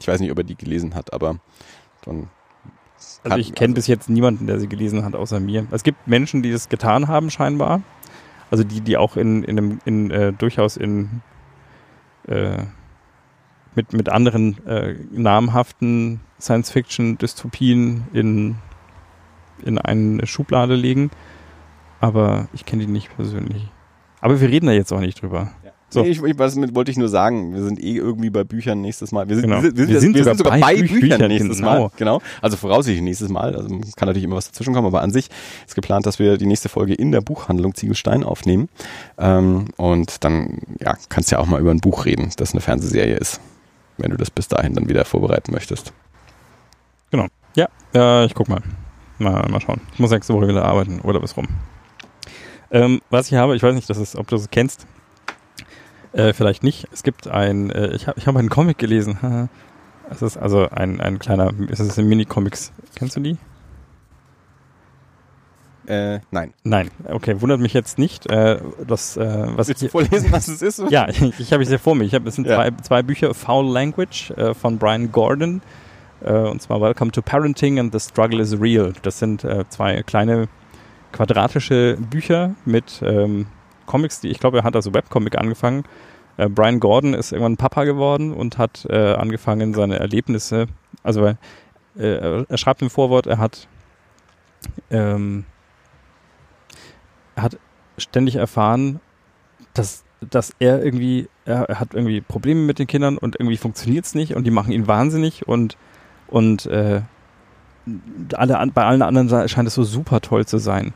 Ich 0.00 0.06
weiß 0.06 0.20
nicht, 0.20 0.30
ob 0.30 0.38
er 0.38 0.44
die 0.44 0.54
gelesen 0.54 0.94
hat, 0.94 1.12
aber 1.12 1.38
dann. 2.04 2.28
Also 3.24 3.36
ich 3.36 3.54
kenne 3.54 3.74
bis 3.74 3.86
jetzt 3.86 4.08
niemanden, 4.08 4.46
der 4.46 4.58
sie 4.58 4.68
gelesen 4.68 5.04
hat, 5.04 5.14
außer 5.14 5.40
mir. 5.40 5.66
Es 5.70 5.82
gibt 5.82 6.06
Menschen, 6.06 6.42
die 6.42 6.50
das 6.50 6.68
getan 6.68 7.08
haben, 7.08 7.30
scheinbar. 7.30 7.82
Also 8.50 8.64
die, 8.64 8.80
die 8.80 8.96
auch 8.96 9.16
in, 9.16 9.44
in 9.44 9.58
einem, 9.58 9.78
in, 9.84 10.10
äh, 10.10 10.32
durchaus 10.32 10.76
in 10.76 11.20
äh, 12.26 12.64
mit, 13.74 13.92
mit 13.92 14.08
anderen 14.08 14.64
äh, 14.66 14.94
namhaften 15.12 16.20
Science-Fiction-Dystopien 16.40 18.04
in, 18.12 18.56
in 19.64 19.78
eine 19.78 20.26
Schublade 20.26 20.74
legen. 20.74 21.10
Aber 22.00 22.48
ich 22.52 22.64
kenne 22.64 22.86
die 22.86 22.92
nicht 22.92 23.14
persönlich. 23.16 23.68
Aber 24.20 24.40
wir 24.40 24.48
reden 24.48 24.66
da 24.66 24.72
jetzt 24.72 24.92
auch 24.92 25.00
nicht 25.00 25.22
drüber. 25.22 25.52
So. 25.90 26.02
Nee, 26.02 26.10
ich, 26.10 26.22
ich, 26.22 26.38
was 26.38 26.54
mit, 26.56 26.74
wollte 26.74 26.90
ich 26.90 26.98
nur 26.98 27.08
sagen, 27.08 27.54
wir 27.54 27.62
sind 27.62 27.82
eh 27.82 27.96
irgendwie 27.96 28.28
bei 28.28 28.44
Büchern 28.44 28.82
nächstes 28.82 29.10
Mal. 29.10 29.26
Wir 29.28 29.36
sind, 29.36 29.48
Genau. 29.48 29.62
wir, 29.62 29.74
wir, 29.74 29.88
Wir 29.88 30.00
sind 30.00 30.16
sogar 30.18 30.34
sind 30.34 30.38
sogar 30.38 30.52
bei 30.52 30.60
bei, 30.60 30.80
Büchern, 30.82 31.00
Büchern 31.00 31.28
nächstes 31.28 31.58
genau. 31.58 31.80
Mal. 31.84 31.90
Genau. 31.96 32.20
Also 32.42 32.58
voraussichtlich 32.58 33.02
nächstes 33.02 33.30
Mal. 33.30 33.56
Also 33.56 33.68
kann 33.96 34.06
natürlich 34.06 34.24
immer 34.24 34.36
was 34.36 34.50
dazwischen 34.50 34.74
kommen, 34.74 34.86
aber 34.86 35.00
an 35.00 35.10
sich 35.10 35.30
ist 35.66 35.74
geplant, 35.74 36.04
dass 36.04 36.18
wir 36.18 36.36
die 36.36 36.44
nächste 36.44 36.68
Folge 36.68 36.92
in 36.92 37.10
der 37.10 37.22
Buchhandlung 37.22 37.74
Ziegelstein 37.74 38.22
aufnehmen. 38.22 38.68
Ähm, 39.16 39.68
und 39.78 40.24
dann 40.24 40.58
ja, 40.78 40.94
kannst 41.08 41.30
ja 41.30 41.38
auch 41.38 41.46
mal 41.46 41.58
über 41.60 41.70
ein 41.70 41.80
Buch 41.80 42.04
reden, 42.04 42.30
das 42.36 42.52
eine 42.52 42.60
Fernsehserie 42.60 43.16
ist. 43.16 43.40
Wenn 43.98 44.10
du 44.10 44.16
das 44.16 44.30
bis 44.30 44.48
dahin 44.48 44.74
dann 44.74 44.88
wieder 44.88 45.04
vorbereiten 45.04 45.52
möchtest. 45.52 45.92
Ja, 47.54 47.68
äh, 47.94 48.26
ich 48.26 48.34
guck 48.34 48.48
mal. 48.48 48.62
mal. 49.18 49.48
Mal 49.48 49.60
schauen. 49.60 49.80
Ich 49.92 49.98
muss 49.98 50.10
nächste 50.10 50.34
Woche 50.34 50.48
wieder 50.48 50.64
arbeiten 50.64 51.00
oder 51.00 51.20
bis 51.20 51.36
rum. 51.36 51.48
Ähm, 52.70 53.00
was 53.10 53.28
ich 53.28 53.34
habe, 53.34 53.56
ich 53.56 53.62
weiß 53.62 53.74
nicht, 53.74 53.88
ist, 53.90 54.16
ob 54.16 54.28
du 54.28 54.36
es 54.36 54.50
kennst. 54.50 54.86
Äh, 56.12 56.32
vielleicht 56.32 56.62
nicht. 56.62 56.86
Es 56.92 57.02
gibt 57.02 57.26
ein, 57.28 57.70
äh, 57.70 57.94
ich 57.94 58.06
habe 58.06 58.18
ich 58.18 58.26
hab 58.26 58.36
einen 58.36 58.48
Comic 58.48 58.78
gelesen. 58.78 59.48
es 60.10 60.22
ist 60.22 60.36
also 60.36 60.68
ein, 60.70 61.00
ein 61.00 61.18
kleiner, 61.18 61.52
es 61.70 61.80
ist 61.80 61.98
ein 61.98 62.08
Mini-Comics. 62.08 62.72
Kennst 62.94 63.16
du 63.16 63.20
die? 63.20 63.36
Äh, 65.88 66.20
nein. 66.30 66.52
Nein. 66.64 66.90
Okay, 67.08 67.40
wundert 67.40 67.60
mich 67.60 67.72
jetzt 67.72 67.98
nicht. 67.98 68.26
Äh, 68.30 68.60
das, 68.86 69.16
äh, 69.16 69.46
was 69.56 69.68
Willst 69.68 69.80
du 69.80 69.86
ich, 69.86 69.92
vorlesen, 69.92 70.30
was 70.30 70.46
es 70.46 70.60
ist? 70.60 70.82
ja, 70.90 71.08
ich, 71.08 71.22
ich 71.40 71.52
habe 71.52 71.62
es 71.62 71.70
hier 71.70 71.78
vor 71.78 71.94
mir. 71.94 72.04
Ich 72.04 72.14
hab, 72.14 72.26
es 72.26 72.34
sind 72.34 72.46
Ja. 72.46 72.56
zwei, 72.56 72.70
zwei 72.82 73.02
Bücher, 73.02 73.32
Foul 73.32 73.72
Language 73.72 74.30
äh, 74.32 74.52
von 74.52 74.76
Brian 74.78 75.10
Gordon. 75.10 75.62
Äh, 76.22 76.32
und 76.32 76.60
zwar 76.60 76.82
Welcome 76.82 77.10
to 77.12 77.22
Parenting 77.22 77.78
and 77.78 77.90
the 77.92 78.00
Struggle 78.00 78.38
is 78.38 78.60
Real. 78.60 78.92
Das 79.00 79.18
sind 79.18 79.44
äh, 79.44 79.64
zwei 79.70 80.02
kleine 80.02 80.48
quadratische 81.12 81.96
Bücher 81.98 82.54
mit 82.66 83.00
ähm, 83.02 83.46
Comics, 83.86 84.20
die 84.20 84.28
ich 84.28 84.40
glaube, 84.40 84.58
er 84.58 84.64
hat 84.64 84.76
als 84.76 84.92
Webcomic 84.92 85.38
angefangen. 85.38 85.84
Äh, 86.36 86.50
Brian 86.50 86.80
Gordon 86.80 87.14
ist 87.14 87.32
irgendwann 87.32 87.56
Papa 87.56 87.84
geworden 87.84 88.34
und 88.34 88.58
hat 88.58 88.86
angefangen, 88.90 89.72
seine 89.72 89.98
Erlebnisse, 89.98 90.66
also 91.02 91.34
er 91.96 92.58
schreibt 92.58 92.82
im 92.82 92.90
Vorwort, 92.90 93.26
er 93.26 93.38
hat 93.38 93.66
ähm, 94.90 95.44
hat 97.42 97.58
ständig 97.96 98.36
erfahren, 98.36 99.00
dass, 99.74 100.04
dass 100.20 100.52
er 100.58 100.84
irgendwie, 100.84 101.28
er, 101.44 101.66
hat 101.80 101.94
irgendwie 101.94 102.20
Probleme 102.20 102.60
mit 102.60 102.78
den 102.78 102.86
Kindern 102.86 103.18
und 103.18 103.36
irgendwie 103.38 103.56
funktioniert 103.56 104.04
es 104.04 104.14
nicht 104.14 104.34
und 104.34 104.44
die 104.44 104.50
machen 104.50 104.72
ihn 104.72 104.86
wahnsinnig 104.86 105.46
und, 105.46 105.76
und 106.28 106.66
äh, 106.66 107.02
alle, 108.34 108.70
bei 108.74 108.84
allen 108.84 109.02
anderen 109.02 109.28
scheint 109.48 109.68
es 109.68 109.74
so 109.74 109.84
super 109.84 110.20
toll 110.20 110.46
zu 110.46 110.58
sein. 110.58 110.92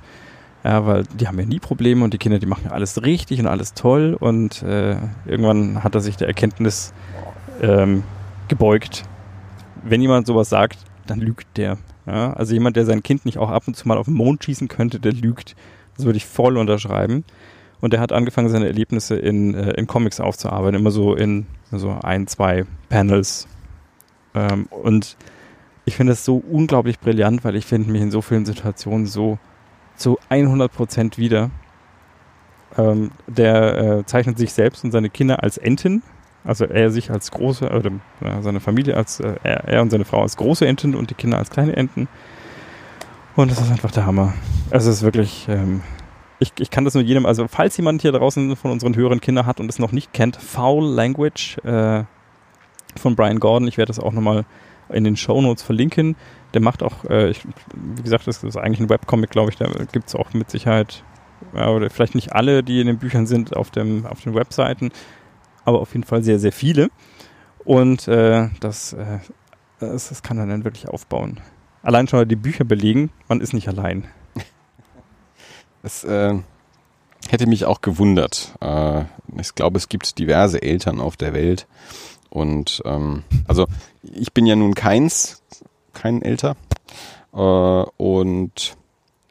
Ja, 0.64 0.86
weil 0.86 1.04
die 1.18 1.26
haben 1.26 1.38
ja 1.40 1.44
nie 1.44 1.58
Probleme 1.58 2.04
und 2.04 2.14
die 2.14 2.18
Kinder, 2.18 2.38
die 2.38 2.46
machen 2.46 2.66
ja 2.66 2.70
alles 2.70 3.02
richtig 3.02 3.40
und 3.40 3.48
alles 3.48 3.74
toll 3.74 4.16
und 4.18 4.62
äh, 4.62 4.96
irgendwann 5.26 5.82
hat 5.82 5.96
er 5.96 6.00
sich 6.00 6.16
der 6.16 6.28
Erkenntnis 6.28 6.92
ähm, 7.60 8.04
gebeugt. 8.46 9.04
Wenn 9.82 10.00
jemand 10.00 10.28
sowas 10.28 10.48
sagt, 10.48 10.78
dann 11.06 11.18
lügt 11.18 11.56
der. 11.56 11.78
Ja? 12.06 12.32
Also 12.34 12.54
jemand, 12.54 12.76
der 12.76 12.84
sein 12.84 13.02
Kind 13.02 13.24
nicht 13.24 13.38
auch 13.38 13.50
ab 13.50 13.64
und 13.66 13.76
zu 13.76 13.88
mal 13.88 13.98
auf 13.98 14.06
den 14.06 14.14
Mond 14.14 14.44
schießen 14.44 14.68
könnte, 14.68 15.00
der 15.00 15.12
lügt. 15.12 15.56
Das 15.96 16.06
würde 16.06 16.16
ich 16.16 16.26
voll 16.26 16.56
unterschreiben. 16.56 17.24
Und 17.80 17.92
er 17.92 18.00
hat 18.00 18.12
angefangen, 18.12 18.48
seine 18.48 18.66
Erlebnisse 18.66 19.16
in, 19.16 19.54
äh, 19.54 19.72
in 19.72 19.86
Comics 19.86 20.20
aufzuarbeiten, 20.20 20.78
immer 20.78 20.92
so 20.92 21.14
in 21.14 21.46
so 21.72 21.98
ein, 22.02 22.26
zwei 22.28 22.64
Panels. 22.88 23.48
Ähm, 24.34 24.66
und 24.70 25.16
ich 25.84 25.96
finde 25.96 26.12
das 26.12 26.24
so 26.24 26.36
unglaublich 26.36 27.00
brillant, 27.00 27.44
weil 27.44 27.56
ich 27.56 27.66
finde 27.66 27.90
mich 27.90 28.02
in 28.02 28.10
so 28.10 28.22
vielen 28.22 28.46
Situationen 28.46 29.06
so 29.06 29.38
zu 29.96 30.18
100% 30.30 31.18
wieder. 31.18 31.50
Ähm, 32.78 33.10
der 33.26 33.78
äh, 33.78 34.06
zeichnet 34.06 34.38
sich 34.38 34.52
selbst 34.52 34.84
und 34.84 34.92
seine 34.92 35.10
Kinder 35.10 35.42
als 35.42 35.58
Enten. 35.58 36.02
Also 36.44 36.64
er 36.64 36.90
sich 36.90 37.10
als 37.10 37.30
große, 37.30 37.68
oder 37.68 37.90
äh, 38.20 38.42
seine 38.42 38.60
Familie 38.60 38.96
als, 38.96 39.20
äh, 39.20 39.34
er 39.42 39.82
und 39.82 39.90
seine 39.90 40.04
Frau 40.04 40.22
als 40.22 40.36
große 40.36 40.66
Enten 40.66 40.94
und 40.94 41.10
die 41.10 41.14
Kinder 41.14 41.38
als 41.38 41.50
kleine 41.50 41.76
Enten. 41.76 42.08
Und 43.34 43.50
das 43.50 43.60
ist 43.60 43.70
einfach 43.70 43.90
der 43.90 44.04
Hammer. 44.04 44.34
Also 44.70 44.90
es 44.90 44.96
ist 44.96 45.02
wirklich, 45.02 45.46
ähm, 45.48 45.80
ich, 46.38 46.52
ich 46.58 46.70
kann 46.70 46.84
das 46.84 46.94
nur 46.94 47.02
jedem, 47.02 47.24
also 47.24 47.48
falls 47.48 47.76
jemand 47.76 48.02
hier 48.02 48.12
draußen 48.12 48.56
von 48.56 48.70
unseren 48.70 48.94
höheren 48.94 49.20
Kinder 49.20 49.46
hat 49.46 49.58
und 49.58 49.70
es 49.70 49.78
noch 49.78 49.92
nicht 49.92 50.12
kennt, 50.12 50.36
Foul 50.36 50.84
Language 50.84 51.58
äh, 51.64 52.04
von 52.96 53.16
Brian 53.16 53.40
Gordon, 53.40 53.68
ich 53.68 53.78
werde 53.78 53.88
das 53.88 53.98
auch 53.98 54.12
nochmal 54.12 54.44
in 54.90 55.04
den 55.04 55.16
Show 55.16 55.40
Notes 55.40 55.62
verlinken. 55.62 56.16
Der 56.52 56.60
macht 56.60 56.82
auch, 56.82 57.04
äh, 57.08 57.30
ich, 57.30 57.46
wie 57.74 58.02
gesagt, 58.02 58.26
das 58.26 58.44
ist 58.44 58.56
eigentlich 58.56 58.80
ein 58.80 58.90
Webcomic, 58.90 59.30
glaube 59.30 59.50
ich, 59.50 59.56
da 59.56 59.66
gibt 59.92 60.08
es 60.08 60.14
auch 60.14 60.34
mit 60.34 60.50
Sicherheit, 60.50 61.02
ja, 61.54 61.70
oder 61.70 61.88
vielleicht 61.88 62.14
nicht 62.14 62.34
alle, 62.34 62.62
die 62.62 62.80
in 62.80 62.86
den 62.86 62.98
Büchern 62.98 63.26
sind, 63.26 63.56
auf, 63.56 63.70
dem, 63.70 64.04
auf 64.04 64.20
den 64.20 64.34
Webseiten, 64.34 64.90
aber 65.64 65.80
auf 65.80 65.94
jeden 65.94 66.04
Fall 66.04 66.22
sehr, 66.22 66.38
sehr 66.38 66.52
viele. 66.52 66.90
Und 67.64 68.08
äh, 68.08 68.50
das, 68.60 68.92
äh, 68.92 69.20
das, 69.78 70.10
das 70.10 70.22
kann 70.22 70.38
er 70.38 70.46
dann 70.46 70.64
wirklich 70.64 70.88
aufbauen. 70.88 71.40
Allein 71.82 72.06
schon 72.06 72.28
die 72.28 72.36
Bücher 72.36 72.64
belegen, 72.64 73.10
man 73.28 73.40
ist 73.40 73.52
nicht 73.52 73.68
allein. 73.68 74.04
Das 75.82 76.04
äh, 76.04 76.38
hätte 77.28 77.48
mich 77.48 77.64
auch 77.64 77.80
gewundert. 77.80 78.54
Äh, 78.60 79.04
ich 79.40 79.56
glaube, 79.56 79.78
es 79.78 79.88
gibt 79.88 80.16
diverse 80.20 80.62
Eltern 80.62 81.00
auf 81.00 81.16
der 81.16 81.34
Welt. 81.34 81.66
Und 82.30 82.82
ähm, 82.84 83.24
also 83.48 83.66
ich 84.02 84.32
bin 84.32 84.46
ja 84.46 84.54
nun 84.54 84.74
keins, 84.74 85.42
kein 85.92 86.22
Älter. 86.22 86.54
Äh, 87.32 87.36
und 87.36 88.76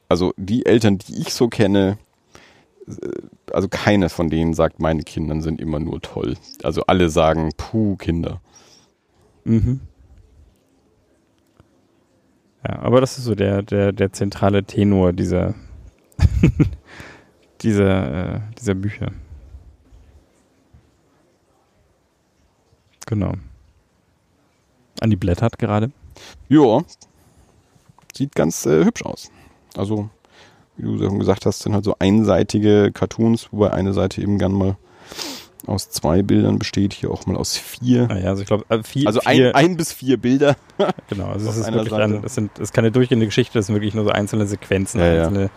also 0.10 0.34
die 0.36 0.66
Eltern, 0.66 0.98
die 0.98 1.22
ich 1.22 1.34
so 1.34 1.48
kenne, 1.48 1.98
äh, 2.86 2.94
also 3.54 3.70
keine 3.70 4.10
von 4.10 4.30
denen 4.30 4.54
sagt, 4.54 4.82
meine 4.82 5.04
Kinder 5.04 5.42
sind 5.42 5.62
immer 5.62 5.80
nur 5.80 6.02
toll. 6.02 6.36
Also 6.64 6.84
alle 6.84 7.10
sagen, 7.10 7.52
puh, 7.56 7.96
Kinder. 7.96 8.42
Mhm. 9.46 9.80
Ja, 12.68 12.80
aber 12.80 13.02
das 13.02 13.18
ist 13.18 13.26
so 13.26 13.36
der, 13.36 13.64
der, 13.64 13.92
der 13.92 14.14
zentrale 14.14 14.64
Tenor 14.64 15.14
dieser, 15.14 15.56
dieser, 17.62 18.36
äh, 18.36 18.40
dieser 18.60 18.76
Bücher. 18.76 19.12
Genau. 23.08 23.34
Andi 25.02 25.16
blättert 25.16 25.58
gerade. 25.58 25.92
Ja, 26.50 26.82
sieht 28.16 28.36
ganz 28.36 28.66
äh, 28.66 28.86
hübsch 28.86 29.04
aus. 29.04 29.32
Also, 29.76 30.10
wie 30.78 30.84
du 30.84 31.04
schon 31.04 31.20
gesagt 31.20 31.46
hast, 31.46 31.60
sind 31.60 31.74
halt 31.74 31.86
so 31.86 31.96
einseitige 31.98 32.92
Cartoons, 32.94 33.52
wobei 33.52 33.72
eine 33.72 33.94
Seite 33.94 34.22
eben 34.22 34.38
gern 34.38 34.54
mal 34.54 34.78
aus 35.68 35.90
zwei 35.90 36.22
Bildern 36.22 36.60
besteht, 36.60 36.94
hier 36.94 37.12
auch 37.12 37.26
mal 37.26 37.36
aus 37.38 37.58
vier. 37.58 38.08
Ah 38.10 38.18
ja, 38.18 38.30
also 38.30 38.42
ich 38.42 38.48
glaube, 38.48 38.66
äh, 38.70 38.82
vier, 38.84 39.08
Also 39.08 39.22
vier, 39.22 39.56
ein, 39.56 39.72
ein 39.72 39.78
bis 39.78 39.94
vier 39.94 40.18
Bilder. 40.18 40.56
genau, 41.10 41.28
also 41.28 41.50
es 41.50 41.58
ist 41.58 41.72
wirklich 41.72 41.94
ein, 41.94 42.22
das 42.22 42.36
sind, 42.36 42.52
das 42.56 42.64
ist 42.70 42.74
keine 42.74 42.92
durchgehende 42.92 43.26
Geschichte, 43.26 43.58
das 43.60 43.68
sind 43.68 43.76
wirklich 43.76 43.94
nur 43.94 44.04
so 44.04 44.12
einzelne 44.12 44.46
Sequenzen, 44.48 45.00
Ja, 45.00 45.14
ja. 45.14 45.28
einzelne, 45.28 45.50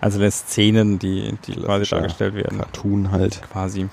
einzelne 0.00 0.30
Szenen, 0.30 0.98
die, 0.98 1.34
die 1.46 1.56
quasi 1.56 1.90
dargestellt 1.90 2.34
werden. 2.34 2.58
Cartoon 2.58 3.10
halt. 3.10 3.42
Quasi. 3.52 3.88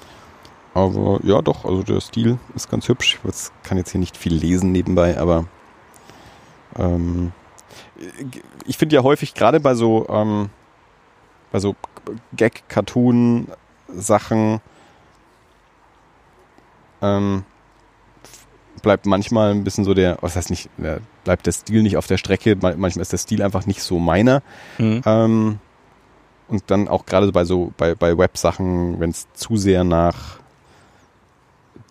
Aber 0.73 1.19
ja, 1.23 1.41
doch, 1.41 1.65
also 1.65 1.83
der 1.83 1.99
Stil 2.01 2.37
ist 2.55 2.69
ganz 2.69 2.87
hübsch. 2.87 3.19
Ich 3.23 3.49
kann 3.63 3.77
jetzt 3.77 3.91
hier 3.91 3.99
nicht 3.99 4.15
viel 4.15 4.35
lesen 4.35 4.71
nebenbei, 4.71 5.17
aber 5.17 5.45
ähm, 6.77 7.31
ich 8.65 8.77
finde 8.77 8.95
ja 8.95 9.03
häufig 9.03 9.33
gerade 9.33 9.59
bei 9.59 9.73
so, 9.73 10.07
ähm, 10.07 10.49
bei 11.51 11.59
so 11.59 11.75
Gag-Cartoon-Sachen 12.35 14.61
ähm, 17.01 17.43
bleibt 18.81 19.05
manchmal 19.05 19.51
ein 19.51 19.63
bisschen 19.63 19.85
so 19.85 19.93
der, 19.93 20.17
was 20.21 20.35
heißt 20.35 20.49
nicht, 20.49 20.69
bleibt 21.23 21.45
der 21.45 21.51
Stil 21.51 21.83
nicht 21.83 21.97
auf 21.97 22.07
der 22.07 22.17
Strecke, 22.17 22.55
manchmal 22.55 23.01
ist 23.01 23.11
der 23.11 23.17
Stil 23.17 23.41
einfach 23.41 23.65
nicht 23.65 23.81
so 23.81 23.99
meiner. 23.99 24.41
Mhm. 24.77 25.01
Ähm, 25.05 25.59
und 26.47 26.63
dann 26.67 26.87
auch 26.87 27.05
gerade 27.05 27.31
bei 27.31 27.43
so, 27.43 27.73
bei, 27.77 27.95
bei 27.95 28.17
Web-Sachen, 28.17 28.99
wenn 28.99 29.09
es 29.09 29.27
zu 29.33 29.57
sehr 29.57 29.83
nach 29.83 30.39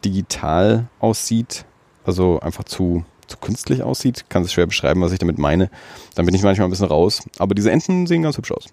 digital 0.05 0.89
aussieht, 0.99 1.67
also 2.05 2.41
einfach 2.41 2.65
zu, 2.65 3.05
zu 3.27 3.37
künstlich 3.39 3.83
aussieht, 3.83 4.27
kann 4.29 4.43
es 4.43 4.53
schwer 4.53 4.67
beschreiben, 4.67 5.03
was 5.03 5.13
ich 5.13 5.19
damit 5.19 5.39
meine, 5.39 5.71
dann 6.15 6.25
bin 6.25 6.35
ich 6.35 6.43
manchmal 6.43 6.69
ein 6.69 6.71
bisschen 6.71 6.87
raus. 6.87 7.23
Aber 7.39 7.55
diese 7.55 7.71
Enten 7.71 8.07
sehen 8.07 8.23
ganz 8.23 8.39
hübsch 8.39 8.53
aus. 8.53 8.67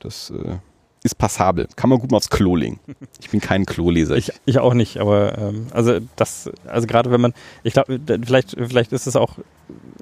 Das 0.00 0.30
äh, 0.30 0.56
ist 1.04 1.18
passabel. 1.18 1.68
Kann 1.76 1.90
man 1.90 1.98
gut 2.00 2.10
mal 2.10 2.16
aufs 2.16 2.30
Klo 2.30 2.56
legen. 2.56 2.80
Ich 3.20 3.30
bin 3.30 3.40
kein 3.40 3.64
Kloleser. 3.64 4.16
Ich, 4.16 4.32
ich 4.44 4.58
auch 4.58 4.74
nicht, 4.74 4.98
aber 4.98 5.38
ähm, 5.38 5.68
also 5.72 5.98
das, 6.16 6.50
also 6.66 6.86
gerade 6.86 7.10
wenn 7.10 7.20
man, 7.20 7.32
ich 7.62 7.72
glaube, 7.72 7.98
vielleicht, 8.06 8.50
vielleicht 8.50 8.92
ist 8.92 9.06
es 9.06 9.16
auch 9.16 9.38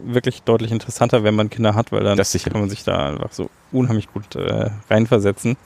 wirklich 0.03 0.43
deutlich 0.43 0.73
interessanter, 0.73 1.23
wenn 1.23 1.35
man 1.35 1.51
Kinder 1.51 1.75
hat, 1.75 1.93
weil 1.93 2.03
dann 2.03 2.17
kann 2.17 2.61
man 2.61 2.69
sich 2.69 2.83
da 2.85 3.11
einfach 3.11 3.33
so 3.33 3.49
unheimlich 3.71 4.13
gut 4.13 4.35
äh, 4.35 4.71
reinversetzen. 4.91 5.57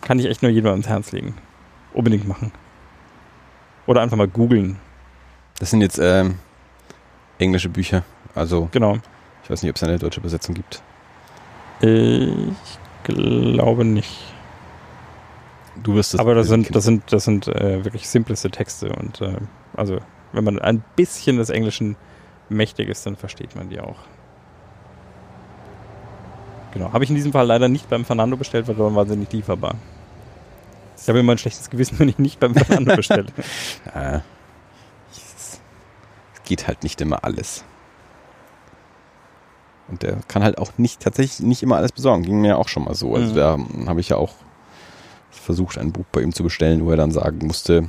Kann 0.00 0.18
ich 0.18 0.26
echt 0.26 0.42
nur 0.42 0.50
jedem 0.50 0.70
ans 0.70 0.88
Herz 0.88 1.12
legen. 1.12 1.34
Unbedingt 1.94 2.26
machen. 2.26 2.50
Oder 3.86 4.00
einfach 4.00 4.16
mal 4.16 4.28
googeln. 4.28 4.78
Das 5.58 5.70
sind 5.70 5.80
jetzt 5.80 5.98
ähm, 6.02 6.38
englische 7.38 7.68
Bücher. 7.68 8.02
Also 8.34 8.68
genau. 8.72 8.98
Ich 9.44 9.50
weiß 9.50 9.62
nicht, 9.62 9.70
ob 9.70 9.76
es 9.76 9.82
eine 9.84 9.98
deutsche 9.98 10.20
Übersetzung 10.20 10.54
gibt. 10.54 10.82
Ich 11.80 12.78
glaube 13.04 13.84
nicht. 13.84 14.18
Du 15.82 15.94
wirst 15.94 16.14
es. 16.14 16.20
Aber 16.20 16.34
das 16.34 16.48
sind, 16.48 16.74
das 16.74 16.84
sind, 16.84 17.12
das 17.12 17.24
sind 17.24 17.48
äh, 17.48 17.84
wirklich 17.84 18.08
simpleste 18.08 18.50
Texte 18.50 18.90
und 18.92 19.20
äh, 19.20 19.36
also 19.74 19.98
wenn 20.32 20.44
man 20.44 20.58
ein 20.58 20.82
bisschen 20.96 21.36
des 21.36 21.50
Englischen 21.50 21.96
mächtig 22.48 22.88
ist, 22.88 23.06
dann 23.06 23.16
versteht 23.16 23.54
man 23.56 23.68
die 23.68 23.80
auch. 23.80 23.98
Genau. 26.72 26.92
Habe 26.92 27.04
ich 27.04 27.10
in 27.10 27.16
diesem 27.16 27.32
Fall 27.32 27.46
leider 27.46 27.68
nicht 27.68 27.88
beim 27.90 28.04
Fernando 28.04 28.36
bestellt, 28.36 28.66
weil 28.66 28.74
dann 28.74 28.94
war 28.94 29.06
sie 29.06 29.16
nicht 29.16 29.32
lieferbar. 29.32 29.74
Ich 31.00 31.08
habe 31.08 31.18
immer 31.18 31.32
ein 31.32 31.38
schlechtes 31.38 31.68
Gewissen, 31.68 31.98
wenn 31.98 32.08
ich 32.08 32.18
nicht 32.18 32.40
beim 32.40 32.54
Fernando 32.54 32.96
bestelle. 32.96 33.26
ja. 33.94 34.22
Es 35.12 35.60
geht 36.44 36.66
halt 36.66 36.82
nicht 36.82 37.00
immer 37.00 37.24
alles. 37.24 37.64
Und 39.88 40.02
der 40.02 40.18
kann 40.28 40.42
halt 40.42 40.58
auch 40.58 40.72
nicht 40.78 41.00
tatsächlich 41.00 41.40
nicht 41.40 41.62
immer 41.62 41.76
alles 41.76 41.92
besorgen. 41.92 42.22
Ging 42.22 42.40
mir 42.40 42.58
auch 42.58 42.68
schon 42.68 42.84
mal 42.84 42.94
so. 42.94 43.14
Also 43.14 43.32
mhm. 43.32 43.36
da 43.36 43.58
habe 43.86 44.00
ich 44.00 44.08
ja 44.08 44.16
auch 44.16 44.34
versucht, 45.30 45.78
ein 45.78 45.92
Buch 45.92 46.04
bei 46.12 46.22
ihm 46.22 46.32
zu 46.32 46.42
bestellen, 46.44 46.84
wo 46.84 46.90
er 46.90 46.96
dann 46.96 47.10
sagen 47.10 47.46
musste, 47.46 47.88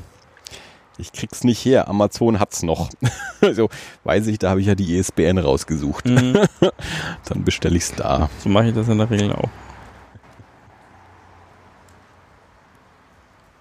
ich 0.98 1.12
krieg's 1.12 1.44
nicht 1.44 1.64
her, 1.66 1.88
Amazon 1.88 2.40
hat's 2.40 2.64
noch. 2.64 2.90
also 3.42 3.70
weiß 4.04 4.28
ich, 4.28 4.40
da 4.40 4.52
habe 4.52 4.62
ich 4.62 4.68
ja 4.68 4.76
die 4.76 4.98
ESBN 4.98 5.38
rausgesucht. 5.38 6.06
Mhm. 6.06 6.38
dann 7.26 7.44
bestelle 7.44 7.78
ich's 7.78 7.94
da. 7.96 8.30
So 8.40 8.50
mache 8.50 8.68
ich 8.68 8.76
das 8.76 8.88
in 8.90 8.98
der 8.98 9.10
Regel 9.10 9.34
auch. 9.34 9.50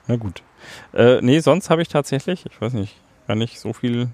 Na 0.09 0.17
gut. 0.17 0.43
Äh, 0.93 1.21
nee, 1.23 1.41
sonst 1.41 1.71
habe 1.71 1.83
ich 1.83 1.89
tatsächlich, 1.89 2.45
ich 2.47 2.61
weiß 2.61 2.75
nicht, 2.75 2.97
gar 3.27 3.35
nicht 3.35 3.59
so 3.61 3.73
viel. 3.73 4.09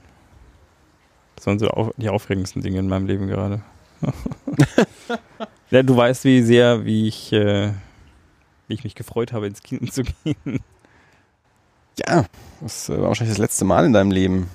Das 1.34 1.44
sind 1.44 1.60
so 1.60 1.92
die 1.96 2.08
aufregendsten 2.08 2.62
Dinge 2.62 2.78
in 2.78 2.88
meinem 2.88 3.06
Leben 3.06 3.26
gerade. 3.26 3.62
ja, 5.70 5.82
du 5.82 5.96
weißt, 5.96 6.24
wie 6.24 6.42
sehr, 6.42 6.84
wie 6.84 7.08
ich, 7.08 7.32
äh, 7.32 7.72
wie 8.66 8.74
ich 8.74 8.84
mich 8.84 8.94
gefreut 8.94 9.32
habe, 9.32 9.46
ins 9.46 9.62
Kino 9.62 9.86
zu 9.90 10.02
gehen. 10.02 10.60
Ja, 11.98 12.26
das 12.60 12.88
war 12.88 13.02
wahrscheinlich 13.02 13.36
das 13.36 13.42
letzte 13.42 13.64
Mal 13.64 13.84
in 13.84 13.92
deinem 13.92 14.10
Leben. 14.10 14.48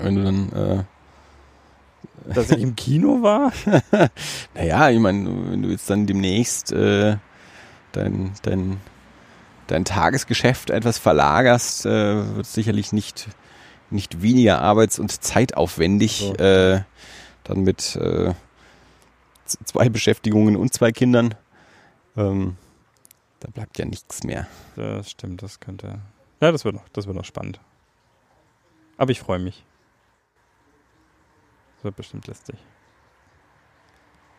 Wenn 0.00 0.14
du 0.14 0.24
dann. 0.24 0.52
Äh 0.52 2.32
Dass 2.34 2.50
ich 2.50 2.62
im 2.62 2.76
Kino 2.76 3.22
war? 3.22 3.52
naja, 4.54 4.90
ich 4.90 4.98
meine, 4.98 5.28
wenn 5.50 5.62
du 5.62 5.70
jetzt 5.70 5.88
dann 5.88 6.06
demnächst 6.06 6.72
äh, 6.72 7.16
dein, 7.92 8.32
dein, 8.42 8.80
dein 9.66 9.84
Tagesgeschäft 9.84 10.70
etwas 10.70 10.98
verlagerst, 10.98 11.86
äh, 11.86 12.34
wird 12.36 12.46
es 12.46 12.52
sicherlich 12.52 12.92
nicht, 12.92 13.28
nicht 13.90 14.22
weniger 14.22 14.60
arbeits- 14.60 14.98
und 14.98 15.10
zeitaufwendig. 15.22 16.18
So. 16.18 16.34
Äh, 16.36 16.82
dann 17.48 17.62
mit 17.62 17.96
äh, 17.96 18.34
zwei 19.44 19.88
Beschäftigungen 19.88 20.56
und 20.56 20.72
zwei 20.72 20.92
Kindern. 20.92 21.34
Ähm, 22.16 22.56
da 23.40 23.48
bleibt 23.50 23.78
ja 23.78 23.84
nichts 23.84 24.24
mehr. 24.24 24.46
Das 24.74 25.10
stimmt, 25.10 25.42
das 25.42 25.60
könnte. 25.60 26.00
Ja, 26.40 26.52
das 26.52 26.64
wird 26.64 26.74
noch, 26.74 26.88
das 26.92 27.06
wird 27.06 27.16
noch 27.16 27.24
spannend. 27.24 27.60
Aber 28.96 29.10
ich 29.10 29.20
freue 29.20 29.38
mich. 29.38 29.64
Das 31.76 31.84
wird 31.84 31.96
bestimmt 31.96 32.26
lästig. 32.26 32.56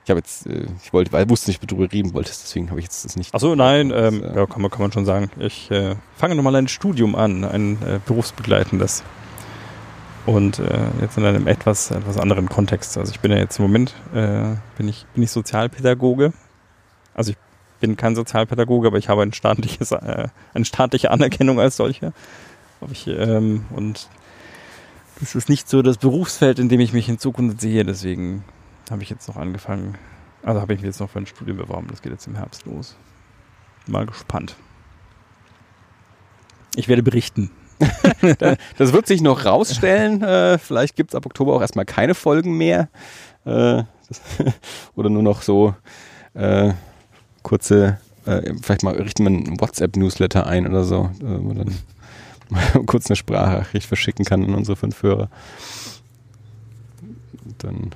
Ich 0.03 0.09
habe 0.09 0.19
jetzt, 0.19 0.47
äh, 0.47 0.67
ich 0.81 0.93
wollte, 0.93 1.11
weil 1.11 1.25
ich 1.25 1.29
wusste 1.29 1.49
nicht, 1.49 1.61
ob 1.61 1.67
du 1.67 1.83
reden 1.83 2.13
wolltest, 2.13 2.43
deswegen 2.43 2.69
habe 2.69 2.79
ich 2.79 2.85
jetzt 2.85 3.03
das 3.03 3.17
nicht. 3.17 3.35
Achso, 3.35 3.55
nein, 3.55 3.91
ähm, 3.93 4.23
ja, 4.23 4.45
kann 4.45 4.61
man, 4.61 4.71
kann 4.71 4.81
man 4.81 4.91
schon 4.91 5.05
sagen. 5.05 5.29
Ich 5.37 5.69
äh, 5.69 5.95
fange 6.15 6.35
nochmal 6.35 6.55
ein 6.55 6.69
Studium 6.69 7.13
an, 7.15 7.43
ein 7.43 7.81
äh, 7.81 7.99
berufsbegleitendes. 8.05 9.03
Und 10.27 10.59
äh, 10.59 10.87
jetzt 10.99 11.17
in 11.17 11.23
einem 11.23 11.47
etwas, 11.47 11.89
etwas 11.89 12.17
anderen 12.17 12.49
Kontext. 12.49 12.97
Also 12.97 13.13
ich 13.13 13.21
bin 13.21 13.31
ja 13.31 13.37
jetzt 13.37 13.59
im 13.59 13.63
Moment, 13.63 13.93
äh, 14.13 14.55
bin, 14.77 14.89
ich, 14.89 15.05
bin 15.13 15.23
ich 15.23 15.31
Sozialpädagoge. 15.31 16.33
Also 17.13 17.31
ich 17.31 17.37
bin 17.79 17.95
kein 17.95 18.13
Sozialpädagoge, 18.13 18.87
aber 18.87 18.97
ich 18.97 19.07
habe 19.07 19.21
ein 19.21 19.31
staatliches, 19.31 19.93
äh, 19.93 20.27
eine 20.53 20.65
staatliche 20.65 21.11
Anerkennung 21.11 21.61
als 21.61 21.77
solche. 21.77 22.11
Ich, 22.91 23.07
ähm, 23.07 23.67
und 23.69 24.09
das 25.21 25.33
ist 25.33 25.47
nicht 25.47 25.69
so 25.69 25.81
das 25.81 25.97
Berufsfeld, 25.97 26.59
in 26.59 26.67
dem 26.67 26.81
ich 26.81 26.91
mich 26.91 27.07
in 27.07 27.19
Zukunft 27.19 27.61
sehe. 27.61 27.85
Deswegen 27.85 28.43
habe 28.91 29.03
ich 29.03 29.09
jetzt 29.09 29.29
noch 29.29 29.37
angefangen. 29.37 29.95
Also 30.43 30.59
habe 30.59 30.73
ich 30.73 30.81
mich 30.81 30.87
jetzt 30.87 30.99
noch 30.99 31.09
für 31.09 31.19
ein 31.19 31.25
Studium 31.25 31.55
beworben. 31.55 31.87
Das 31.89 32.01
geht 32.01 32.11
jetzt 32.11 32.27
im 32.27 32.35
Herbst 32.35 32.65
los. 32.65 32.97
Mal 33.85 34.05
gespannt. 34.05 34.57
Ich 36.75 36.89
werde 36.89 37.01
berichten. 37.01 37.49
das 38.77 38.93
wird 38.93 39.07
sich 39.07 39.21
noch 39.21 39.45
rausstellen. 39.45 40.21
Äh, 40.21 40.57
vielleicht 40.57 40.95
gibt 40.95 41.11
es 41.11 41.15
ab 41.15 41.25
Oktober 41.25 41.53
auch 41.53 41.61
erstmal 41.61 41.85
keine 41.85 42.15
Folgen 42.15 42.57
mehr. 42.57 42.89
Äh, 43.45 43.83
oder 44.95 45.09
nur 45.09 45.23
noch 45.23 45.41
so 45.41 45.75
äh, 46.33 46.73
kurze, 47.43 47.99
vielleicht 48.61 48.83
mal 48.83 48.95
richten 48.95 49.23
wir 49.23 49.29
einen 49.29 49.61
WhatsApp-Newsletter 49.61 50.47
ein 50.47 50.67
oder 50.67 50.83
so, 50.83 51.09
wo 51.21 51.53
dann 51.53 51.77
mal 52.49 52.83
kurz 52.85 53.09
eine 53.09 53.15
Sprachnachricht 53.15 53.87
verschicken 53.87 54.25
kann 54.25 54.43
an 54.43 54.53
unsere 54.53 54.75
fünf 54.75 55.01
Hörer. 55.01 55.29
Dann 57.59 57.91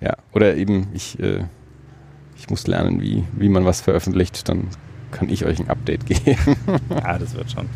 ja, 0.00 0.16
oder 0.34 0.54
eben 0.56 0.88
ich, 0.92 1.18
ich 1.18 2.50
muss 2.50 2.66
lernen, 2.66 3.00
wie, 3.00 3.24
wie 3.32 3.48
man 3.48 3.64
was 3.64 3.80
veröffentlicht, 3.80 4.50
dann 4.50 4.68
kann 5.10 5.28
ich 5.28 5.44
euch 5.44 5.58
ein 5.58 5.68
Update 5.68 6.06
geben. 6.06 6.36
ja, 6.90 7.18
das 7.18 7.34
wird 7.34 7.50
schon. 7.50 7.68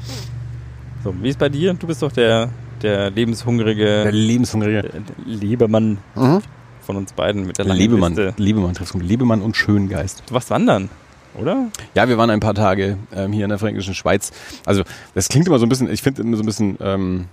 So, 1.04 1.14
wie 1.20 1.28
ist 1.28 1.38
bei 1.38 1.48
dir? 1.48 1.74
Du 1.74 1.86
bist 1.86 2.02
doch 2.02 2.12
der, 2.12 2.48
der 2.80 3.10
lebenshungrige, 3.10 4.04
der 4.04 4.12
lebenshungrige 4.12 4.88
Lebemann 5.26 5.98
mhm. 6.14 6.40
von 6.80 6.96
uns 6.96 7.12
beiden 7.12 7.46
mit 7.46 7.58
der 7.58 7.64
Lebemann, 7.64 8.14
Liste. 8.14 8.34
Lebemann, 8.36 8.74
Lebemann 9.00 9.42
und 9.42 9.56
Schöngeist. 9.56 10.22
Du 10.26 10.34
warst 10.34 10.50
wandern, 10.50 10.90
oder? 11.34 11.68
Ja, 11.94 12.08
wir 12.08 12.18
waren 12.18 12.30
ein 12.30 12.40
paar 12.40 12.54
Tage 12.54 12.98
ähm, 13.14 13.32
hier 13.32 13.44
in 13.44 13.48
der 13.48 13.58
fränkischen 13.58 13.94
Schweiz. 13.94 14.30
Also 14.64 14.84
das 15.14 15.28
klingt 15.28 15.48
immer 15.48 15.58
so 15.58 15.66
ein 15.66 15.68
bisschen, 15.68 15.90
ich 15.90 16.02
finde 16.02 16.22
immer 16.22 16.36
so 16.36 16.42
ein 16.42 16.46
bisschen 16.46 16.78
ähm, 16.80 17.26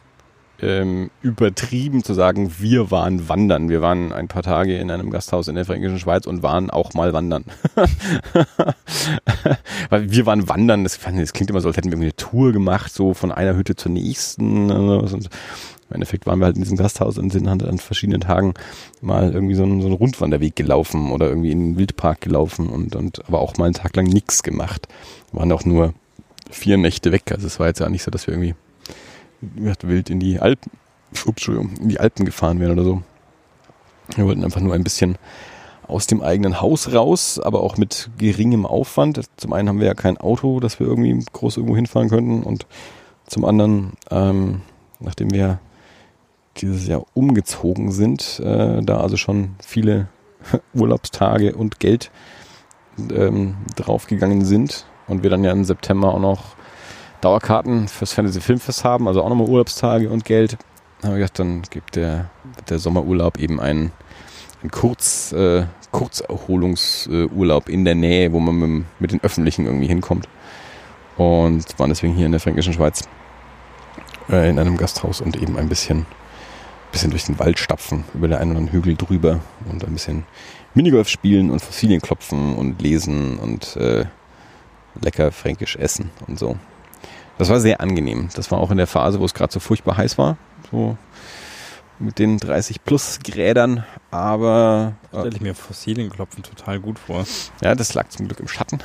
ähm, 0.62 1.10
übertrieben 1.22 2.04
zu 2.04 2.14
sagen, 2.14 2.54
wir 2.60 2.92
waren 2.92 3.30
wandern. 3.30 3.70
Wir 3.70 3.82
waren 3.82 4.12
ein 4.12 4.28
paar 4.28 4.44
Tage 4.44 4.78
in 4.78 4.92
einem 4.92 5.10
Gasthaus 5.10 5.48
in 5.48 5.56
der 5.56 5.66
Fränkischen 5.66 6.00
Schweiz 6.00 6.28
und 6.28 6.44
waren 6.44 6.70
auch 6.70 6.94
mal 6.94 7.14
wandern. 7.14 7.46
Weil 9.90 10.12
wir 10.12 10.26
waren 10.26 10.50
wandern, 10.50 10.84
das, 10.84 11.00
das, 11.00 11.34
klingt 11.34 11.50
immer 11.50 11.62
so, 11.62 11.70
als 11.70 11.78
hätten 11.78 11.92
wir 11.92 11.98
eine 11.98 12.16
Tour 12.16 12.52
gemacht, 12.52 12.94
so 12.94 13.14
von 13.14 13.32
einer 13.32 13.56
Hütte 13.56 13.76
zur 13.76 13.92
nächsten. 13.92 14.72
Und 14.72 15.30
im 15.90 15.94
Endeffekt 15.94 16.28
waren 16.28 16.40
wir 16.40 16.46
halt 16.46 16.56
in 16.56 16.64
diesem 16.64 16.78
Gasthaus 16.78 17.18
und 17.18 17.32
sind 17.32 17.50
halt 17.50 17.64
an 17.64 17.80
verschiedenen 17.80 18.22
Tagen 18.22 18.54
mal 19.02 19.34
irgendwie 19.34 19.56
so 19.56 19.64
einen, 19.64 19.82
so 19.82 19.88
einen 19.88 19.96
Rundwanderweg 19.96 20.56
gelaufen 20.56 21.12
oder 21.12 21.28
irgendwie 21.28 21.52
in 21.52 21.74
den 21.74 21.78
Wildpark 21.78 22.22
gelaufen 22.22 22.70
und, 22.70 22.96
und 22.96 23.28
aber 23.28 23.40
auch 23.40 23.58
mal 23.58 23.66
einen 23.66 23.74
Tag 23.74 23.96
lang 23.96 24.06
nichts 24.06 24.44
gemacht. 24.44 24.88
Wir 25.32 25.40
waren 25.40 25.52
auch 25.52 25.66
nur 25.66 25.94
vier 26.52 26.78
Nächte 26.78 27.12
weg. 27.12 27.32
Also 27.32 27.48
es 27.48 27.60
war 27.60 27.68
jetzt 27.68 27.80
ja 27.80 27.90
nicht 27.90 28.04
so, 28.04 28.12
dass 28.12 28.28
wir 28.28 28.34
irgendwie 28.34 28.56
wild 29.42 30.10
in 30.10 30.20
die 30.20 30.40
Alpen, 30.40 30.72
Entschuldigung, 31.26 31.72
in 31.80 31.90
die 31.90 32.00
Alpen 32.00 32.26
gefahren 32.26 32.60
wären 32.60 32.72
oder 32.74 32.84
so. 32.84 33.04
Wir 34.16 34.26
wollten 34.26 34.44
einfach 34.44 34.62
nur 34.62 34.74
ein 34.74 34.84
bisschen 34.84 35.18
aus 35.88 36.08
dem 36.08 36.22
eigenen 36.22 36.62
Haus 36.62 36.94
raus, 36.94 37.40
aber 37.40 37.62
auch 37.62 37.78
mit 37.78 38.12
geringem 38.18 38.66
Aufwand. 38.66 39.22
Zum 39.38 39.54
einen 39.54 39.70
haben 39.70 39.80
wir 39.80 39.88
ja 39.88 39.96
kein 39.96 40.18
Auto, 40.18 40.60
dass 40.60 40.80
wir 40.80 40.88
irgendwie 40.88 41.24
groß 41.34 41.58
irgendwo 41.58 41.76
hinfahren 41.76 42.10
könnten 42.10 42.44
und 42.44 42.68
zum 43.26 43.46
anderen, 43.46 43.94
ähm, 44.12 44.62
nachdem 45.00 45.32
wir 45.32 45.60
dieses 46.58 46.88
Jahr 46.88 47.06
umgezogen 47.14 47.92
sind, 47.92 48.40
äh, 48.40 48.82
da 48.82 49.00
also 49.00 49.18
schon 49.18 49.56
viele 49.64 50.08
Urlaubstage 50.74 51.56
und 51.56 51.80
Geld 51.80 52.12
ähm, 53.12 53.58
draufgegangen 53.76 54.44
sind 54.46 54.86
und 55.08 55.24
wir 55.24 55.30
dann 55.30 55.44
ja 55.44 55.52
im 55.52 55.64
September 55.64 56.14
auch 56.14 56.20
noch 56.20 56.56
Dauerkarten 57.22 57.88
fürs 57.88 58.14
Fantasy 58.14 58.42
Filmfest 58.42 58.84
haben, 58.84 59.08
also 59.08 59.22
auch 59.24 59.30
nochmal 59.30 59.48
Urlaubstage 59.48 60.10
und 60.10 60.26
Geld, 60.26 60.58
haben 61.04 61.12
wir 61.12 61.20
gedacht, 61.20 61.40
dann 61.40 61.62
gibt 61.70 61.96
der, 61.96 62.30
der 62.70 62.80
Sommerurlaub 62.80 63.38
eben 63.38 63.60
ein, 63.60 63.92
ein 64.64 64.72
Kurz, 64.72 65.32
äh, 65.32 65.66
Kurzerholungsurlaub 65.92 67.70
in 67.70 67.86
der 67.86 67.96
Nähe, 67.96 68.32
wo 68.34 68.40
man 68.40 68.56
mit, 68.56 68.86
mit 69.00 69.12
den 69.12 69.24
Öffentlichen 69.24 69.66
irgendwie 69.66 69.88
hinkommt. 69.88 70.28
Und 71.18 71.78
waren 71.80 71.90
deswegen 71.90 72.14
hier 72.14 72.26
in 72.26 72.32
der 72.32 72.42
Fränkischen 72.42 72.74
Schweiz 72.74 73.08
äh, 74.30 74.50
in 74.50 74.60
einem 74.60 74.78
Gasthaus 74.78 75.22
und 75.22 75.36
eben 75.42 75.58
ein 75.58 75.70
bisschen, 75.70 76.06
bisschen 76.92 77.12
durch 77.12 77.26
den 77.26 77.40
Wald 77.40 77.60
stapfen, 77.60 78.04
über 78.14 78.28
den 78.28 78.38
einen 78.38 78.52
oder 78.52 78.60
anderen 78.60 78.74
Hügel 78.74 78.96
drüber 78.96 79.40
und 79.70 79.86
ein 79.86 79.94
bisschen 79.94 80.26
Minigolf 80.74 81.10
spielen 81.10 81.50
und 81.50 81.62
Fossilien 81.62 82.02
klopfen 82.02 82.56
und 82.56 82.82
lesen 82.82 83.38
und 83.40 83.76
äh, 83.78 84.06
lecker 85.02 85.32
fränkisch 85.32 85.76
essen 85.78 86.12
und 86.28 86.38
so. 86.38 86.58
Das 87.40 87.50
war 87.50 87.62
sehr 87.62 87.80
angenehm. 87.80 88.28
Das 88.36 88.52
war 88.52 88.60
auch 88.60 88.70
in 88.70 88.78
der 88.78 88.86
Phase, 88.86 89.22
wo 89.22 89.26
es 89.26 89.34
gerade 89.34 89.52
so 89.52 89.62
furchtbar 89.62 89.96
heiß 89.96 90.18
war. 90.18 90.38
So 90.72 90.98
mit 91.98 92.20
den 92.20 92.38
30 92.38 92.84
plus 92.84 93.20
Grädern, 93.24 93.86
aber. 94.12 94.96
Äh, 95.12 95.20
Stelle 95.20 95.36
ich 95.36 95.42
mir 95.42 95.56
Fossilienklopfen 95.56 96.44
total 96.44 96.82
gut 96.82 97.00
vor. 97.00 97.26
Ja, 97.62 97.76
das 97.76 97.94
lag 97.94 98.10
zum 98.10 98.28
Glück 98.28 98.42
im 98.42 98.50
Schatten. 98.50 98.80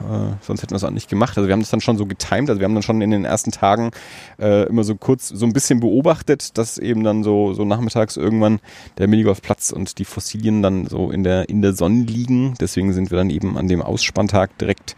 Äh, 0.00 0.34
sonst 0.40 0.62
hätten 0.62 0.72
wir 0.72 0.76
es 0.76 0.84
auch 0.84 0.90
nicht 0.90 1.08
gemacht. 1.08 1.36
Also 1.36 1.46
wir 1.46 1.52
haben 1.52 1.60
das 1.60 1.70
dann 1.70 1.80
schon 1.80 1.96
so 1.96 2.06
getimt. 2.06 2.50
Also 2.50 2.60
wir 2.60 2.64
haben 2.64 2.74
dann 2.74 2.82
schon 2.82 3.00
in 3.02 3.12
den 3.12 3.24
ersten 3.24 3.52
Tagen 3.52 3.92
äh, 4.40 4.66
immer 4.66 4.82
so 4.82 4.96
kurz 4.96 5.28
so 5.28 5.46
ein 5.46 5.52
bisschen 5.52 5.78
beobachtet, 5.78 6.58
dass 6.58 6.78
eben 6.78 7.04
dann 7.04 7.22
so, 7.22 7.54
so 7.54 7.64
nachmittags 7.64 8.16
irgendwann 8.16 8.58
der 8.98 9.06
Minigolfplatz 9.06 9.70
und 9.70 9.98
die 9.98 10.04
Fossilien 10.04 10.60
dann 10.60 10.86
so 10.88 11.12
in 11.12 11.22
der, 11.22 11.48
in 11.48 11.62
der 11.62 11.72
Sonne 11.72 12.02
liegen. 12.02 12.54
Deswegen 12.60 12.92
sind 12.92 13.12
wir 13.12 13.18
dann 13.18 13.30
eben 13.30 13.56
an 13.56 13.68
dem 13.68 13.80
Ausspanntag 13.80 14.58
direkt 14.58 14.96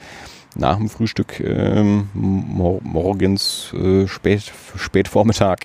nach 0.56 0.76
dem 0.76 0.88
Frühstück 0.88 1.40
ähm, 1.40 2.08
mor 2.14 2.80
morgens 2.82 3.72
äh, 3.74 4.06
spät 4.06 4.52
Spätvormittag 4.76 5.60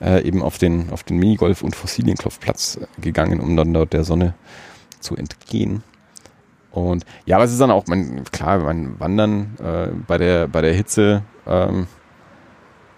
äh, 0.00 0.26
eben 0.26 0.42
auf 0.42 0.58
den 0.58 0.90
auf 0.90 1.02
den 1.02 1.18
Minigolf 1.18 1.62
und 1.62 1.76
Fossilienklopfplatz 1.76 2.80
gegangen, 3.00 3.40
um 3.40 3.56
dann 3.56 3.72
dort 3.72 3.92
der 3.92 4.04
Sonne 4.04 4.34
zu 5.00 5.16
entgehen. 5.16 5.82
Und 6.70 7.04
ja, 7.26 7.36
aber 7.36 7.44
es 7.44 7.52
ist 7.52 7.60
dann 7.60 7.70
auch, 7.70 7.86
man, 7.86 8.24
klar, 8.24 8.58
man 8.60 8.98
Wandern 8.98 9.56
äh, 9.62 9.88
bei 10.06 10.16
der 10.16 10.48
bei 10.48 10.62
der 10.62 10.72
Hitze 10.72 11.22
ähm, 11.46 11.86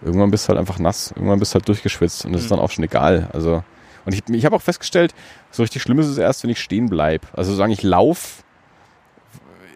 irgendwann 0.03 0.31
bist 0.31 0.45
du 0.45 0.51
halt 0.51 0.59
einfach 0.59 0.79
nass, 0.79 1.13
irgendwann 1.17 1.41
bist 1.41 1.53
du 1.53 1.57
halt 1.57 1.69
durchgeschwitzt 1.69 2.25
und 2.25 2.33
das 2.33 2.43
mhm. 2.43 2.45
ist 2.45 2.51
dann 2.53 2.61
auch 2.61 2.71
schon 2.71 2.85
egal. 2.85 3.29
Also 3.33 3.65
und 4.05 4.13
ich, 4.13 4.23
ich 4.29 4.45
habe 4.45 4.55
auch 4.55 4.63
festgestellt, 4.63 5.15
so 5.51 5.63
richtig 5.63 5.83
schlimm 5.83 5.99
ist 5.99 6.07
es 6.07 6.19
erst, 6.19 6.43
wenn 6.43 6.51
ich 6.51 6.61
stehen 6.61 6.89
bleib. 6.89 7.27
Also 7.33 7.55
sagen 7.55 7.73
ich 7.73 7.83
lauf 7.83 8.44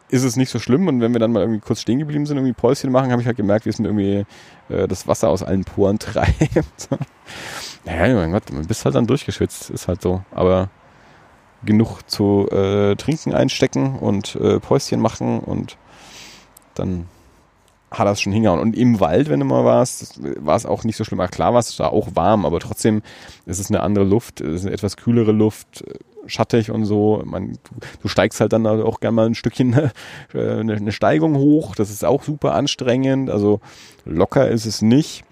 ist 0.08 0.24
es 0.24 0.36
nicht 0.36 0.50
so 0.50 0.58
schlimm. 0.58 0.88
Und 0.88 1.00
wenn 1.00 1.12
wir 1.12 1.20
dann 1.20 1.32
mal 1.32 1.40
irgendwie 1.40 1.60
kurz 1.60 1.80
stehen 1.80 1.98
geblieben 1.98 2.26
sind, 2.26 2.36
irgendwie 2.36 2.54
Päuschen 2.54 2.90
machen, 2.90 3.10
habe 3.10 3.20
ich 3.20 3.26
halt 3.26 3.36
gemerkt, 3.36 3.66
wie 3.66 3.70
es 3.70 3.78
mir 3.78 3.88
irgendwie 3.88 4.26
äh, 4.68 4.88
das 4.88 5.06
Wasser 5.06 5.28
aus 5.28 5.42
allen 5.42 5.64
Poren 5.64 5.98
treibt. 5.98 6.88
naja, 7.84 8.14
mein 8.14 8.32
Gott, 8.32 8.50
man 8.52 8.66
bist 8.66 8.84
halt 8.84 8.94
dann 8.94 9.06
durchgeschwitzt, 9.06 9.70
ist 9.70 9.88
halt 9.88 10.02
so. 10.02 10.22
Aber 10.30 10.70
genug 11.64 12.08
zu 12.08 12.48
äh, 12.50 12.94
trinken 12.96 13.34
einstecken 13.34 13.98
und 13.98 14.36
äh, 14.36 14.60
Päuschen 14.60 15.00
machen 15.00 15.40
und 15.40 15.76
dann 16.74 17.06
hat 17.90 18.06
das 18.06 18.20
schon 18.20 18.32
hingehauen. 18.32 18.60
Und 18.60 18.76
im 18.76 19.00
Wald, 19.00 19.28
wenn 19.28 19.40
du 19.40 19.46
mal 19.46 19.64
warst, 19.64 20.20
war 20.44 20.56
es 20.56 20.66
auch 20.66 20.84
nicht 20.84 20.96
so 20.96 21.04
schlimm. 21.04 21.20
Ach, 21.20 21.30
klar 21.30 21.52
war 21.52 21.60
es 21.60 21.76
da 21.76 21.88
auch 21.88 22.08
warm, 22.14 22.44
aber 22.44 22.60
trotzdem 22.60 23.02
ist 23.46 23.58
es 23.58 23.70
eine 23.70 23.80
andere 23.80 24.04
Luft, 24.04 24.40
es 24.40 24.60
ist 24.60 24.66
eine 24.66 24.74
etwas 24.74 24.96
kühlere 24.96 25.32
Luft, 25.32 25.84
schattig 26.26 26.70
und 26.70 26.84
so. 26.84 27.22
Man, 27.24 27.54
du, 27.54 27.86
du 28.02 28.08
steigst 28.08 28.40
halt 28.40 28.52
dann 28.52 28.66
auch 28.66 29.00
gerne 29.00 29.14
mal 29.14 29.26
ein 29.26 29.34
Stückchen 29.34 29.72
äh, 30.34 30.38
eine, 30.38 30.74
eine 30.74 30.92
Steigung 30.92 31.36
hoch. 31.36 31.74
Das 31.74 31.90
ist 31.90 32.04
auch 32.04 32.22
super 32.22 32.54
anstrengend. 32.54 33.30
Also 33.30 33.60
locker 34.04 34.48
ist 34.48 34.66
es 34.66 34.82
nicht. 34.82 35.24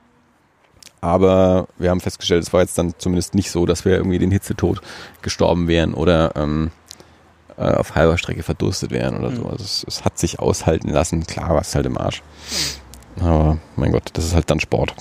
Aber 1.01 1.69
wir 1.79 1.91
haben 1.91 2.01
festgestellt, 2.01 2.43
es 2.43 2.53
war 2.53 2.63
jetzt 2.63 2.79
dann 2.79 2.95
zumindest 2.99 3.35
nicht 3.35 3.51
so, 3.51 3.67
dass 3.67 3.85
wir 3.85 3.93
irgendwie 3.93 4.19
den 4.19 4.31
Hitzetod 4.31 4.81
gestorben 5.23 5.69
wären 5.69 5.95
oder 5.95 6.35
ähm, 6.37 6.71
äh, 7.57 7.73
auf 7.73 7.95
halber 7.95 8.19
Strecke 8.19 8.43
verdurstet 8.43 8.91
wären 8.91 9.19
oder 9.19 9.31
so. 9.31 9.43
Mhm. 9.43 9.51
Also 9.51 9.65
es, 9.65 9.85
es, 9.87 10.05
hat 10.05 10.19
sich 10.19 10.39
aushalten 10.39 10.89
lassen. 10.89 11.27
Klar 11.27 11.51
war 11.51 11.61
es 11.61 11.75
halt 11.75 11.87
im 11.87 11.99
Arsch. 11.99 12.23
Aber 13.21 13.59
mein 13.77 13.93
Gott, 13.93 14.11
das 14.13 14.25
ist 14.25 14.35
halt 14.35 14.51
dann 14.51 14.61
Sport. 14.61 14.95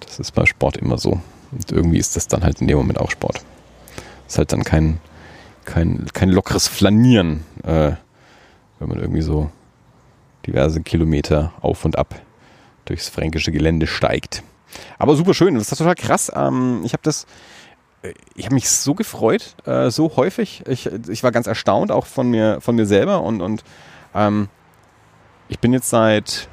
Das 0.00 0.18
ist 0.18 0.32
bei 0.32 0.44
Sport 0.46 0.76
immer 0.76 0.98
so. 0.98 1.20
Und 1.52 1.72
irgendwie 1.72 1.98
ist 1.98 2.16
das 2.16 2.28
dann 2.28 2.44
halt 2.44 2.60
in 2.60 2.66
dem 2.66 2.76
Moment 2.76 3.00
auch 3.00 3.10
Sport. 3.10 3.42
Ist 4.26 4.38
halt 4.38 4.52
dann 4.52 4.64
kein, 4.64 5.00
kein, 5.64 6.06
kein 6.12 6.30
lockeres 6.30 6.68
Flanieren, 6.68 7.44
äh, 7.62 7.92
wenn 8.78 8.88
man 8.88 8.98
irgendwie 8.98 9.22
so 9.22 9.50
diverse 10.46 10.82
Kilometer 10.82 11.52
auf 11.60 11.84
und 11.84 11.96
ab 11.96 12.14
durchs 12.84 13.08
fränkische 13.08 13.52
Gelände 13.52 13.86
steigt. 13.86 14.42
Aber 14.98 15.16
super 15.16 15.34
schön, 15.34 15.54
das 15.54 15.70
ist 15.70 15.78
total 15.78 15.94
krass. 15.94 16.30
Ähm, 16.34 16.82
ich 16.84 16.92
habe 16.92 17.02
das, 17.02 17.26
ich 18.34 18.44
habe 18.44 18.54
mich 18.54 18.68
so 18.68 18.94
gefreut, 18.94 19.54
äh, 19.66 19.90
so 19.90 20.16
häufig. 20.16 20.62
Ich, 20.66 20.86
ich 20.86 21.22
war 21.22 21.32
ganz 21.32 21.46
erstaunt 21.46 21.90
auch 21.90 22.06
von 22.06 22.28
mir, 22.30 22.60
von 22.60 22.76
mir 22.76 22.86
selber 22.86 23.22
und, 23.22 23.40
und 23.40 23.64
ähm, 24.14 24.48
ich 25.48 25.58
bin 25.58 25.72
jetzt 25.72 25.90
seit 25.90 26.48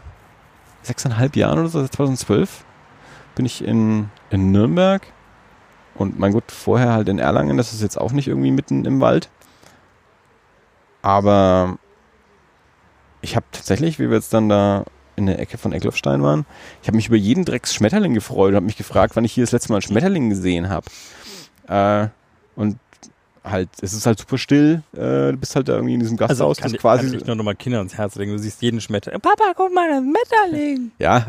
sechseinhalb 0.83 1.35
Jahren 1.35 1.59
oder 1.59 1.69
so, 1.69 1.81
seit 1.81 1.93
2012 1.93 2.65
bin 3.35 3.45
ich 3.45 3.63
in, 3.63 4.09
in 4.29 4.51
Nürnberg 4.51 5.01
und 5.95 6.19
mein 6.19 6.33
Gott, 6.33 6.51
vorher 6.51 6.93
halt 6.93 7.09
in 7.09 7.19
Erlangen, 7.19 7.57
das 7.57 7.73
ist 7.73 7.81
jetzt 7.81 7.99
auch 7.99 8.11
nicht 8.11 8.27
irgendwie 8.27 8.51
mitten 8.51 8.85
im 8.85 9.01
Wald. 9.01 9.29
Aber 11.01 11.77
ich 13.21 13.35
habe 13.35 13.45
tatsächlich, 13.51 13.99
wie 13.99 14.09
wir 14.09 14.17
jetzt 14.17 14.33
dann 14.33 14.49
da 14.49 14.85
in 15.15 15.25
der 15.25 15.39
Ecke 15.39 15.57
von 15.57 15.73
Eckloffstein 15.73 16.23
waren, 16.23 16.45
ich 16.81 16.87
habe 16.87 16.95
mich 16.95 17.07
über 17.07 17.17
jeden 17.17 17.45
Drecks 17.45 17.73
Schmetterling 17.73 18.13
gefreut 18.13 18.49
und 18.49 18.55
habe 18.55 18.65
mich 18.65 18.77
gefragt, 18.77 19.15
wann 19.15 19.25
ich 19.25 19.33
hier 19.33 19.43
das 19.43 19.51
letzte 19.51 19.69
Mal 19.69 19.77
einen 19.77 19.83
Schmetterling 19.83 20.29
gesehen 20.29 20.69
habe. 20.69 20.85
Äh, 21.71 22.09
und 22.55 22.77
halt, 23.43 23.69
es 23.81 23.93
ist 23.93 24.05
halt 24.05 24.19
super 24.19 24.37
still, 24.37 24.83
äh, 24.93 25.31
du 25.31 25.37
bist 25.37 25.55
halt 25.55 25.67
da 25.67 25.73
irgendwie 25.73 25.93
in 25.93 25.99
diesem 26.01 26.17
Gasthaus, 26.17 26.59
also 26.59 26.61
kann 26.61 26.71
das 26.73 26.81
quasi. 26.81 27.07
Kann 27.07 27.17
ich 27.17 27.25
nur 27.25 27.35
nochmal 27.35 27.55
Kinder 27.55 27.79
ans 27.79 27.97
Herz 27.97 28.15
legen, 28.15 28.31
du 28.33 28.37
siehst 28.37 28.61
jeden 28.61 28.81
Schmetterling. 28.81 29.21
Papa, 29.21 29.53
guck 29.55 29.73
mal, 29.73 29.89
ein 29.89 30.13
Schmetterling! 30.13 30.91
Ja, 30.99 31.27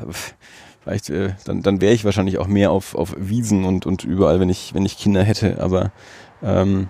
Vielleicht, 0.83 1.11
äh, 1.11 1.35
dann, 1.45 1.63
dann 1.63 1.81
wäre 1.81 1.95
ich 1.95 2.05
wahrscheinlich 2.05 2.39
auch 2.39 2.49
mehr 2.49 2.73
auf, 2.73 2.97
auf 2.97 3.15
Wiesen 3.17 3.65
und, 3.65 3.87
und 3.87 4.03
überall, 4.03 4.41
wenn 4.41 4.49
ich, 4.49 4.75
wenn 4.75 4.85
ich 4.85 4.99
Kinder 4.99 5.23
hätte, 5.23 5.61
aber 5.61 5.93
ähm, 6.43 6.89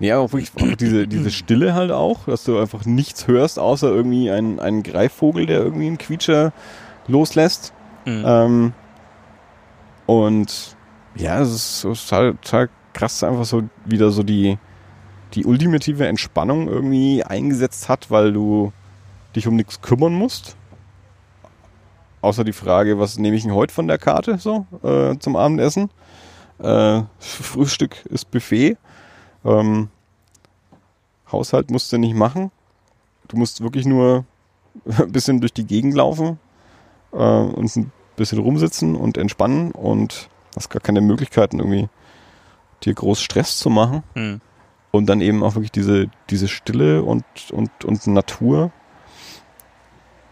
ja, 0.00 0.18
auch 0.18 0.32
wirklich 0.32 0.50
auch 0.60 0.76
diese, 0.76 1.06
diese 1.06 1.30
Stille 1.30 1.74
halt 1.74 1.92
auch, 1.92 2.24
dass 2.26 2.42
du 2.42 2.58
einfach 2.58 2.84
nichts 2.86 3.28
hörst, 3.28 3.58
außer 3.58 3.88
irgendwie 3.88 4.30
einen, 4.30 4.58
einen 4.58 4.82
Greifvogel, 4.82 5.46
der 5.46 5.60
irgendwie 5.60 5.86
einen 5.86 5.98
Quietscher 5.98 6.52
loslässt. 7.06 7.72
Mhm. 8.04 8.24
Ähm, 8.26 8.72
und 10.06 10.76
ja, 11.18 11.40
es 11.40 11.84
ist 11.84 12.08
total, 12.08 12.34
total 12.36 12.70
krass, 12.92 13.22
einfach 13.22 13.44
so 13.44 13.64
wieder 13.84 14.10
so 14.10 14.22
die, 14.22 14.58
die 15.34 15.44
ultimative 15.44 16.06
Entspannung 16.06 16.68
irgendwie 16.68 17.24
eingesetzt 17.24 17.88
hat, 17.88 18.10
weil 18.10 18.32
du 18.32 18.72
dich 19.34 19.46
um 19.46 19.56
nichts 19.56 19.80
kümmern 19.80 20.14
musst. 20.14 20.56
Außer 22.20 22.44
die 22.44 22.52
Frage, 22.52 22.98
was 22.98 23.18
nehme 23.18 23.36
ich 23.36 23.42
denn 23.42 23.54
heute 23.54 23.74
von 23.74 23.86
der 23.86 23.98
Karte 23.98 24.38
so 24.38 24.66
äh, 24.82 25.16
zum 25.18 25.36
Abendessen? 25.36 25.90
Äh, 26.58 27.02
Frühstück 27.18 28.04
ist 28.06 28.30
Buffet. 28.30 28.76
Ähm, 29.44 29.88
Haushalt 31.30 31.70
musst 31.70 31.92
du 31.92 31.98
nicht 31.98 32.14
machen. 32.14 32.50
Du 33.28 33.36
musst 33.36 33.60
wirklich 33.60 33.86
nur 33.86 34.24
ein 34.98 35.12
bisschen 35.12 35.40
durch 35.40 35.52
die 35.52 35.66
Gegend 35.66 35.94
laufen 35.94 36.38
äh, 37.12 37.16
und 37.16 37.76
ein 37.76 37.92
bisschen 38.16 38.38
rumsitzen 38.38 38.96
und 38.96 39.18
entspannen 39.18 39.70
und 39.72 40.28
hast 40.56 40.70
gar 40.70 40.80
keine 40.80 41.00
Möglichkeiten 41.00 41.58
irgendwie 41.58 41.88
dir 42.84 42.94
groß 42.94 43.20
Stress 43.20 43.58
zu 43.58 43.70
machen. 43.70 44.02
Mhm. 44.14 44.40
Und 44.90 45.06
dann 45.06 45.20
eben 45.20 45.42
auch 45.42 45.54
wirklich 45.54 45.72
diese, 45.72 46.08
diese 46.30 46.48
Stille 46.48 47.02
und, 47.02 47.24
und, 47.52 47.84
und 47.84 48.06
Natur 48.06 48.72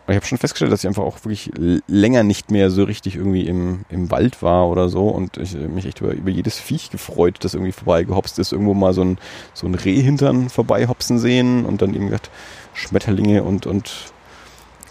ich 0.09 0.15
habe 0.15 0.27
schon 0.27 0.39
festgestellt, 0.39 0.71
dass 0.71 0.85
ich 0.85 0.89
einfach 0.89 1.03
auch 1.03 1.25
wirklich 1.25 1.51
länger 1.89 2.23
nicht 2.23 2.53
mehr 2.53 2.71
so 2.71 2.85
richtig 2.85 3.17
irgendwie 3.17 3.43
im, 3.43 3.85
im 3.89 4.11
Wald 4.11 4.41
war 4.41 4.69
oder 4.69 4.89
so 4.89 5.09
und 5.09 5.37
ich 5.37 5.55
mich 5.57 5.85
echt 5.85 6.01
über, 6.01 6.13
über 6.13 6.31
jedes 6.31 6.59
Viech 6.59 6.91
gefreut, 6.91 7.39
das 7.41 7.55
irgendwie 7.55 7.73
vorbeigehopst 7.73 8.39
ist. 8.39 8.53
Irgendwo 8.53 8.73
mal 8.75 8.93
so 8.93 9.03
ein, 9.03 9.19
so 9.53 9.67
ein 9.67 9.75
Rehhintern 9.75 10.49
vorbeihopsen 10.49 11.19
sehen 11.19 11.65
und 11.65 11.83
dann 11.83 11.93
eben 11.93 12.07
gesagt 12.07 12.31
Schmetterlinge 12.73 13.43
und, 13.43 13.67
und 13.67 14.13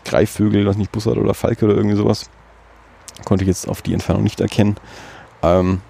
Greifvögel, 0.03 0.65
was 0.65 0.76
nicht 0.76 0.91
Bussard 0.91 1.17
oder 1.17 1.34
Falke 1.34 1.63
oder 1.65 1.76
irgendwie 1.76 1.95
sowas. 1.95 2.30
Konnte 3.23 3.45
ich 3.45 3.47
jetzt 3.47 3.69
auf 3.69 3.82
die 3.82 3.93
Entfernung 3.93 4.23
nicht 4.23 4.41
erkennen. 4.41 4.76
Ähm, 5.46 5.82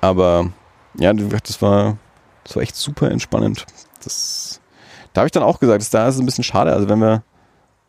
aber 0.00 0.50
ja, 0.98 1.12
das 1.12 1.62
war, 1.62 1.96
Das 2.44 2.56
war 2.56 2.62
echt 2.62 2.76
super 2.76 3.10
entspannend. 3.10 3.66
Das, 4.02 4.60
da 5.12 5.20
habe 5.20 5.26
ich 5.26 5.32
dann 5.32 5.42
auch 5.42 5.60
gesagt, 5.60 5.80
dass 5.80 5.90
da 5.90 6.08
ist 6.08 6.16
es 6.16 6.20
ein 6.20 6.26
bisschen 6.26 6.44
schade. 6.44 6.72
Also 6.72 6.88
wenn 6.88 6.98
wir, 6.98 7.22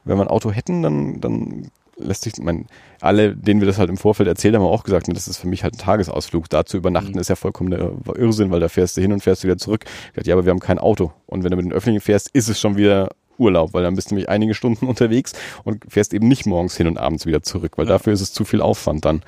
wenn 0.04 0.18
wir 0.18 0.24
ein 0.24 0.30
Auto 0.30 0.52
hätten, 0.52 0.84
dann, 0.84 1.22
dann 1.22 1.72
lässt 1.98 2.24
sich, 2.24 2.34
mein, 2.38 2.68
alle, 3.02 3.36
denen 3.36 3.62
wir 3.62 3.68
das 3.68 3.78
halt 3.78 3.90
im 3.90 3.98
Vorfeld 3.98 4.28
erzählt 4.28 4.56
haben, 4.56 4.64
haben 4.64 4.70
auch 4.70 4.84
gesagt, 4.84 5.08
das 5.08 5.28
ist 5.28 5.38
für 5.38 5.48
mich 5.48 5.64
halt 5.64 5.76
ein 5.76 5.80
Tagesausflug. 5.80 6.50
Da 6.50 6.66
zu 6.66 6.78
übernachten 6.78 7.14
mhm. 7.14 7.20
ist 7.20 7.30
ja 7.30 7.36
vollkommen 7.36 7.72
der 7.72 7.92
Irrsinn, 8.16 8.52
weil 8.52 8.60
da 8.60 8.70
fährst 8.70 8.98
du 8.98 9.02
hin 9.02 9.14
und 9.14 9.22
fährst 9.22 9.44
wieder 9.44 9.58
zurück. 9.58 9.86
Ich 9.86 10.14
gesagt, 10.14 10.28
ja, 10.28 10.36
aber 10.36 10.46
wir 10.46 10.52
haben 10.52 10.60
kein 10.60 10.80
Auto. 10.80 11.12
Und 11.26 11.44
wenn 11.44 11.52
du 11.52 11.58
mit 11.58 11.66
den 11.66 11.74
Öffentlichen 11.74 12.02
fährst, 12.02 12.30
ist 12.34 12.50
es 12.50 12.60
schon 12.60 12.76
wieder 12.76 13.10
Urlaub, 13.38 13.74
weil 13.74 13.84
dann 13.84 13.96
bist 13.96 14.12
du 14.12 14.16
nämlich 14.16 14.30
einige 14.30 14.54
Stunden 14.54 14.86
unterwegs 14.88 15.34
und 15.64 15.86
fährst 15.88 16.14
eben 16.14 16.28
nicht 16.28 16.46
morgens 16.46 16.78
hin 16.78 16.88
und 16.88 16.98
abends 16.98 17.26
wieder 17.26 17.42
zurück, 17.44 17.78
weil 17.78 17.86
ja. 17.86 17.94
dafür 17.94 18.14
ist 18.14 18.22
es 18.22 18.34
zu 18.34 18.46
viel 18.46 18.62
Aufwand 18.62 19.06
dann. 19.06 19.24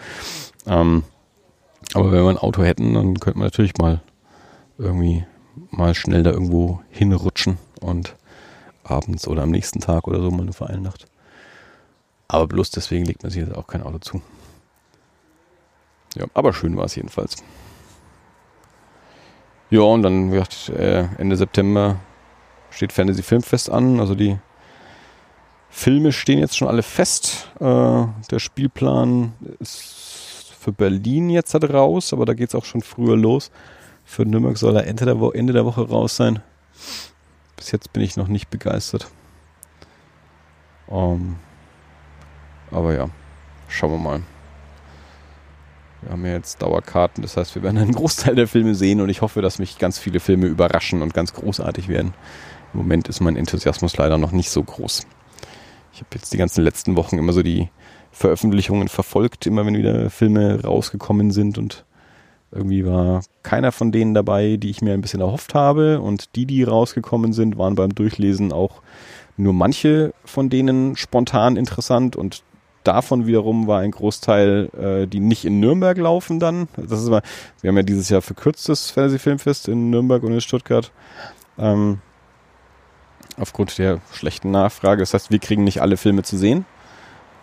Ähm, 0.68 1.04
aber 1.96 2.12
wenn 2.12 2.24
wir 2.24 2.30
ein 2.30 2.38
Auto 2.38 2.64
hätten, 2.64 2.94
dann 2.94 3.20
könnte 3.20 3.40
man 3.40 3.48
natürlich 3.48 3.78
mal 3.78 4.02
irgendwie 4.78 5.26
mal 5.72 5.96
schnell 5.96 6.24
da 6.24 6.32
irgendwo 6.32 6.82
hinrutschen 6.90 7.58
und 7.80 8.16
abends 8.84 9.28
oder 9.28 9.44
am 9.44 9.52
nächsten 9.52 9.80
Tag 9.80 10.08
oder 10.08 10.22
so 10.22 10.30
mal 10.30 10.42
eine 10.42 10.54
Vereilnacht. 10.54 11.08
Aber 12.28 12.48
bloß 12.48 12.72
deswegen 12.72 13.06
legt 13.06 13.24
man 13.24 13.32
sich 13.32 13.42
jetzt 13.42 13.56
auch 13.56 13.68
kein 13.68 13.82
Auto 13.82 14.00
zu. 14.00 14.22
Ja, 16.16 16.26
aber 16.34 16.54
schön 16.54 16.76
war 16.76 16.86
es 16.86 16.96
jedenfalls. 16.96 17.38
Ja, 19.70 19.82
und 19.82 20.04
dann 20.04 20.32
wird 20.32 20.70
äh, 20.70 21.08
Ende 21.18 21.38
September 21.38 21.98
steht 22.72 22.92
Fantasy 22.92 23.24
Filmfest 23.24 23.70
an. 23.70 24.02
Also 24.02 24.16
die 24.16 24.38
Filme 25.70 26.12
stehen 26.12 26.40
jetzt 26.40 26.58
schon 26.58 26.68
alle 26.68 26.84
fest. 26.84 27.50
Äh, 27.60 28.06
der 28.32 28.40
Spielplan 28.40 29.34
ist 29.60 30.15
für 30.66 30.74
Berlin 30.74 31.30
jetzt 31.30 31.54
halt 31.54 31.72
raus, 31.72 32.12
aber 32.12 32.26
da 32.26 32.34
geht 32.34 32.50
es 32.50 32.56
auch 32.56 32.66
schon 32.66 32.82
früher 32.82 33.16
los. 33.16 33.52
Für 34.04 34.26
Nürnberg 34.26 34.58
soll 34.58 34.76
er 34.76 34.88
Ende 34.88 35.06
der, 35.06 35.16
Ende 35.36 35.54
der 35.54 35.64
Woche 35.64 35.88
raus 35.88 36.16
sein. 36.16 36.42
Bis 37.56 37.72
jetzt 37.72 37.94
bin 37.94 38.02
ich 38.02 38.18
noch 38.18 38.28
nicht 38.28 38.50
begeistert. 38.50 39.08
Um, 40.88 40.98
ähm, 40.98 41.36
aber 42.72 42.96
ja, 42.96 43.10
schauen 43.68 43.92
wir 43.92 43.98
mal. 44.00 44.22
Wir 46.02 46.12
haben 46.12 46.26
ja 46.26 46.34
jetzt 46.34 46.64
Dauerkarten, 46.64 47.22
das 47.22 47.38
heißt, 47.38 47.54
wir 47.54 47.62
werden 47.62 47.78
einen 47.78 47.94
Großteil 47.94 48.34
der 48.34 48.48
Filme 48.48 48.74
sehen 48.74 49.02
und 49.02 49.10
ich 49.10 49.22
hoffe, 49.22 49.44
dass 49.44 49.60
mich 49.60 49.78
ganz 49.78 50.00
viele 50.00 50.20
Filme 50.20 50.48
überraschen 50.48 51.04
und 51.04 51.14
ganz 51.14 51.34
großartig 51.34 51.90
werden. 51.90 52.16
Im 52.74 52.80
Moment 52.80 53.08
ist 53.08 53.22
mein 53.22 53.36
Enthusiasmus 53.36 53.98
leider 53.98 54.18
noch 54.18 54.32
nicht 54.32 54.50
so 54.50 54.64
groß. 54.64 55.06
Ich 55.94 56.00
habe 56.00 56.10
jetzt 56.16 56.34
die 56.34 56.38
ganzen 56.38 56.64
letzten 56.64 56.96
Wochen 56.96 57.20
immer 57.20 57.34
so 57.34 57.44
die 57.44 57.70
Veröffentlichungen 58.16 58.88
verfolgt, 58.88 59.46
immer 59.46 59.66
wenn 59.66 59.78
wieder 59.78 60.10
Filme 60.10 60.64
rausgekommen 60.64 61.32
sind 61.32 61.58
und 61.58 61.84
irgendwie 62.50 62.86
war 62.86 63.24
keiner 63.44 63.74
von 63.74 63.92
denen 63.92 64.14
dabei, 64.14 64.56
die 64.56 64.70
ich 64.70 64.82
mir 64.82 64.94
ein 64.94 65.02
bisschen 65.02 65.20
erhofft 65.20 65.54
habe 65.54 66.00
und 66.00 66.34
die, 66.38 66.46
die 66.46 66.64
rausgekommen 66.64 67.34
sind, 67.34 67.58
waren 67.58 67.76
beim 67.76 67.94
Durchlesen 67.94 68.54
auch 68.54 68.82
nur 69.36 69.52
manche 69.52 70.14
von 70.24 70.50
denen 70.50 70.96
spontan 70.96 71.58
interessant 71.58 72.16
und 72.16 72.44
davon 72.86 73.28
wiederum 73.28 73.68
war 73.68 73.82
ein 73.82 73.92
Großteil, 73.92 74.70
äh, 74.80 75.08
die 75.08 75.20
nicht 75.20 75.44
in 75.44 75.60
Nürnberg 75.60 75.98
laufen 75.98 76.40
dann. 76.40 76.70
Das 76.78 77.02
ist 77.02 77.10
mal, 77.10 77.22
wir 77.60 77.68
haben 77.68 77.78
ja 77.78 77.84
dieses 77.84 78.08
Jahr 78.08 78.22
verkürztes 78.22 78.92
Fantasy 78.92 79.20
Filmfest 79.20 79.68
in 79.68 79.90
Nürnberg 79.90 80.24
und 80.24 80.32
in 80.32 80.40
Stuttgart. 80.40 80.94
Ähm, 81.58 82.00
aufgrund 83.38 83.78
der 83.78 84.00
schlechten 84.14 84.52
Nachfrage. 84.52 85.02
Das 85.02 85.14
heißt, 85.14 85.32
wir 85.32 85.40
kriegen 85.40 85.66
nicht 85.66 85.82
alle 85.82 85.98
Filme 85.98 86.24
zu 86.24 86.38
sehen. 86.38 86.66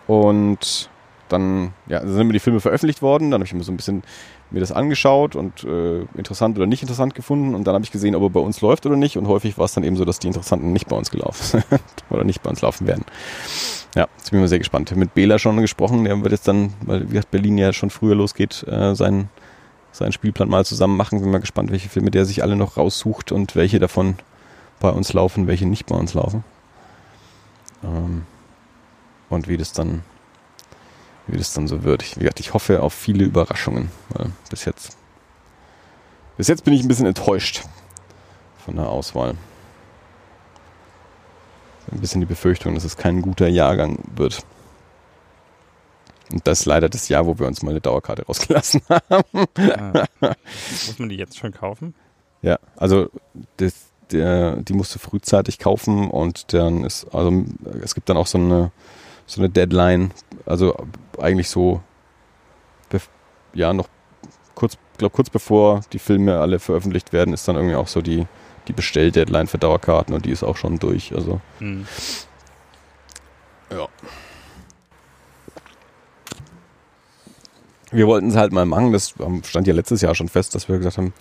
Und 0.07 0.89
dann 1.29 1.73
ja, 1.87 2.05
sind 2.05 2.27
mir 2.27 2.33
die 2.33 2.39
Filme 2.39 2.59
veröffentlicht 2.59 3.01
worden. 3.01 3.31
Dann 3.31 3.39
habe 3.39 3.47
ich 3.47 3.53
mir 3.53 3.63
so 3.63 3.71
ein 3.71 3.77
bisschen 3.77 4.03
mir 4.51 4.59
das 4.59 4.71
angeschaut 4.71 5.35
und 5.35 5.63
äh, 5.63 6.01
interessant 6.15 6.57
oder 6.57 6.67
nicht 6.67 6.83
interessant 6.83 7.15
gefunden. 7.15 7.55
Und 7.55 7.65
dann 7.65 7.73
habe 7.73 7.83
ich 7.83 7.91
gesehen, 7.91 8.15
ob 8.15 8.21
er 8.23 8.29
bei 8.29 8.39
uns 8.39 8.61
läuft 8.61 8.85
oder 8.85 8.95
nicht. 8.95 9.17
Und 9.17 9.27
häufig 9.27 9.57
war 9.57 9.65
es 9.65 9.73
dann 9.73 9.83
eben 9.83 9.95
so, 9.95 10.05
dass 10.05 10.19
die 10.19 10.27
Interessanten 10.27 10.71
nicht 10.71 10.87
bei 10.87 10.95
uns 10.95 11.09
gelaufen 11.09 11.43
sind 11.69 11.81
oder 12.09 12.23
nicht 12.23 12.43
bei 12.43 12.49
uns 12.49 12.61
laufen 12.61 12.87
werden. 12.87 13.03
Ja, 13.95 14.07
jetzt 14.17 14.29
bin 14.29 14.39
ich 14.39 14.43
mal 14.43 14.47
sehr 14.47 14.59
gespannt. 14.59 14.91
Ich 14.91 14.97
mit 14.97 15.13
Bela 15.13 15.39
schon 15.39 15.57
gesprochen. 15.57 16.03
Der 16.05 16.21
wird 16.21 16.31
jetzt 16.31 16.47
dann, 16.47 16.73
weil 16.81 17.03
wie 17.03 17.13
gesagt, 17.13 17.31
Berlin 17.31 17.57
ja 17.57 17.73
schon 17.73 17.89
früher 17.89 18.15
losgeht, 18.15 18.63
äh, 18.67 18.95
seinen, 18.95 19.29
seinen 19.91 20.11
Spielplan 20.11 20.49
mal 20.49 20.65
zusammen 20.65 20.97
machen. 20.97 21.19
Bin 21.19 21.31
mal 21.31 21.39
gespannt, 21.39 21.71
welche 21.71 21.89
Filme 21.89 22.11
der 22.11 22.25
sich 22.25 22.43
alle 22.43 22.55
noch 22.55 22.77
raussucht 22.77 23.31
und 23.31 23.55
welche 23.55 23.79
davon 23.79 24.15
bei 24.79 24.89
uns 24.89 25.13
laufen, 25.13 25.47
welche 25.47 25.65
nicht 25.65 25.87
bei 25.87 25.95
uns 25.95 26.13
laufen. 26.13 26.43
Ähm, 27.83 28.23
und 29.33 29.47
wie 29.47 29.57
das 29.57 29.73
dann, 29.73 30.03
wie 31.27 31.37
das 31.37 31.53
dann 31.53 31.67
so 31.67 31.83
wird. 31.83 32.03
Ich, 32.03 32.15
wie 32.15 32.21
gesagt, 32.21 32.39
ich 32.39 32.53
hoffe 32.53 32.81
auf 32.81 32.93
viele 32.93 33.25
Überraschungen. 33.25 33.89
bis 34.49 34.65
jetzt, 34.65 34.97
bis 36.37 36.47
jetzt 36.47 36.63
bin 36.63 36.73
ich 36.73 36.81
ein 36.81 36.87
bisschen 36.87 37.05
enttäuscht 37.05 37.63
von 38.65 38.75
der 38.75 38.89
Auswahl. 38.89 39.35
Ein 41.91 41.99
bisschen 41.99 42.21
die 42.21 42.27
Befürchtung, 42.27 42.75
dass 42.75 42.85
es 42.85 42.97
kein 42.97 43.21
guter 43.21 43.47
Jahrgang 43.47 43.99
wird. 44.15 44.43
Und 46.31 46.47
das 46.47 46.61
ist 46.61 46.65
leider 46.65 46.89
das 46.89 47.09
Jahr, 47.09 47.25
wo 47.25 47.37
wir 47.37 47.45
uns 47.45 47.61
mal 47.61 47.71
eine 47.71 47.81
Dauerkarte 47.81 48.25
rausgelassen 48.27 48.81
haben. 48.89 49.45
Ah. 49.57 50.05
Muss 50.87 50.97
man 50.97 51.09
die 51.09 51.17
jetzt 51.17 51.37
schon 51.37 51.51
kaufen? 51.51 51.93
Ja, 52.41 52.57
also 52.75 53.09
das, 53.57 53.73
der, 54.11 54.57
die 54.57 54.73
musst 54.73 54.95
du 54.95 54.99
frühzeitig 54.99 55.59
kaufen 55.59 56.09
und 56.09 56.53
dann 56.53 56.83
ist, 56.83 57.05
also 57.13 57.45
es 57.81 57.95
gibt 57.95 58.09
dann 58.09 58.17
auch 58.17 58.27
so 58.27 58.37
eine, 58.37 58.71
so 59.25 59.41
eine 59.41 59.49
Deadline, 59.49 60.11
also 60.45 60.75
eigentlich 61.19 61.49
so, 61.49 61.81
ja, 63.53 63.73
noch 63.73 63.87
kurz, 64.55 64.77
glaube 64.97 65.15
kurz 65.15 65.29
bevor 65.29 65.81
die 65.91 65.99
Filme 65.99 66.39
alle 66.39 66.59
veröffentlicht 66.59 67.13
werden, 67.13 67.33
ist 67.33 67.47
dann 67.47 67.55
irgendwie 67.55 67.75
auch 67.75 67.87
so 67.87 68.01
die, 68.01 68.25
die 68.67 68.73
Bestell-Deadline 68.73 69.47
für 69.47 69.57
Dauerkarten 69.57 70.13
und 70.13 70.25
die 70.25 70.31
ist 70.31 70.43
auch 70.43 70.57
schon 70.57 70.79
durch, 70.79 71.13
also. 71.13 71.41
Mhm. 71.59 71.85
Ja. 73.71 73.87
Wir 77.91 78.07
wollten 78.07 78.29
es 78.29 78.35
halt 78.35 78.51
mal 78.51 78.65
machen, 78.65 78.91
das 78.91 79.13
stand 79.43 79.67
ja 79.67 79.73
letztes 79.73 80.01
Jahr 80.01 80.15
schon 80.15 80.29
fest, 80.29 80.55
dass 80.55 80.67
wir 80.67 80.77
gesagt 80.77 80.97
haben, 80.97 81.13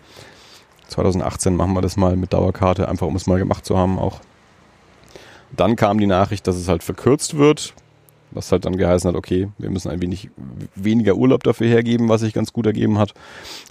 2018 0.89 1.55
machen 1.55 1.75
wir 1.75 1.83
das 1.83 1.97
mal 1.97 2.17
mit 2.17 2.33
Dauerkarte, 2.33 2.89
einfach 2.89 3.07
um 3.07 3.17
es 3.17 3.27
mal 3.27 3.39
gemacht 3.39 3.65
zu 3.65 3.77
haben 3.77 3.99
auch. 3.99 4.21
Dann 5.51 5.77
kam 5.77 5.99
die 5.99 6.07
Nachricht, 6.07 6.47
dass 6.47 6.57
es 6.57 6.69
halt 6.69 6.83
verkürzt 6.83 7.37
wird, 7.37 7.75
was 8.35 8.51
halt 8.53 8.65
dann 8.65 8.77
geheißen 8.77 9.09
hat, 9.09 9.17
okay, 9.17 9.49
wir 9.59 9.71
müssen 9.71 9.91
ein 9.91 10.01
wenig 10.01 10.31
weniger 10.75 11.17
Urlaub 11.17 11.43
dafür 11.43 11.69
hergeben, 11.69 12.09
was 12.09 12.23
sich 12.23 12.33
ganz 12.33 12.53
gut 12.53 12.67
ergeben 12.67 12.99
hat 12.99 13.15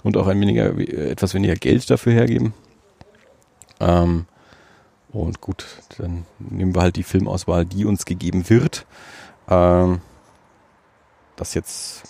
und 0.02 0.16
auch 0.16 0.26
ein 0.26 0.40
weniger, 0.40 0.76
etwas 0.78 1.34
weniger 1.34 1.54
Geld 1.54 1.88
dafür 1.90 2.12
hergeben. 2.12 2.54
Ähm, 3.80 4.26
und 5.12 5.40
gut, 5.40 5.66
dann 5.98 6.24
nehmen 6.38 6.74
wir 6.74 6.82
halt 6.82 6.96
die 6.96 7.02
Filmauswahl, 7.02 7.66
die 7.66 7.84
uns 7.84 8.04
gegeben 8.04 8.48
wird. 8.48 8.86
Ähm, 9.48 10.00
das 11.36 11.54
jetzt, 11.54 12.02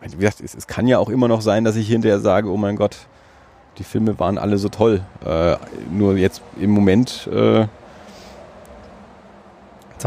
wie 0.00 0.16
gesagt, 0.16 0.40
es, 0.40 0.54
es, 0.54 0.66
kann 0.66 0.86
ja 0.86 0.98
auch 0.98 1.10
immer 1.10 1.28
noch 1.28 1.42
sein, 1.42 1.64
dass 1.64 1.76
ich 1.76 1.88
hinterher 1.88 2.20
sage, 2.20 2.48
oh 2.50 2.56
mein 2.56 2.76
Gott, 2.76 3.06
die 3.78 3.84
Filme 3.84 4.18
waren 4.18 4.38
alle 4.38 4.56
so 4.56 4.68
toll. 4.68 5.04
Äh, 5.24 5.56
nur 5.90 6.16
jetzt 6.16 6.42
im 6.58 6.70
Moment 6.70 7.28
äh, 7.32 7.66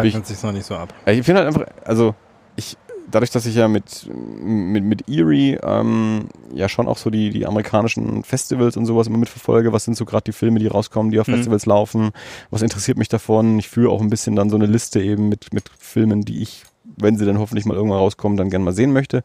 zeichnet 0.04 0.26
sich 0.26 0.42
noch 0.44 0.52
nicht 0.52 0.66
so 0.66 0.76
ab. 0.76 0.94
Ich 1.06 1.24
finde 1.24 1.44
halt 1.44 1.48
einfach, 1.48 1.66
also 1.86 2.16
ich 2.56 2.78
dadurch, 3.10 3.32
dass 3.32 3.46
ich 3.46 3.56
ja 3.56 3.68
mit 3.68 4.10
mit, 4.14 4.84
mit 4.84 5.10
Erie 5.10 5.60
ähm, 5.64 6.28
ja 6.54 6.70
schon 6.70 6.88
auch 6.88 6.98
so 6.98 7.10
die 7.10 7.30
die 7.30 7.46
amerikanischen 7.46 8.24
Festivals 8.24 8.78
und 8.78 8.86
sowas 8.86 9.08
immer 9.08 9.18
mitverfolge, 9.18 9.74
was 9.74 9.86
sind 9.86 9.96
so 9.96 10.06
gerade 10.06 10.26
die 10.26 10.32
Filme, 10.32 10.60
die 10.60 10.68
rauskommen, 10.68 11.12
die 11.12 11.20
auf 11.20 11.28
mhm. 11.28 11.36
Festivals 11.36 11.66
laufen, 11.66 12.12
was 12.50 12.62
interessiert 12.62 12.98
mich 12.98 13.10
davon? 13.10 13.60
Ich 13.60 13.70
führe 13.70 13.92
auch 13.92 14.02
ein 14.02 14.10
bisschen 14.10 14.36
dann 14.36 14.50
so 14.50 14.56
eine 14.56 14.66
Liste 14.66 15.02
eben 15.02 15.30
mit 15.30 15.54
mit 15.54 15.70
Filmen, 15.78 16.22
die 16.22 16.42
ich 16.42 16.64
wenn 17.00 17.16
sie 17.16 17.26
dann 17.26 17.38
hoffentlich 17.38 17.66
mal 17.66 17.76
irgendwann 17.76 18.00
rauskommen, 18.00 18.38
dann 18.38 18.50
gerne 18.50 18.66
mal 18.66 18.74
sehen 18.74 18.92
möchte. 18.92 19.22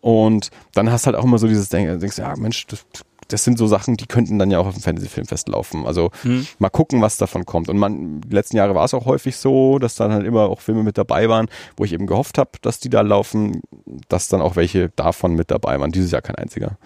Und 0.00 0.50
dann 0.74 0.92
hast 0.92 1.06
halt 1.06 1.16
auch 1.16 1.24
immer 1.24 1.38
so 1.38 1.48
dieses 1.48 1.68
Denken, 1.68 1.98
denkst, 1.98 2.18
ja 2.18 2.36
Mensch, 2.36 2.68
das, 2.68 2.86
das 3.28 3.44
sind 3.44 3.58
so 3.58 3.66
Sachen, 3.66 3.96
die 3.96 4.06
könnten 4.06 4.38
dann 4.38 4.50
ja 4.50 4.58
auch 4.58 4.66
auf 4.66 4.74
dem 4.74 4.82
Fantasy-Filmfest 4.82 5.48
laufen. 5.48 5.86
Also 5.86 6.10
hm. 6.22 6.46
mal 6.58 6.68
gucken, 6.68 7.02
was 7.02 7.16
davon 7.16 7.44
kommt. 7.44 7.68
Und 7.68 7.78
man, 7.78 8.20
die 8.20 8.34
letzten 8.34 8.56
Jahre 8.56 8.74
war 8.74 8.84
es 8.84 8.94
auch 8.94 9.06
häufig 9.06 9.36
so, 9.36 9.78
dass 9.78 9.96
dann 9.96 10.12
halt 10.12 10.26
immer 10.26 10.48
auch 10.48 10.60
Filme 10.60 10.82
mit 10.82 10.96
dabei 10.98 11.28
waren, 11.28 11.48
wo 11.76 11.84
ich 11.84 11.92
eben 11.92 12.06
gehofft 12.06 12.38
habe, 12.38 12.50
dass 12.62 12.78
die 12.78 12.90
da 12.90 13.00
laufen, 13.00 13.62
dass 14.08 14.28
dann 14.28 14.40
auch 14.40 14.56
welche 14.56 14.90
davon 14.90 15.34
mit 15.34 15.50
dabei 15.50 15.80
waren. 15.80 15.90
Dieses 15.90 16.12
Jahr 16.12 16.22
kein 16.22 16.36
einziger. 16.36 16.78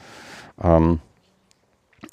Ähm, 0.62 1.01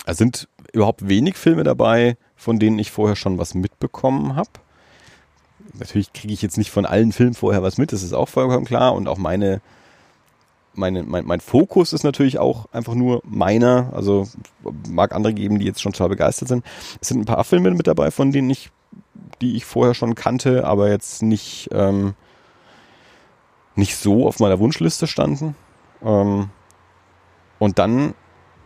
es 0.05 0.17
sind 0.17 0.47
überhaupt 0.73 1.07
wenig 1.07 1.38
Filme 1.38 1.63
dabei, 1.63 2.17
von 2.36 2.59
denen 2.59 2.80
ich 2.80 2.91
vorher 2.91 3.15
schon 3.15 3.38
was 3.38 3.53
mitbekommen 3.53 4.36
habe. 4.36 4.49
Natürlich 5.73 6.13
kriege 6.13 6.34
ich 6.34 6.41
jetzt 6.41 6.57
nicht 6.57 6.71
von 6.71 6.86
allen 6.86 7.11
Filmen 7.11 7.34
vorher 7.34 7.63
was 7.63 7.78
mit, 7.78 7.93
das 7.93 8.03
ist 8.03 8.13
auch 8.13 8.30
vollkommen 8.30 8.65
klar. 8.65 8.93
Und 8.93 9.07
auch 9.07 9.17
meine 9.17 9.61
meine, 10.78 11.03
mein, 11.03 11.25
mein 11.25 11.39
Fokus 11.39 11.93
ist 11.93 12.03
natürlich 12.03 12.39
auch 12.39 12.67
einfach 12.71 12.95
nur 12.95 13.21
meiner. 13.25 13.91
Also 13.93 14.28
mag 14.89 15.13
andere 15.13 15.34
geben, 15.34 15.59
die 15.59 15.65
jetzt 15.65 15.82
schon 15.82 15.93
total 15.93 16.09
begeistert 16.09 16.47
sind. 16.47 16.65
Es 17.01 17.09
sind 17.09 17.19
ein 17.19 17.25
paar 17.25 17.43
Filme 17.43 17.71
mit 17.71 17.88
dabei, 17.88 18.11
von 18.11 18.32
denen 18.32 18.49
ich, 18.49 18.69
die 19.41 19.55
ich 19.55 19.65
vorher 19.65 19.93
schon 19.93 20.15
kannte, 20.15 20.65
aber 20.65 20.89
jetzt 20.89 21.21
nicht, 21.21 21.69
ähm, 21.71 22.13
nicht 23.75 23.95
so 23.95 24.28
auf 24.28 24.39
meiner 24.39 24.59
Wunschliste 24.59 25.07
standen. 25.07 25.55
Ähm, 26.03 26.49
und 27.59 27.80
dann 27.80 28.13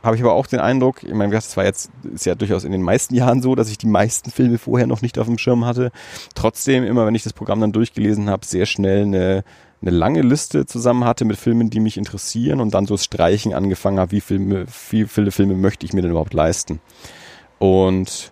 habe 0.03 0.15
ich 0.15 0.21
aber 0.23 0.33
auch 0.33 0.47
den 0.47 0.59
Eindruck, 0.59 1.03
ich 1.03 1.13
meine, 1.13 1.31
das 1.31 1.55
war 1.57 1.63
jetzt, 1.63 1.91
ist 2.13 2.25
ja 2.25 2.33
durchaus 2.33 2.63
in 2.63 2.71
den 2.71 2.81
meisten 2.81 3.13
Jahren 3.13 3.41
so, 3.41 3.53
dass 3.55 3.69
ich 3.69 3.77
die 3.77 3.87
meisten 3.87 4.31
Filme 4.31 4.57
vorher 4.57 4.87
noch 4.87 5.01
nicht 5.01 5.19
auf 5.19 5.27
dem 5.27 5.37
Schirm 5.37 5.65
hatte. 5.65 5.91
Trotzdem, 6.33 6.83
immer 6.83 7.05
wenn 7.05 7.13
ich 7.13 7.23
das 7.23 7.33
Programm 7.33 7.61
dann 7.61 7.71
durchgelesen 7.71 8.29
habe, 8.29 8.45
sehr 8.45 8.65
schnell 8.65 9.03
eine, 9.03 9.43
eine 9.81 9.91
lange 9.91 10.21
Liste 10.21 10.65
zusammen 10.65 11.05
hatte 11.05 11.25
mit 11.25 11.37
Filmen, 11.37 11.69
die 11.69 11.79
mich 11.79 11.97
interessieren 11.97 12.61
und 12.61 12.73
dann 12.73 12.85
so 12.85 12.93
das 12.93 13.05
Streichen 13.05 13.53
angefangen 13.53 13.99
habe, 13.99 14.11
wie, 14.11 14.21
Filme, 14.21 14.65
wie 14.91 15.05
viele 15.05 15.31
Filme 15.31 15.55
möchte 15.55 15.85
ich 15.85 15.93
mir 15.93 16.01
denn 16.01 16.11
überhaupt 16.11 16.33
leisten. 16.33 16.79
Und 17.57 18.31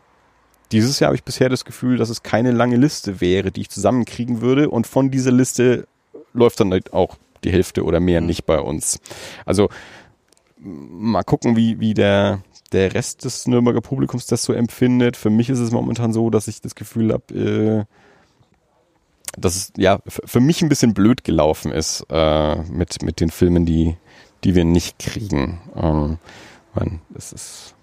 dieses 0.71 0.99
Jahr 0.99 1.07
habe 1.07 1.15
ich 1.15 1.23
bisher 1.23 1.49
das 1.49 1.65
Gefühl, 1.65 1.97
dass 1.97 2.09
es 2.09 2.21
keine 2.21 2.51
lange 2.51 2.75
Liste 2.75 3.21
wäre, 3.21 3.51
die 3.51 3.61
ich 3.61 3.69
zusammenkriegen 3.69 4.41
würde. 4.41 4.69
Und 4.69 4.85
von 4.85 5.09
dieser 5.09 5.31
Liste 5.31 5.87
läuft 6.33 6.59
dann 6.59 6.71
halt 6.71 6.93
auch 6.93 7.17
die 7.43 7.51
Hälfte 7.51 7.83
oder 7.83 7.99
mehr 7.99 8.21
mhm. 8.21 8.27
nicht 8.27 8.45
bei 8.45 8.59
uns. 8.59 8.99
Also 9.45 9.69
mal 10.59 11.23
gucken, 11.23 11.55
wie, 11.55 11.79
wie 11.79 11.93
der, 11.93 12.41
der 12.71 12.93
Rest 12.93 13.25
des 13.25 13.47
Nürnberger 13.47 13.81
Publikums 13.81 14.27
das 14.27 14.43
so 14.43 14.53
empfindet. 14.53 15.17
Für 15.17 15.29
mich 15.29 15.49
ist 15.49 15.59
es 15.59 15.71
momentan 15.71 16.13
so, 16.13 16.29
dass 16.29 16.47
ich 16.47 16.61
das 16.61 16.75
Gefühl 16.75 17.13
habe, 17.13 17.33
äh, 17.33 17.85
dass 19.37 19.55
es 19.55 19.73
ja 19.77 19.99
für 20.05 20.39
mich 20.39 20.61
ein 20.61 20.69
bisschen 20.69 20.93
blöd 20.93 21.23
gelaufen 21.23 21.71
ist 21.71 22.05
äh, 22.09 22.55
mit, 22.63 23.01
mit 23.03 23.19
den 23.19 23.29
Filmen, 23.29 23.65
die, 23.65 23.95
die 24.43 24.55
wir 24.55 24.65
nicht 24.65 24.99
kriegen. 24.99 25.61
Ähm, 25.75 26.17
man, 26.73 27.01
das 27.09 27.31
ist, 27.33 27.75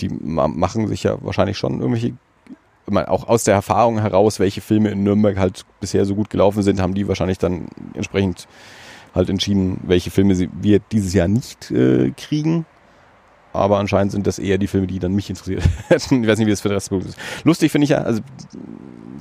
die 0.00 0.08
machen 0.08 0.88
sich 0.88 1.02
ja 1.02 1.22
wahrscheinlich 1.22 1.58
schon 1.58 1.80
irgendwelche 1.80 2.14
auch 3.06 3.28
aus 3.28 3.44
der 3.44 3.54
Erfahrung 3.54 3.98
heraus, 3.98 4.38
welche 4.40 4.60
Filme 4.60 4.90
in 4.90 5.02
Nürnberg 5.02 5.38
halt 5.38 5.64
bisher 5.80 6.04
so 6.04 6.14
gut 6.14 6.28
gelaufen 6.28 6.62
sind, 6.62 6.82
haben 6.82 6.92
die 6.92 7.08
wahrscheinlich 7.08 7.38
dann 7.38 7.68
entsprechend 7.94 8.46
halt 9.14 9.30
entschieden, 9.30 9.80
welche 9.84 10.10
Filme 10.10 10.34
sie, 10.34 10.50
wir 10.60 10.80
dieses 10.80 11.14
Jahr 11.14 11.28
nicht 11.28 11.70
äh, 11.70 12.10
kriegen. 12.10 12.66
Aber 13.52 13.78
anscheinend 13.78 14.12
sind 14.12 14.26
das 14.26 14.40
eher 14.40 14.58
die 14.58 14.66
Filme, 14.66 14.88
die 14.88 14.98
dann 14.98 15.14
mich 15.14 15.30
interessiert 15.30 15.62
hätten. 15.88 16.24
ich 16.24 16.28
weiß 16.28 16.38
nicht, 16.38 16.46
wie 16.46 16.50
das 16.50 16.60
für 16.60 16.68
den 16.68 16.74
Rest 16.74 16.90
ist. 16.90 17.18
Lustig 17.44 17.70
finde 17.70 17.84
ich 17.84 17.90
ja, 17.90 17.98
also 17.98 18.20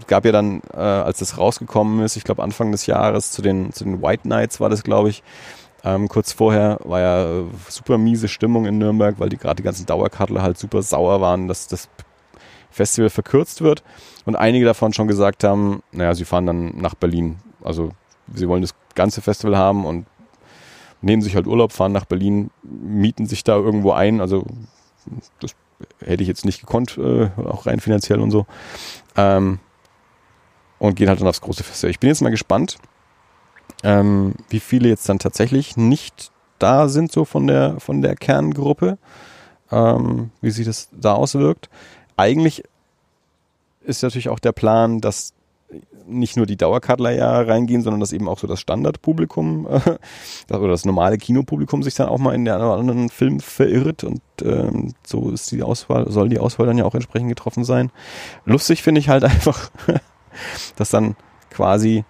gab 0.07 0.25
ja 0.25 0.31
dann, 0.31 0.61
äh, 0.73 0.77
als 0.77 1.19
das 1.19 1.37
rausgekommen 1.37 2.03
ist, 2.03 2.15
ich 2.15 2.23
glaube 2.23 2.43
Anfang 2.43 2.71
des 2.71 2.85
Jahres 2.85 3.31
zu 3.31 3.41
den, 3.41 3.71
zu 3.73 3.83
den 3.83 4.01
White 4.01 4.27
Nights 4.27 4.59
war 4.59 4.69
das, 4.69 4.83
glaube 4.83 5.09
ich, 5.09 5.23
ähm, 5.83 6.07
kurz 6.07 6.31
vorher 6.31 6.79
war 6.83 7.01
ja 7.01 7.39
äh, 7.39 7.43
super 7.67 7.97
miese 7.97 8.27
Stimmung 8.27 8.65
in 8.65 8.77
Nürnberg, 8.77 9.19
weil 9.19 9.29
die 9.29 9.37
gerade 9.37 9.57
die 9.57 9.63
ganzen 9.63 9.85
Dauerkartler 9.85 10.41
halt 10.41 10.57
super 10.57 10.81
sauer 10.81 11.19
waren, 11.19 11.47
dass 11.47 11.67
das 11.67 11.89
Festival 12.71 13.09
verkürzt 13.09 13.61
wird. 13.61 13.83
Und 14.25 14.35
einige 14.35 14.65
davon 14.65 14.93
schon 14.93 15.07
gesagt 15.07 15.43
haben, 15.43 15.83
naja, 15.91 16.13
sie 16.15 16.25
fahren 16.25 16.45
dann 16.45 16.77
nach 16.77 16.95
Berlin. 16.95 17.37
Also 17.61 17.91
sie 18.33 18.47
wollen 18.47 18.61
das 18.61 18.73
ganze 18.95 19.21
Festival 19.21 19.57
haben 19.57 19.85
und 19.85 20.05
nehmen 21.01 21.21
sich 21.21 21.35
halt 21.35 21.47
Urlaub, 21.47 21.73
fahren 21.73 21.91
nach 21.91 22.05
Berlin, 22.05 22.49
mieten 22.63 23.25
sich 23.25 23.43
da 23.43 23.55
irgendwo 23.55 23.91
ein. 23.91 24.21
Also 24.21 24.45
das 25.41 25.53
hätte 25.99 26.23
ich 26.23 26.29
jetzt 26.29 26.45
nicht 26.45 26.61
gekonnt, 26.61 26.97
äh, 26.97 27.29
auch 27.43 27.65
rein 27.65 27.81
finanziell 27.81 28.21
und 28.21 28.31
so. 28.31 28.45
Ähm, 29.17 29.59
und 30.83 30.95
gehen 30.95 31.07
halt 31.07 31.21
dann 31.21 31.29
aufs 31.29 31.39
große 31.39 31.63
Festival. 31.63 31.91
Ich 31.91 31.99
bin 31.99 32.09
jetzt 32.09 32.21
mal 32.21 32.29
gespannt, 32.29 32.77
ähm, 33.83 34.33
wie 34.49 34.59
viele 34.59 34.89
jetzt 34.89 35.07
dann 35.07 35.17
tatsächlich 35.17 35.77
nicht 35.77 36.29
da 36.59 36.89
sind, 36.89 37.09
so 37.09 37.23
von 37.23 37.47
der, 37.47 37.79
von 37.79 38.01
der 38.01 38.15
Kerngruppe, 38.17 38.97
ähm, 39.71 40.31
wie 40.41 40.51
sich 40.51 40.65
das 40.65 40.89
da 40.91 41.13
auswirkt. 41.13 41.69
Eigentlich 42.17 42.63
ist 43.85 44.03
natürlich 44.03 44.27
auch 44.27 44.39
der 44.39 44.51
Plan, 44.51 44.99
dass 44.99 45.33
nicht 46.05 46.35
nur 46.35 46.45
die 46.45 46.57
Dauerkartler 46.57 47.11
ja 47.11 47.39
reingehen, 47.39 47.81
sondern 47.81 48.01
dass 48.01 48.11
eben 48.11 48.27
auch 48.27 48.37
so 48.37 48.45
das 48.45 48.59
Standardpublikum 48.59 49.65
äh, 49.67 50.53
oder 50.53 50.67
das 50.67 50.83
normale 50.83 51.17
Kinopublikum 51.17 51.81
sich 51.81 51.95
dann 51.95 52.09
auch 52.09 52.19
mal 52.19 52.35
in 52.35 52.43
den 52.43 52.53
anderen 52.53 53.07
Film 53.07 53.39
verirrt 53.39 54.03
und 54.03 54.21
ähm, 54.41 54.95
so 55.07 55.29
ist 55.29 55.49
die 55.51 55.63
Auswahl, 55.63 56.11
soll 56.11 56.27
die 56.27 56.39
Auswahl 56.39 56.67
dann 56.67 56.77
ja 56.77 56.83
auch 56.83 56.95
entsprechend 56.95 57.29
getroffen 57.29 57.63
sein. 57.63 57.89
Lustig 58.43 58.83
finde 58.83 58.99
ich 58.99 59.07
halt 59.07 59.23
einfach, 59.23 59.71
dass 60.75 60.89
dann 60.89 61.15
quasi, 61.49 62.03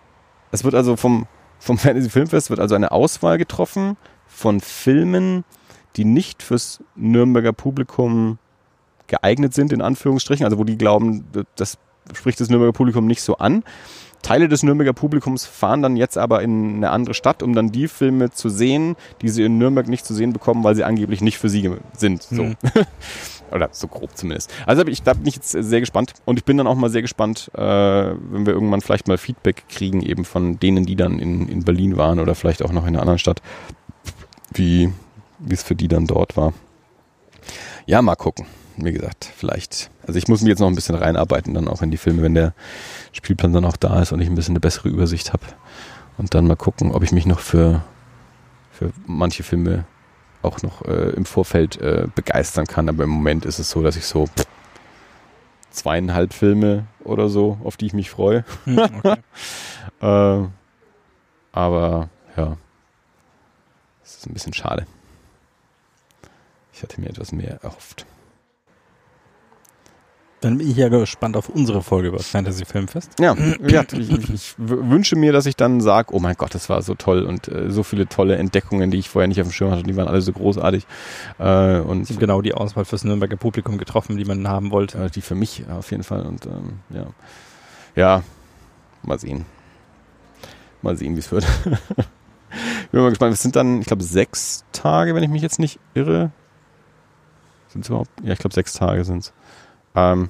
es 0.51 0.63
wird 0.63 0.75
also 0.75 0.95
vom, 0.95 1.27
vom 1.59 1.77
Fantasy 1.79 2.09
Filmfest 2.09 2.49
wird 2.49 2.59
also 2.59 2.75
eine 2.75 2.91
Auswahl 2.91 3.37
getroffen 3.37 3.97
von 4.27 4.59
Filmen, 4.59 5.43
die 5.95 6.05
nicht 6.05 6.41
fürs 6.41 6.83
Nürnberger 6.95 7.53
Publikum 7.53 8.39
geeignet 9.07 9.53
sind, 9.53 9.71
in 9.71 9.81
Anführungsstrichen, 9.81 10.45
also 10.45 10.57
wo 10.57 10.63
die 10.63 10.77
glauben, 10.77 11.25
das 11.55 11.77
spricht 12.13 12.39
das 12.39 12.49
Nürnberger 12.49 12.73
Publikum 12.73 13.05
nicht 13.05 13.21
so 13.21 13.37
an. 13.37 13.63
Teile 14.23 14.47
des 14.47 14.63
Nürnberger 14.63 14.93
Publikums 14.93 15.45
fahren 15.45 15.81
dann 15.81 15.97
jetzt 15.97 16.17
aber 16.17 16.41
in 16.41 16.77
eine 16.77 16.91
andere 16.91 17.13
Stadt, 17.13 17.43
um 17.43 17.53
dann 17.53 17.71
die 17.71 17.89
Filme 17.89 18.31
zu 18.31 18.49
sehen, 18.49 18.95
die 19.21 19.29
sie 19.29 19.43
in 19.43 19.57
Nürnberg 19.57 19.87
nicht 19.87 20.05
zu 20.05 20.13
sehen 20.13 20.31
bekommen, 20.31 20.63
weil 20.63 20.75
sie 20.75 20.85
angeblich 20.85 21.21
nicht 21.21 21.37
für 21.37 21.49
sie 21.49 21.69
sind. 21.95 22.23
So. 22.23 22.43
Mhm. 22.43 22.55
Oder 23.53 23.69
so 23.71 23.87
grob 23.87 24.17
zumindest. 24.17 24.51
Also 24.65 24.85
ich, 24.87 25.03
da 25.03 25.13
bin 25.13 25.27
ich 25.27 25.35
jetzt 25.35 25.51
sehr 25.51 25.79
gespannt. 25.79 26.13
Und 26.25 26.39
ich 26.39 26.45
bin 26.45 26.57
dann 26.57 26.67
auch 26.67 26.75
mal 26.75 26.89
sehr 26.89 27.01
gespannt, 27.01 27.51
äh, 27.53 27.59
wenn 27.59 28.45
wir 28.45 28.53
irgendwann 28.53 28.81
vielleicht 28.81 29.07
mal 29.07 29.17
Feedback 29.17 29.65
kriegen, 29.69 30.01
eben 30.01 30.25
von 30.25 30.59
denen, 30.59 30.85
die 30.85 30.95
dann 30.95 31.19
in, 31.19 31.47
in 31.47 31.63
Berlin 31.63 31.97
waren 31.97 32.19
oder 32.19 32.35
vielleicht 32.35 32.63
auch 32.63 32.71
noch 32.71 32.83
in 32.83 32.89
einer 32.89 33.01
anderen 33.01 33.19
Stadt, 33.19 33.41
wie 34.53 34.91
es 35.49 35.63
für 35.63 35.75
die 35.75 35.87
dann 35.87 36.07
dort 36.07 36.35
war. 36.35 36.53
Ja, 37.85 38.01
mal 38.01 38.15
gucken 38.15 38.45
wie 38.77 38.91
gesagt, 38.91 39.29
vielleicht. 39.35 39.89
Also 40.05 40.17
ich 40.17 40.27
muss 40.27 40.41
mich 40.41 40.49
jetzt 40.49 40.59
noch 40.59 40.67
ein 40.67 40.75
bisschen 40.75 40.95
reinarbeiten, 40.95 41.53
dann 41.53 41.67
auch 41.67 41.81
in 41.81 41.91
die 41.91 41.97
Filme, 41.97 42.21
wenn 42.21 42.33
der 42.33 42.53
Spielplan 43.11 43.53
dann 43.53 43.65
auch 43.65 43.77
da 43.77 44.01
ist 44.01 44.11
und 44.11 44.21
ich 44.21 44.27
ein 44.27 44.35
bisschen 44.35 44.53
eine 44.53 44.59
bessere 44.59 44.89
Übersicht 44.89 45.33
habe. 45.33 45.43
Und 46.17 46.33
dann 46.33 46.47
mal 46.47 46.55
gucken, 46.55 46.91
ob 46.91 47.03
ich 47.03 47.11
mich 47.11 47.25
noch 47.25 47.39
für, 47.39 47.83
für 48.71 48.91
manche 49.05 49.43
Filme 49.43 49.85
auch 50.43 50.61
noch 50.61 50.83
äh, 50.83 51.11
im 51.11 51.25
Vorfeld 51.25 51.79
äh, 51.81 52.07
begeistern 52.13 52.65
kann. 52.65 52.89
Aber 52.89 53.03
im 53.03 53.09
Moment 53.09 53.45
ist 53.45 53.59
es 53.59 53.69
so, 53.69 53.81
dass 53.81 53.95
ich 53.95 54.05
so 54.05 54.27
zweieinhalb 55.71 56.33
Filme 56.33 56.85
oder 57.03 57.29
so, 57.29 57.57
auf 57.63 57.77
die 57.77 57.87
ich 57.87 57.93
mich 57.93 58.09
freue. 58.09 58.45
Hm, 58.65 58.79
okay. 58.79 59.15
äh, 60.01 60.47
aber 61.51 62.09
ja, 62.35 62.57
es 64.03 64.17
ist 64.17 64.27
ein 64.27 64.33
bisschen 64.33 64.53
schade. 64.53 64.85
Ich 66.73 66.81
hatte 66.81 66.99
mir 66.99 67.09
etwas 67.09 67.31
mehr 67.31 67.59
erhofft. 67.61 68.05
Dann 70.43 70.57
bin 70.57 70.69
ich 70.69 70.75
ja 70.75 70.89
gespannt 70.89 71.37
auf 71.37 71.47
unsere 71.47 71.81
Folge 71.81 72.09
über 72.09 72.17
das 72.17 72.27
Fantasy 72.27 72.65
Filmfest. 72.65 73.17
Ja, 73.19 73.33
ja 73.67 73.83
ich, 73.93 74.29
ich, 74.29 74.55
wünsche 74.57 75.15
mir, 75.15 75.31
dass 75.31 75.45
ich 75.45 75.55
dann 75.55 75.79
sage, 75.79 76.13
oh 76.13 76.19
mein 76.19 76.35
Gott, 76.35 76.53
das 76.53 76.67
war 76.67 76.81
so 76.81 76.95
toll 76.95 77.23
und 77.23 77.47
äh, 77.47 77.71
so 77.71 77.83
viele 77.83 78.07
tolle 78.07 78.35
Entdeckungen, 78.35 78.91
die 78.91 78.97
ich 78.97 79.09
vorher 79.09 79.29
nicht 79.29 79.39
auf 79.39 79.47
dem 79.47 79.53
Schirm 79.53 79.71
hatte, 79.71 79.83
die 79.83 79.95
waren 79.95 80.09
alle 80.09 80.21
so 80.21 80.33
großartig. 80.33 80.85
Äh, 81.39 81.79
und 81.79 82.05
Sie 82.05 82.13
haben 82.13 82.19
genau 82.19 82.41
die 82.41 82.53
Auswahl 82.53 82.83
fürs 82.83 83.05
Nürnberger 83.05 83.37
Publikum 83.37 83.77
getroffen, 83.77 84.17
die 84.17 84.25
man 84.25 84.45
haben 84.47 84.71
wollte. 84.71 85.05
Äh, 85.05 85.09
die 85.09 85.21
für 85.21 85.35
mich 85.35 85.63
auf 85.69 85.91
jeden 85.91 86.03
Fall 86.03 86.25
und 86.25 86.45
ähm, 86.45 86.79
ja. 86.89 87.05
Ja, 87.95 88.23
mal 89.03 89.19
sehen. 89.19 89.45
Mal 90.81 90.97
sehen, 90.97 91.15
wie 91.15 91.19
es 91.19 91.31
wird. 91.31 91.45
ich 91.65 92.89
bin 92.91 93.01
mal 93.01 93.09
gespannt. 93.09 93.33
Es 93.33 93.41
sind 93.41 93.55
dann, 93.55 93.79
ich 93.79 93.87
glaube, 93.87 94.03
sechs 94.03 94.65
Tage, 94.73 95.15
wenn 95.15 95.23
ich 95.23 95.29
mich 95.29 95.41
jetzt 95.41 95.59
nicht 95.59 95.79
irre. 95.93 96.31
Sind 97.69 97.83
es 97.85 97.89
überhaupt? 97.89 98.11
Ja, 98.23 98.33
ich 98.33 98.39
glaube, 98.39 98.53
sechs 98.53 98.73
Tage 98.73 99.05
sind 99.05 99.19
es. 99.19 99.33
Ähm, 99.95 100.29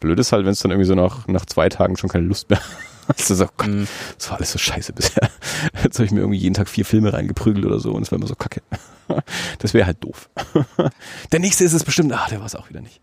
blöd 0.00 0.18
ist 0.18 0.32
halt, 0.32 0.44
wenn 0.44 0.52
es 0.52 0.60
dann 0.60 0.70
irgendwie 0.70 0.86
so 0.86 0.94
nach, 0.94 1.26
nach 1.28 1.46
zwei 1.46 1.68
Tagen 1.68 1.96
schon 1.96 2.10
keine 2.10 2.26
Lust 2.26 2.50
mehr 2.50 2.60
hast. 3.08 3.30
Also, 3.30 3.44
oh 3.44 3.50
Gott, 3.56 3.68
mm. 3.68 3.84
das 4.18 4.30
war 4.30 4.36
alles 4.36 4.52
so 4.52 4.58
scheiße 4.58 4.92
bisher. 4.92 5.30
Jetzt 5.82 5.98
habe 5.98 6.06
ich 6.06 6.12
mir 6.12 6.20
irgendwie 6.20 6.38
jeden 6.38 6.54
Tag 6.54 6.68
vier 6.68 6.84
Filme 6.84 7.12
reingeprügelt 7.12 7.64
oder 7.64 7.78
so 7.78 7.92
und 7.92 8.02
es 8.02 8.10
war 8.10 8.18
immer 8.18 8.28
so 8.28 8.34
kacke. 8.34 8.62
Das 9.60 9.72
wäre 9.72 9.86
halt 9.86 10.02
doof. 10.02 10.28
Der 11.30 11.38
nächste 11.38 11.62
ist 11.62 11.74
es 11.74 11.84
bestimmt, 11.84 12.12
ah, 12.12 12.26
der 12.28 12.40
war 12.40 12.46
es 12.46 12.56
auch 12.56 12.68
wieder 12.68 12.80
nicht. 12.80 13.00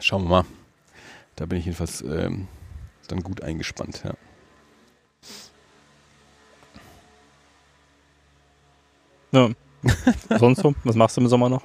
Schauen 0.00 0.24
wir 0.24 0.28
mal. 0.28 0.44
Da 1.36 1.46
bin 1.46 1.58
ich 1.58 1.64
jedenfalls 1.64 2.02
ähm, 2.02 2.46
dann 3.08 3.22
gut 3.22 3.42
eingespannt, 3.42 4.02
ja. 4.04 4.12
Ja. 9.32 9.50
Sonst 10.38 10.60
so? 10.60 10.74
Was 10.84 10.96
machst 10.96 11.16
du 11.16 11.22
im 11.22 11.28
Sommer 11.28 11.48
noch? 11.48 11.62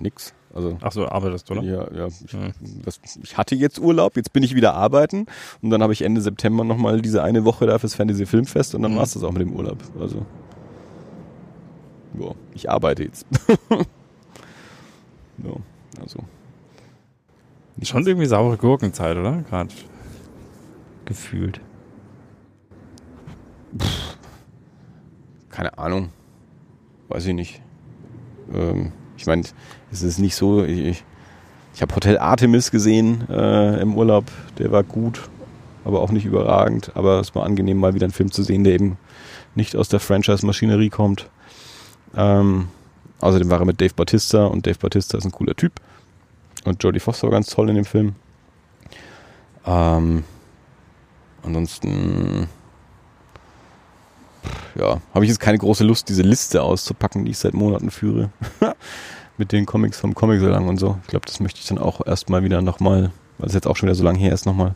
Nix. 0.00 0.34
Also, 0.54 0.78
Ach 0.80 0.92
so, 0.92 1.06
arbeitest 1.06 1.50
du, 1.50 1.54
ne? 1.54 1.64
Ja, 1.64 1.92
ja. 1.92 2.06
Ich, 2.06 2.32
ja. 2.32 2.50
Das, 2.82 2.98
ich, 3.22 3.36
hatte 3.36 3.54
jetzt 3.54 3.78
Urlaub, 3.78 4.16
jetzt 4.16 4.32
bin 4.32 4.42
ich 4.42 4.54
wieder 4.54 4.74
arbeiten 4.74 5.26
und 5.60 5.70
dann 5.70 5.82
habe 5.82 5.92
ich 5.92 6.02
Ende 6.02 6.22
September 6.22 6.64
nochmal 6.64 7.02
diese 7.02 7.22
eine 7.22 7.44
Woche 7.44 7.66
da 7.66 7.78
fürs 7.78 7.94
Fantasy 7.94 8.24
Filmfest 8.24 8.74
und 8.74 8.82
dann 8.82 8.92
mhm. 8.92 8.96
war 8.96 9.02
es 9.02 9.12
das 9.12 9.22
auch 9.22 9.32
mit 9.32 9.42
dem 9.42 9.54
Urlaub. 9.54 9.78
Also, 10.00 10.24
ja, 12.18 12.32
ich 12.54 12.70
arbeite 12.70 13.04
jetzt. 13.04 13.26
ja, 13.70 15.52
also. 16.00 16.20
Schon 17.82 18.06
irgendwie 18.06 18.26
saure 18.26 18.56
Gurkenzeit, 18.56 19.18
oder? 19.18 19.42
Gerade 19.42 19.68
gefühlt. 21.04 21.60
Pff, 23.78 24.16
keine 25.50 25.76
Ahnung. 25.76 26.08
Weiß 27.08 27.26
ich 27.26 27.34
nicht. 27.34 27.62
Ähm, 28.54 28.92
ich 29.16 29.26
meine, 29.26 29.42
es 29.92 30.02
ist 30.02 30.18
nicht 30.18 30.34
so, 30.34 30.64
ich, 30.64 31.04
ich 31.74 31.82
habe 31.82 31.94
Hotel 31.94 32.18
Artemis 32.18 32.70
gesehen 32.70 33.28
äh, 33.28 33.80
im 33.80 33.96
Urlaub, 33.96 34.24
der 34.58 34.72
war 34.72 34.82
gut, 34.82 35.28
aber 35.84 36.00
auch 36.00 36.10
nicht 36.10 36.24
überragend. 36.24 36.90
Aber 36.94 37.20
es 37.20 37.34
war 37.34 37.44
angenehm, 37.44 37.78
mal 37.78 37.94
wieder 37.94 38.06
einen 38.06 38.12
Film 38.12 38.32
zu 38.32 38.42
sehen, 38.42 38.64
der 38.64 38.74
eben 38.74 38.98
nicht 39.54 39.76
aus 39.76 39.88
der 39.88 40.00
Franchise-Maschinerie 40.00 40.90
kommt. 40.90 41.28
Ähm, 42.16 42.68
außerdem 43.20 43.50
war 43.50 43.60
er 43.60 43.66
mit 43.66 43.80
Dave 43.80 43.94
Bautista 43.94 44.46
und 44.46 44.66
Dave 44.66 44.78
Bautista 44.78 45.18
ist 45.18 45.24
ein 45.24 45.32
cooler 45.32 45.54
Typ. 45.54 45.72
Und 46.64 46.82
Jodie 46.82 47.00
Foster 47.00 47.28
war 47.28 47.32
ganz 47.32 47.48
toll 47.48 47.68
in 47.68 47.76
dem 47.76 47.84
Film. 47.84 48.14
Ähm, 49.64 50.24
ansonsten, 51.42 52.48
ja, 54.78 55.00
habe 55.14 55.24
ich 55.24 55.30
jetzt 55.30 55.40
keine 55.40 55.58
große 55.58 55.84
Lust, 55.84 56.08
diese 56.08 56.22
Liste 56.22 56.62
auszupacken, 56.62 57.24
die 57.24 57.32
ich 57.32 57.38
seit 57.38 57.54
Monaten 57.54 57.90
führe. 57.90 58.30
mit 59.38 59.52
den 59.52 59.66
Comics 59.66 60.00
vom 60.00 60.14
Comic 60.14 60.40
so 60.40 60.48
lang 60.48 60.68
und 60.68 60.78
so. 60.78 60.98
Ich 61.02 61.08
glaube, 61.08 61.26
das 61.26 61.40
möchte 61.40 61.60
ich 61.60 61.66
dann 61.66 61.78
auch 61.78 62.06
erstmal 62.06 62.42
wieder 62.42 62.62
nochmal, 62.62 63.10
weil 63.38 63.48
es 63.48 63.54
jetzt 63.54 63.66
auch 63.66 63.76
schon 63.76 63.88
wieder 63.88 63.94
so 63.94 64.04
lange 64.04 64.18
her 64.18 64.32
ist, 64.32 64.46
nochmal 64.46 64.74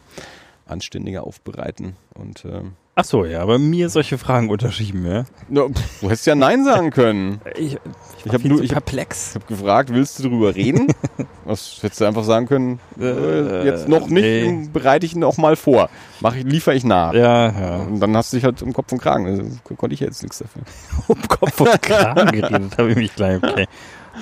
anständiger 0.71 1.25
aufbereiten. 1.25 1.97
Und 2.15 2.45
ähm, 2.45 2.73
Ach 2.97 3.05
so, 3.05 3.25
ja, 3.25 3.41
aber 3.41 3.59
mir 3.59 3.89
solche 3.89 4.19
Fragen 4.19 4.51
unterschieben, 4.51 5.07
ja. 5.07 5.25
pff, 5.25 6.01
du 6.01 6.09
hättest 6.09 6.27
ja 6.27 6.35
Nein 6.35 6.65
sagen 6.65 6.91
können. 6.91 7.41
Ich, 7.57 7.79
Ich 8.25 8.33
habe 8.33 8.47
nur, 8.47 8.63
ich 8.63 8.75
habe 8.75 8.85
perplex. 8.85 9.37
hab 9.37 9.47
gefragt, 9.47 9.91
willst 9.91 10.19
du 10.19 10.25
darüber 10.25 10.55
reden? 10.55 10.93
Was 11.47 11.79
hättest 11.83 12.01
du 12.01 12.05
einfach 12.05 12.25
sagen 12.25 12.47
können? 12.47 12.81
Äh, 13.01 13.65
jetzt 13.65 13.89
noch 13.89 14.09
nicht, 14.09 14.23
nee. 14.23 14.69
bereite 14.73 15.07
ich 15.07 15.15
ihn 15.15 15.25
auch 15.25 15.39
mal 15.39 15.57
vor. 15.57 15.89
Mach 16.21 16.35
ich, 16.35 16.45
liefere 16.45 16.75
ich 16.75 16.85
nach. 16.85 17.15
Ja, 17.15 17.51
ja. 17.51 17.77
Und 17.85 18.01
dann 18.01 18.15
hast 18.17 18.33
du 18.33 18.37
dich 18.37 18.45
halt 18.45 18.61
um 18.61 18.73
Kopf 18.73 18.93
und 18.93 19.01
Kragen. 19.01 19.27
Also, 19.27 19.45
konnte 19.77 19.95
ich 19.95 20.01
jetzt 20.01 20.23
nichts 20.23 20.39
dafür. 20.39 20.63
Um 21.09 21.23
Kopf 21.27 21.61
und 21.61 21.83
Kragen 21.83 22.31
geredet, 22.33 22.77
habe 22.77 22.91
ich 22.91 22.97
mich 22.97 23.15
gleich. 23.15 23.43
Okay, 23.43 23.67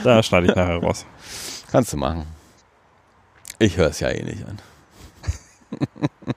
da 0.05 0.23
schneide 0.23 0.47
ich 0.47 0.55
nachher 0.55 0.79
raus. 0.79 1.05
Kannst 1.73 1.93
du 1.93 1.97
machen. 1.97 2.25
Ich 3.59 3.77
höre 3.77 3.89
es 3.89 3.99
ja 3.99 4.11
eh 4.11 4.23
nicht 4.23 4.45
an. 4.47 4.59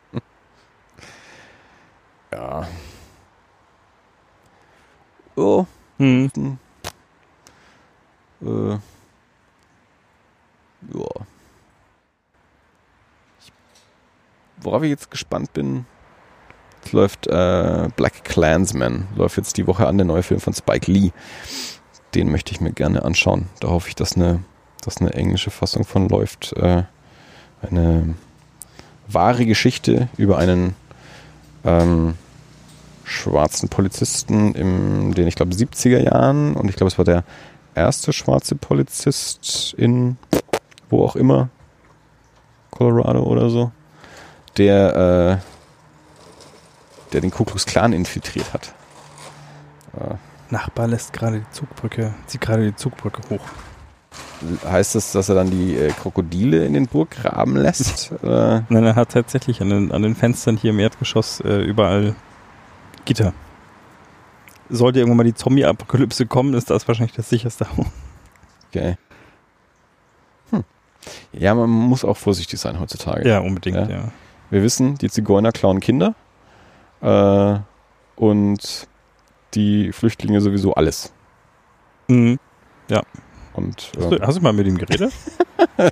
ja. 2.34 2.68
Oh. 5.36 5.66
Hm. 5.98 6.58
Äh, 8.42 8.72
ja. 8.72 8.80
Ich, 13.40 13.54
worauf 14.62 14.84
ich 14.84 14.90
jetzt 14.90 15.12
gespannt 15.12 15.54
bin, 15.54 15.86
es 16.84 16.92
läuft 16.92 17.28
äh, 17.28 17.90
Black 17.96 18.24
Clansman, 18.24 19.08
läuft 19.16 19.38
jetzt 19.38 19.58
die 19.58 19.68
Woche 19.68 19.88
an, 19.88 19.98
der 19.98 20.06
neue 20.06 20.24
Film 20.24 20.40
von 20.40 20.54
Spike 20.54 20.92
Lee. 20.92 21.12
Den 22.16 22.32
möchte 22.32 22.52
ich 22.52 22.60
mir 22.60 22.72
gerne 22.72 23.04
anschauen. 23.04 23.48
Da 23.60 23.70
hoffe 23.70 23.90
ich, 23.90 23.96
dass 23.96 24.16
eine, 24.16 24.44
dass 24.84 24.98
eine 24.98 25.14
englische 25.14 25.52
Fassung 25.52 25.86
von 25.86 26.10
läuft. 26.10 26.54
Äh, 26.58 26.84
eine 27.62 28.16
wahre 29.08 29.46
Geschichte 29.46 30.10
über 30.18 30.38
einen 30.38 30.76
ähm, 31.66 32.16
schwarzen 33.04 33.70
Polizisten 33.70 34.54
in 34.56 35.14
den, 35.14 35.28
ich 35.28 35.36
glaube, 35.36 35.54
70er 35.54 36.00
Jahren. 36.00 36.56
Und 36.56 36.70
ich 36.70 36.76
glaube, 36.76 36.90
es 36.90 36.98
war 36.98 37.06
der 37.06 37.24
erste 37.76 38.14
schwarze 38.14 38.56
Polizist 38.56 39.74
in 39.78 40.18
wo 40.92 41.04
auch 41.06 41.16
immer, 41.16 41.50
Colorado 42.70 43.24
oder 43.24 43.50
so, 43.50 43.72
der, 44.58 45.40
äh, 45.42 47.12
der 47.14 47.22
den 47.22 47.32
Ku 47.32 47.46
Klux 47.46 47.66
Klan 47.66 47.94
infiltriert 47.94 48.54
hat. 48.54 48.74
Äh, 49.98 50.16
Nachbar 50.50 50.88
lässt 50.88 51.14
gerade 51.14 51.40
die 51.40 51.52
Zugbrücke, 51.52 52.14
zieht 52.28 52.42
gerade 52.42 52.66
die 52.66 52.76
Zugbrücke 52.76 53.22
hoch. 53.30 53.46
Heißt 54.66 54.96
das, 54.96 55.12
dass 55.12 55.30
er 55.30 55.36
dann 55.36 55.52
die 55.52 55.76
äh, 55.76 55.90
Krokodile 55.92 56.66
in 56.66 56.74
den 56.74 56.88
Burggraben 56.88 57.56
lässt? 57.56 58.12
Oder? 58.24 58.66
Nein, 58.70 58.84
er 58.86 58.96
hat 58.96 59.12
tatsächlich 59.12 59.62
an 59.62 59.70
den, 59.70 59.92
an 59.92 60.02
den 60.02 60.16
Fenstern 60.16 60.58
hier 60.58 60.72
im 60.72 60.80
Erdgeschoss 60.80 61.40
äh, 61.42 61.62
überall 61.62 62.16
Gitter. 63.06 63.34
Sollte 64.70 65.00
irgendwann 65.00 65.18
mal 65.18 65.24
die 65.24 65.34
Zombie-Apokalypse 65.34 66.26
kommen, 66.28 66.54
ist 66.54 66.70
das 66.70 66.88
wahrscheinlich 66.88 67.16
das 67.16 67.30
sicherste. 67.30 67.68
Okay. 68.70 68.96
Hm. 70.52 70.64
Ja, 71.34 71.54
man 71.56 71.70
muss 71.70 72.06
auch 72.06 72.18
vorsichtig 72.18 72.60
sein 72.60 72.80
heutzutage. 72.80 73.28
ja, 73.28 73.40
unbedingt, 73.40 73.76
Ja. 73.78 73.90
ja. 73.90 74.04
Wir 74.50 74.64
wissen, 74.64 74.96
die 74.98 75.10
Zigeuner 75.10 75.52
klauen 75.52 75.80
Kinder 75.80 76.14
äh, 77.02 77.60
und 78.16 78.88
die 79.54 79.92
Flüchtlinge 79.94 80.42
sowieso 80.42 80.74
alles. 80.74 81.12
Mhm. 82.08 82.38
Und, 83.54 83.92
Hast, 83.98 84.12
du, 84.12 84.16
ähm, 84.16 84.22
hast 84.22 84.38
du 84.38 84.42
mal 84.42 84.54
mit 84.54 84.68
ihm 84.68 84.78
geredet? 84.78 85.12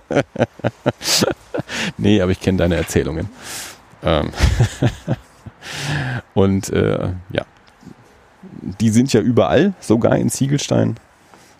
nee, 1.97 2.21
aber 2.21 2.31
ich 2.31 2.39
kenne 2.39 2.59
deine 2.59 2.75
Erzählungen. 2.75 3.29
Ähm 4.03 4.31
und 6.33 6.69
äh, 6.69 7.13
ja, 7.31 7.45
die 8.79 8.89
sind 8.89 9.13
ja 9.13 9.21
überall, 9.21 9.73
sogar 9.79 10.17
in 10.17 10.29
Ziegelstein. 10.29 10.95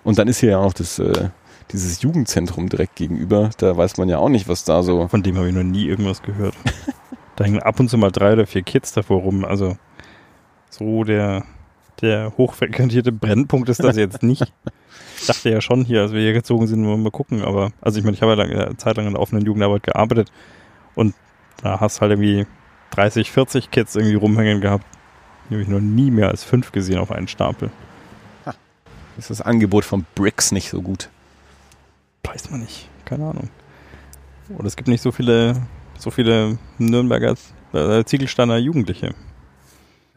Und 0.03 0.17
dann 0.17 0.27
ist 0.27 0.39
hier 0.39 0.51
ja 0.51 0.57
auch 0.59 0.73
das, 0.73 0.99
äh, 0.99 1.29
dieses 1.71 2.01
Jugendzentrum 2.01 2.69
direkt 2.69 2.95
gegenüber. 2.95 3.49
Da 3.57 3.75
weiß 3.75 3.97
man 3.97 4.09
ja 4.09 4.17
auch 4.17 4.29
nicht, 4.29 4.47
was 4.47 4.63
da 4.63 4.83
so. 4.83 5.07
Von 5.07 5.23
dem 5.23 5.37
habe 5.37 5.49
ich 5.49 5.55
noch 5.55 5.63
nie 5.63 5.85
irgendwas 5.85 6.21
gehört. 6.21 6.55
da 7.35 7.43
hängen 7.43 7.61
ab 7.61 7.79
und 7.79 7.89
zu 7.89 7.97
mal 7.97 8.11
drei 8.11 8.33
oder 8.33 8.47
vier 8.47 8.63
Kids 8.63 8.93
davor 8.93 9.21
rum. 9.21 9.45
Also 9.45 9.77
so 10.69 11.03
der, 11.03 11.43
der 12.01 12.33
hochfrequentierte 12.37 13.11
Brennpunkt 13.11 13.69
ist 13.69 13.83
das 13.83 13.95
jetzt 13.97 14.23
nicht. 14.23 14.51
Ich 15.19 15.27
dachte 15.27 15.49
ja 15.49 15.61
schon 15.61 15.83
hier, 15.83 16.01
als 16.01 16.13
wir 16.13 16.21
hier 16.21 16.33
gezogen 16.33 16.67
sind, 16.67 16.85
wollen 16.85 16.99
wir 16.99 17.03
mal 17.05 17.11
gucken. 17.11 17.43
Aber 17.43 17.71
also 17.81 17.99
ich 17.99 18.05
meine, 18.05 18.15
ich 18.15 18.21
habe 18.21 18.35
ja 18.35 18.43
eine 18.43 18.77
Zeit 18.77 18.97
lang 18.97 19.07
in 19.07 19.13
der 19.13 19.21
offenen 19.21 19.45
Jugendarbeit 19.45 19.83
gearbeitet 19.83 20.31
und 20.95 21.13
da 21.61 21.79
hast 21.79 22.01
halt 22.01 22.11
irgendwie 22.11 22.45
30, 22.91 23.31
40 23.31 23.71
Kids 23.71 23.95
irgendwie 23.95 24.15
rumhängen 24.15 24.61
gehabt. 24.61 24.85
Die 25.49 25.55
habe 25.55 25.63
ich 25.63 25.67
noch 25.67 25.81
nie 25.81 26.11
mehr 26.11 26.29
als 26.29 26.43
fünf 26.43 26.71
gesehen 26.71 26.99
auf 26.99 27.11
einen 27.11 27.27
Stapel. 27.27 27.69
Ist 29.17 29.29
das 29.29 29.41
Angebot 29.41 29.83
von 29.83 30.05
Bricks 30.15 30.53
nicht 30.53 30.69
so 30.69 30.81
gut? 30.81 31.09
Weiß 32.23 32.49
man 32.51 32.61
nicht. 32.61 32.87
Keine 33.03 33.25
Ahnung. 33.25 33.49
Oder 34.57 34.65
es 34.65 34.77
gibt 34.77 34.87
nicht 34.87 35.01
so 35.01 35.11
viele, 35.11 35.61
so 35.97 36.09
viele 36.09 36.57
Nürnberger 36.77 37.35
äh, 37.73 38.03
Ziegelsteiner 38.05 38.57
Jugendliche. 38.57 39.13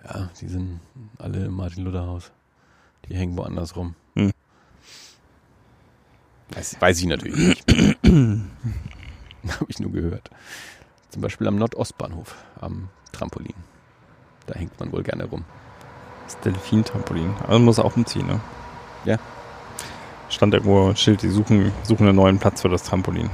Ja, 0.04 0.30
die 0.40 0.48
sind 0.48 0.80
alle 1.18 1.46
im 1.46 1.54
Martin-Luther-Haus. 1.54 2.32
Die 3.08 3.14
hängen 3.14 3.36
woanders 3.36 3.76
rum. 3.76 3.94
Hm. 4.14 4.32
Weiß, 6.50 6.80
weiß 6.80 7.00
ich 7.00 7.06
natürlich 7.06 7.36
nicht. 7.36 7.72
Habe 7.72 9.66
ich 9.68 9.80
nur 9.80 9.92
gehört. 9.92 10.30
Zum 11.10 11.22
Beispiel 11.22 11.46
am 11.46 11.56
Nordostbahnhof, 11.56 12.34
am 12.60 12.88
Trampolin. 13.12 13.54
Da 14.46 14.54
hängt 14.54 14.78
man 14.80 14.92
wohl 14.92 15.02
gerne 15.02 15.24
rum. 15.24 15.44
Das 16.24 16.38
Delfin-Trampolin. 16.40 17.34
Also 17.46 17.58
muss 17.58 17.78
auch 17.78 17.96
umziehen, 17.96 18.26
ne? 18.26 18.40
Ja. 19.04 19.18
Stand 20.28 20.54
irgendwo 20.54 20.88
ein 20.88 20.96
Schild, 20.96 21.22
die 21.22 21.28
suchen, 21.28 21.72
suchen 21.82 22.08
einen 22.08 22.16
neuen 22.16 22.38
Platz 22.38 22.62
für 22.62 22.68
das 22.68 22.84
Trampolin. 22.84 23.30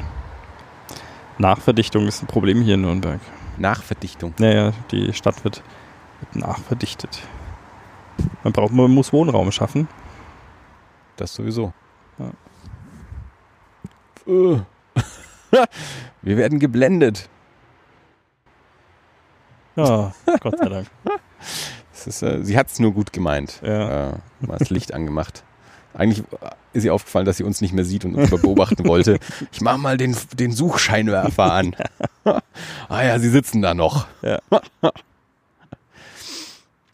Nachverdichtung 1.39 2.09
ist 2.09 2.23
ein 2.23 2.27
Problem 2.27 2.63
hier 2.63 2.75
in 2.75 2.81
Nürnberg. 2.81 3.21
Nachverdichtung. 3.59 4.35
Naja, 4.39 4.73
die 4.91 5.13
Stadt 5.13 5.45
wird, 5.45 5.63
wird 6.21 6.37
nachverdichtet. 6.37 7.23
Man 8.43 8.53
braucht, 8.53 8.73
man 8.73 8.91
muss 8.91 9.13
Wohnraum 9.13 9.53
schaffen. 9.53 9.89
Das 11.17 11.35
sowieso. 11.35 11.73
Ja. 12.19 12.31
Äh. 14.27 14.61
Wir 16.23 16.37
werden 16.37 16.59
geblendet. 16.59 17.29
Ja, 19.77 20.13
Gott 20.41 20.59
sei 20.59 20.69
Dank. 20.69 20.87
Ist, 22.07 22.23
äh, 22.23 22.43
sie 22.43 22.57
hat 22.57 22.69
es 22.69 22.79
nur 22.79 22.93
gut 22.93 23.13
gemeint. 23.13 23.61
Ja. 23.63 24.11
Äh, 24.11 24.15
mal 24.41 24.57
das 24.59 24.71
Licht 24.71 24.95
angemacht. 24.95 25.45
Eigentlich 25.95 26.25
ist 26.73 26.85
ihr 26.85 26.95
aufgefallen, 26.95 27.27
dass 27.27 27.39
sie 27.39 27.45
uns 27.45 27.61
nicht 27.61 27.75
mehr 27.75 27.85
sieht 27.85 28.05
und 28.05 28.15
uns 28.15 28.31
beobachten 28.31 28.87
wollte. 28.87 29.19
Ich 29.53 29.61
mach 29.61 29.77
mal 29.77 29.97
den, 29.97 30.17
den 30.35 30.53
Suchscheinwerfer 30.53 31.53
an. 31.53 31.77
ah 32.89 33.03
ja, 33.03 33.19
sie 33.19 33.29
sitzen 33.29 33.63
da 33.63 33.75
noch. 33.75 34.07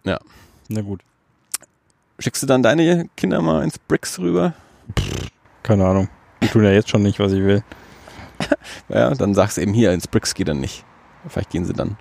Na 0.04 0.80
gut. 0.80 1.00
Schickst 2.18 2.42
du 2.42 2.46
dann 2.46 2.62
deine 2.62 3.08
Kinder 3.16 3.40
mal 3.42 3.62
ins 3.64 3.78
Bricks 3.78 4.18
rüber? 4.18 4.54
Keine 5.62 5.84
Ahnung. 5.86 6.08
Die 6.42 6.48
tun 6.48 6.64
ja 6.64 6.70
jetzt 6.70 6.88
schon 6.88 7.02
nicht, 7.02 7.18
was 7.18 7.32
ich 7.32 7.40
will. 7.42 7.62
Ja, 8.88 9.10
dann 9.14 9.32
sagst 9.34 9.56
du 9.56 9.62
eben 9.62 9.72
hier, 9.72 9.92
ins 9.92 10.08
Bricks 10.08 10.34
geht 10.34 10.48
dann 10.48 10.60
nicht. 10.60 10.84
Vielleicht 11.28 11.50
gehen 11.50 11.64
sie 11.64 11.72
dann. 11.72 11.96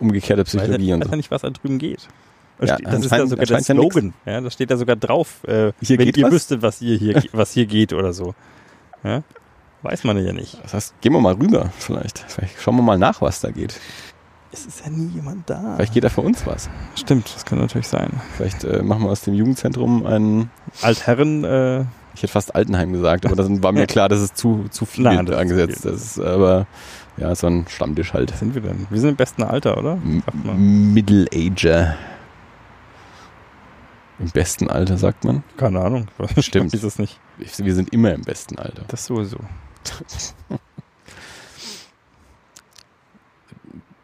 Umgekehrte 0.00 0.42
Weiß 0.44 0.52
ja, 0.54 0.60
Psychologie 0.60 0.92
und 0.94 1.00
weiß 1.00 1.06
so. 1.06 1.10
ja 1.12 1.16
nicht, 1.16 1.30
was 1.30 1.42
da 1.42 1.50
drüben 1.50 1.78
geht. 1.78 2.08
Und 2.58 2.68
Ja, 2.68 2.76
das 2.78 3.04
ist 3.04 3.10
ja 3.12 3.26
sogar 3.26 3.46
der 3.46 3.56
ja. 3.58 3.62
Slogan. 3.62 4.14
Ja, 4.24 4.40
da 4.40 4.50
steht 4.50 4.70
da 4.70 4.76
sogar 4.76 4.96
drauf, 4.96 5.44
äh, 5.44 5.72
Hier 5.80 5.98
wenn 5.98 6.06
geht 6.06 6.16
ihr 6.16 6.24
was? 6.26 6.32
wüsstet, 6.32 6.62
was 6.62 6.78
hier, 6.78 6.96
hier, 6.98 7.22
was 7.32 7.52
hier 7.52 7.66
geht 7.66 7.92
oder 7.92 8.12
so. 8.12 8.34
Ja? 9.04 9.22
Weiß 9.82 10.02
man 10.04 10.18
ja 10.24 10.32
nicht. 10.32 10.60
Das 10.62 10.74
heißt, 10.74 11.00
gehen 11.00 11.12
wir 11.12 11.20
mal 11.20 11.34
rüber 11.34 11.70
vielleicht. 11.78 12.18
Vielleicht 12.26 12.60
schauen 12.60 12.76
wir 12.76 12.82
mal 12.82 12.98
nach, 12.98 13.20
was 13.20 13.40
da 13.40 13.50
geht. 13.50 13.78
Es 14.50 14.64
ist 14.64 14.84
ja 14.84 14.90
nie 14.90 15.08
jemand 15.08 15.48
da. 15.50 15.74
Vielleicht 15.76 15.92
geht 15.92 16.04
da 16.04 16.08
für 16.08 16.22
uns 16.22 16.46
was. 16.46 16.70
Stimmt, 16.94 17.34
das 17.34 17.44
kann 17.44 17.58
natürlich 17.58 17.88
sein. 17.88 18.10
Vielleicht 18.36 18.64
äh, 18.64 18.82
machen 18.82 19.02
wir 19.02 19.10
aus 19.10 19.20
dem 19.20 19.34
Jugendzentrum 19.34 20.06
ein, 20.06 20.50
Altherren, 20.80 21.44
äh, 21.44 21.84
ich 22.14 22.22
hätte 22.22 22.32
fast 22.32 22.54
Altenheim 22.54 22.92
gesagt, 22.92 23.26
aber 23.26 23.36
das 23.36 23.46
war 23.62 23.72
mir 23.72 23.86
klar, 23.88 24.08
dass 24.08 24.20
es 24.20 24.34
zu, 24.34 24.66
zu 24.70 24.86
viel 24.86 25.04
Nein, 25.04 25.26
das 25.26 25.36
ist 25.36 25.40
angesetzt 25.40 25.82
zu 25.82 25.82
viel. 25.82 25.92
ist. 25.92 26.16
Das 26.16 26.16
ist 26.16 26.24
aber 26.24 26.66
ja, 27.16 27.34
so 27.34 27.46
ein 27.46 27.66
Stammtisch 27.68 28.12
halt. 28.12 28.32
was 28.32 28.38
sind 28.38 28.54
wir 28.54 28.62
denn? 28.62 28.86
Wir 28.90 29.00
sind 29.00 29.10
im 29.10 29.16
besten 29.16 29.42
Alter, 29.42 29.76
oder? 29.76 29.92
M 29.92 30.22
Sag 30.24 30.34
mal. 30.44 30.54
Middle 30.54 31.26
Ager. 31.32 31.96
Im 34.18 34.30
besten 34.30 34.68
Alter, 34.68 34.98
sagt 34.98 35.24
man. 35.24 35.44
Keine 35.56 35.80
Ahnung. 35.80 36.06
Stimmt. 36.38 36.74
Ist 36.74 36.82
es 36.82 36.98
nicht. 36.98 37.20
Wir 37.36 37.74
sind 37.74 37.92
immer 37.92 38.12
im 38.12 38.22
besten 38.22 38.58
Alter. 38.58 38.82
Das 38.88 39.04
sowieso. 39.06 39.38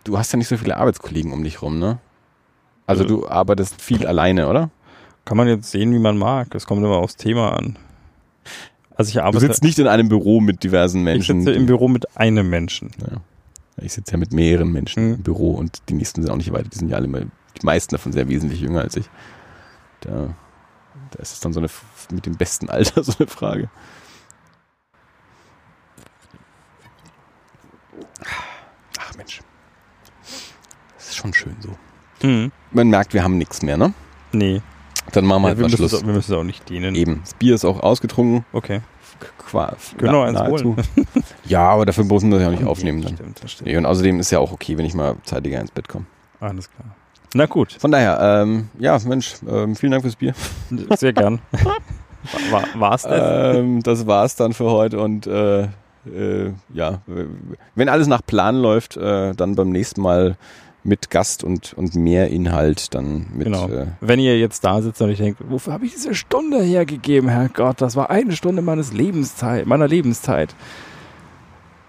Du 0.04 0.18
hast 0.18 0.32
ja 0.32 0.36
nicht 0.36 0.48
so 0.48 0.56
viele 0.56 0.76
Arbeitskollegen 0.76 1.32
um 1.32 1.42
dich 1.42 1.62
rum, 1.62 1.78
ne? 1.78 1.98
Also 2.86 3.04
du 3.04 3.26
arbeitest 3.26 3.80
viel 3.80 4.06
alleine, 4.06 4.48
oder? 4.48 4.70
Kann 5.24 5.38
man 5.38 5.48
jetzt 5.48 5.70
sehen, 5.70 5.92
wie 5.92 5.98
man 5.98 6.18
mag. 6.18 6.54
Es 6.54 6.66
kommt 6.66 6.82
immer 6.84 6.96
aufs 6.96 7.16
Thema 7.16 7.54
an. 7.56 7.76
Also 8.94 9.08
ich 9.08 9.14
Du 9.14 9.22
arbeite. 9.22 9.46
sitzt 9.46 9.62
nicht 9.62 9.78
in 9.78 9.88
einem 9.88 10.08
Büro 10.10 10.40
mit 10.42 10.62
diversen 10.62 10.98
ich 10.98 11.04
Menschen. 11.04 11.40
sitze 11.40 11.56
im 11.56 11.64
Büro 11.66 11.88
mit 11.88 12.16
einem 12.18 12.50
Menschen. 12.50 12.90
Ja. 13.00 13.16
Ich 13.82 13.94
sitze 13.94 14.12
ja 14.12 14.18
mit 14.18 14.32
mehreren 14.32 14.70
Menschen 14.70 15.08
Mhm. 15.08 15.14
im 15.14 15.22
Büro 15.22 15.52
und 15.52 15.80
die 15.88 15.94
nächsten 15.94 16.20
sind 16.22 16.30
auch 16.30 16.36
nicht 16.36 16.52
weiter. 16.52 16.68
Die 16.68 16.76
sind 16.78 16.90
ja 16.90 16.96
alle 16.96 17.06
immer, 17.06 17.20
die 17.20 17.64
meisten 17.64 17.94
davon 17.94 18.12
sehr 18.12 18.28
wesentlich 18.28 18.60
jünger 18.60 18.82
als 18.82 18.96
ich. 18.96 19.08
Da, 20.02 20.34
da 21.10 21.18
ist 21.18 21.32
es 21.32 21.40
dann 21.40 21.54
so 21.54 21.60
eine, 21.60 21.68
mit 22.12 22.26
dem 22.26 22.36
besten 22.36 22.68
Alter 22.68 23.02
so 23.02 23.14
eine 23.18 23.26
Frage. 23.26 23.70
Ach 28.98 29.14
Mensch. 29.16 29.40
Schon 31.24 31.32
schön 31.32 31.56
so. 31.60 31.70
Hm. 32.20 32.52
Man 32.72 32.88
merkt, 32.88 33.14
wir 33.14 33.24
haben 33.24 33.38
nichts 33.38 33.62
mehr, 33.62 33.78
ne? 33.78 33.94
Nee. 34.32 34.60
Dann 35.12 35.24
machen 35.24 35.42
wir 35.42 35.48
Ja, 35.48 35.56
halt 35.56 35.58
wir, 35.58 35.62
mal 35.64 35.70
müssen 35.70 35.84
es, 35.84 35.90
Schluss. 35.90 36.02
auch- 36.02 36.06
wir 36.06 36.12
müssen 36.14 36.32
es 36.32 36.38
auch 36.38 36.44
nicht 36.44 36.68
dienen. 36.68 36.94
Eben. 36.94 37.20
Das 37.22 37.34
Bier 37.34 37.54
ist 37.54 37.64
auch 37.64 37.80
ausgetrunken. 37.82 38.44
Okay. 38.52 38.80
Qua, 39.38 39.74
Können 39.96 40.12
wir 40.12 40.24
eins 40.24 40.40
holen? 40.40 40.76
Ja, 41.46 41.68
aber 41.70 41.86
dafür 41.86 42.04
müssen 42.04 42.30
wir 42.30 42.38
das 42.38 42.42
ja 42.42 42.48
auch 42.48 42.58
nicht 42.58 42.64
aufnehmen 42.68 43.00
dann. 43.02 43.14
Stimmt, 43.14 43.42
das 43.42 43.52
stimmt. 43.52 43.68
Nee, 43.70 43.76
und 43.78 43.86
außerdem 43.86 44.20
ist 44.20 44.30
ja 44.30 44.38
auch 44.38 44.52
okay, 44.52 44.76
wenn 44.76 44.84
ich 44.84 44.92
mal 44.94 45.16
zeitiger 45.24 45.60
ins 45.60 45.70
Bett 45.70 45.88
komme. 45.88 46.04
Alles 46.40 46.70
klar. 46.70 46.94
Na 47.32 47.46
gut, 47.46 47.72
Von 47.72 47.90
daher, 47.90 48.18
ähm, 48.42 48.68
ja, 48.78 48.98
Mensch, 49.06 49.34
ähm, 49.48 49.74
vielen 49.76 49.92
Dank 49.92 50.02
fürs 50.04 50.16
Bier. 50.16 50.34
sehr 50.96 51.12
gern. 51.12 51.40
War, 52.50 52.62
war's 52.74 53.02
das? 53.02 53.56
ähm, 53.56 53.82
das 53.82 54.06
war's 54.06 54.36
dann 54.36 54.52
für 54.52 54.70
heute 54.70 55.00
und 55.00 55.26
äh, 55.26 55.62
äh, 56.06 56.52
ja, 56.72 57.00
wenn 57.74 57.88
alles 57.88 58.06
nach 58.06 58.22
Plan 58.24 58.56
läuft, 58.56 58.96
äh, 58.96 59.32
dann 59.34 59.54
beim 59.56 59.70
nächsten 59.70 60.00
Mal 60.00 60.36
mit 60.84 61.10
Gast 61.10 61.42
und, 61.44 61.72
und 61.74 61.94
mehr 61.94 62.28
Inhalt 62.30 62.94
dann 62.94 63.26
mit. 63.34 63.44
Genau. 63.46 63.68
Äh, 63.68 63.86
Wenn 64.00 64.20
ihr 64.20 64.38
jetzt 64.38 64.64
da 64.64 64.82
sitzt 64.82 65.00
und 65.02 65.10
ich 65.10 65.18
denkt, 65.18 65.40
wofür 65.48 65.72
habe 65.72 65.86
ich 65.86 65.92
diese 65.92 66.14
Stunde 66.14 66.62
hergegeben, 66.62 67.28
Herrgott, 67.30 67.80
das 67.80 67.96
war 67.96 68.10
eine 68.10 68.32
Stunde 68.32 68.60
meines 68.62 68.92
Lebenszeit, 68.92 69.66
meiner 69.66 69.88
Lebenszeit. 69.88 70.54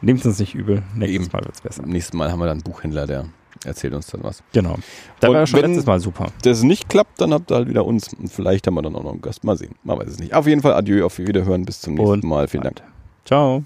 Nehmt 0.02 0.20
es 0.22 0.26
uns 0.26 0.40
nicht 0.40 0.56
übel. 0.56 0.84
Nächstes 0.96 1.26
Eben. 1.26 1.30
Mal 1.34 1.46
wird's 1.46 1.62
besser. 1.62 1.82
beim 1.82 1.92
nächsten 1.92 2.18
Mal 2.18 2.32
haben 2.32 2.40
wir 2.40 2.46
dann 2.46 2.58
einen 2.58 2.64
Buchhändler, 2.64 3.06
der 3.08 3.26
erzählt 3.66 3.94
uns 3.94 4.08
dann 4.08 4.24
was. 4.24 4.44
Genau. 4.54 4.76
Da 5.20 5.30
war 5.30 5.36
ja 5.36 5.48
schon 5.48 5.62
wenn- 5.62 5.72
letztes 5.72 5.86
Mal 5.86 6.00
super. 6.00 6.28
das 6.44 6.62
nicht 6.64 6.88
klappt, 6.90 7.20
dann 7.20 7.34
habt 7.34 7.52
ihr 7.52 7.56
halt 7.56 7.68
wieder 7.68 7.86
uns. 7.86 8.14
Und 8.14 8.32
vielleicht 8.32 8.68
haben 8.68 8.76
wir 8.76 8.82
dann 8.82 8.96
auch 8.96 9.04
noch 9.04 9.12
einen 9.14 9.22
Gast. 9.22 9.44
Mal 9.44 9.58
sehen. 9.58 9.76
Man 9.84 9.98
weiß 9.98 10.08
es 10.10 10.20
nicht. 10.20 10.34
Auf 10.34 10.46
jeden 10.48 10.62
Fall 10.62 10.74
Adieu, 10.74 11.06
auf 11.06 11.18
Wiederhören. 11.18 11.66
Bis 11.66 11.82
zum 11.82 11.96
nächsten 11.96 12.10
Und 12.12 12.24
Mal. 12.24 12.48
Vielen 12.48 12.64
Dank. 12.64 12.82
Ciao. 13.26 13.64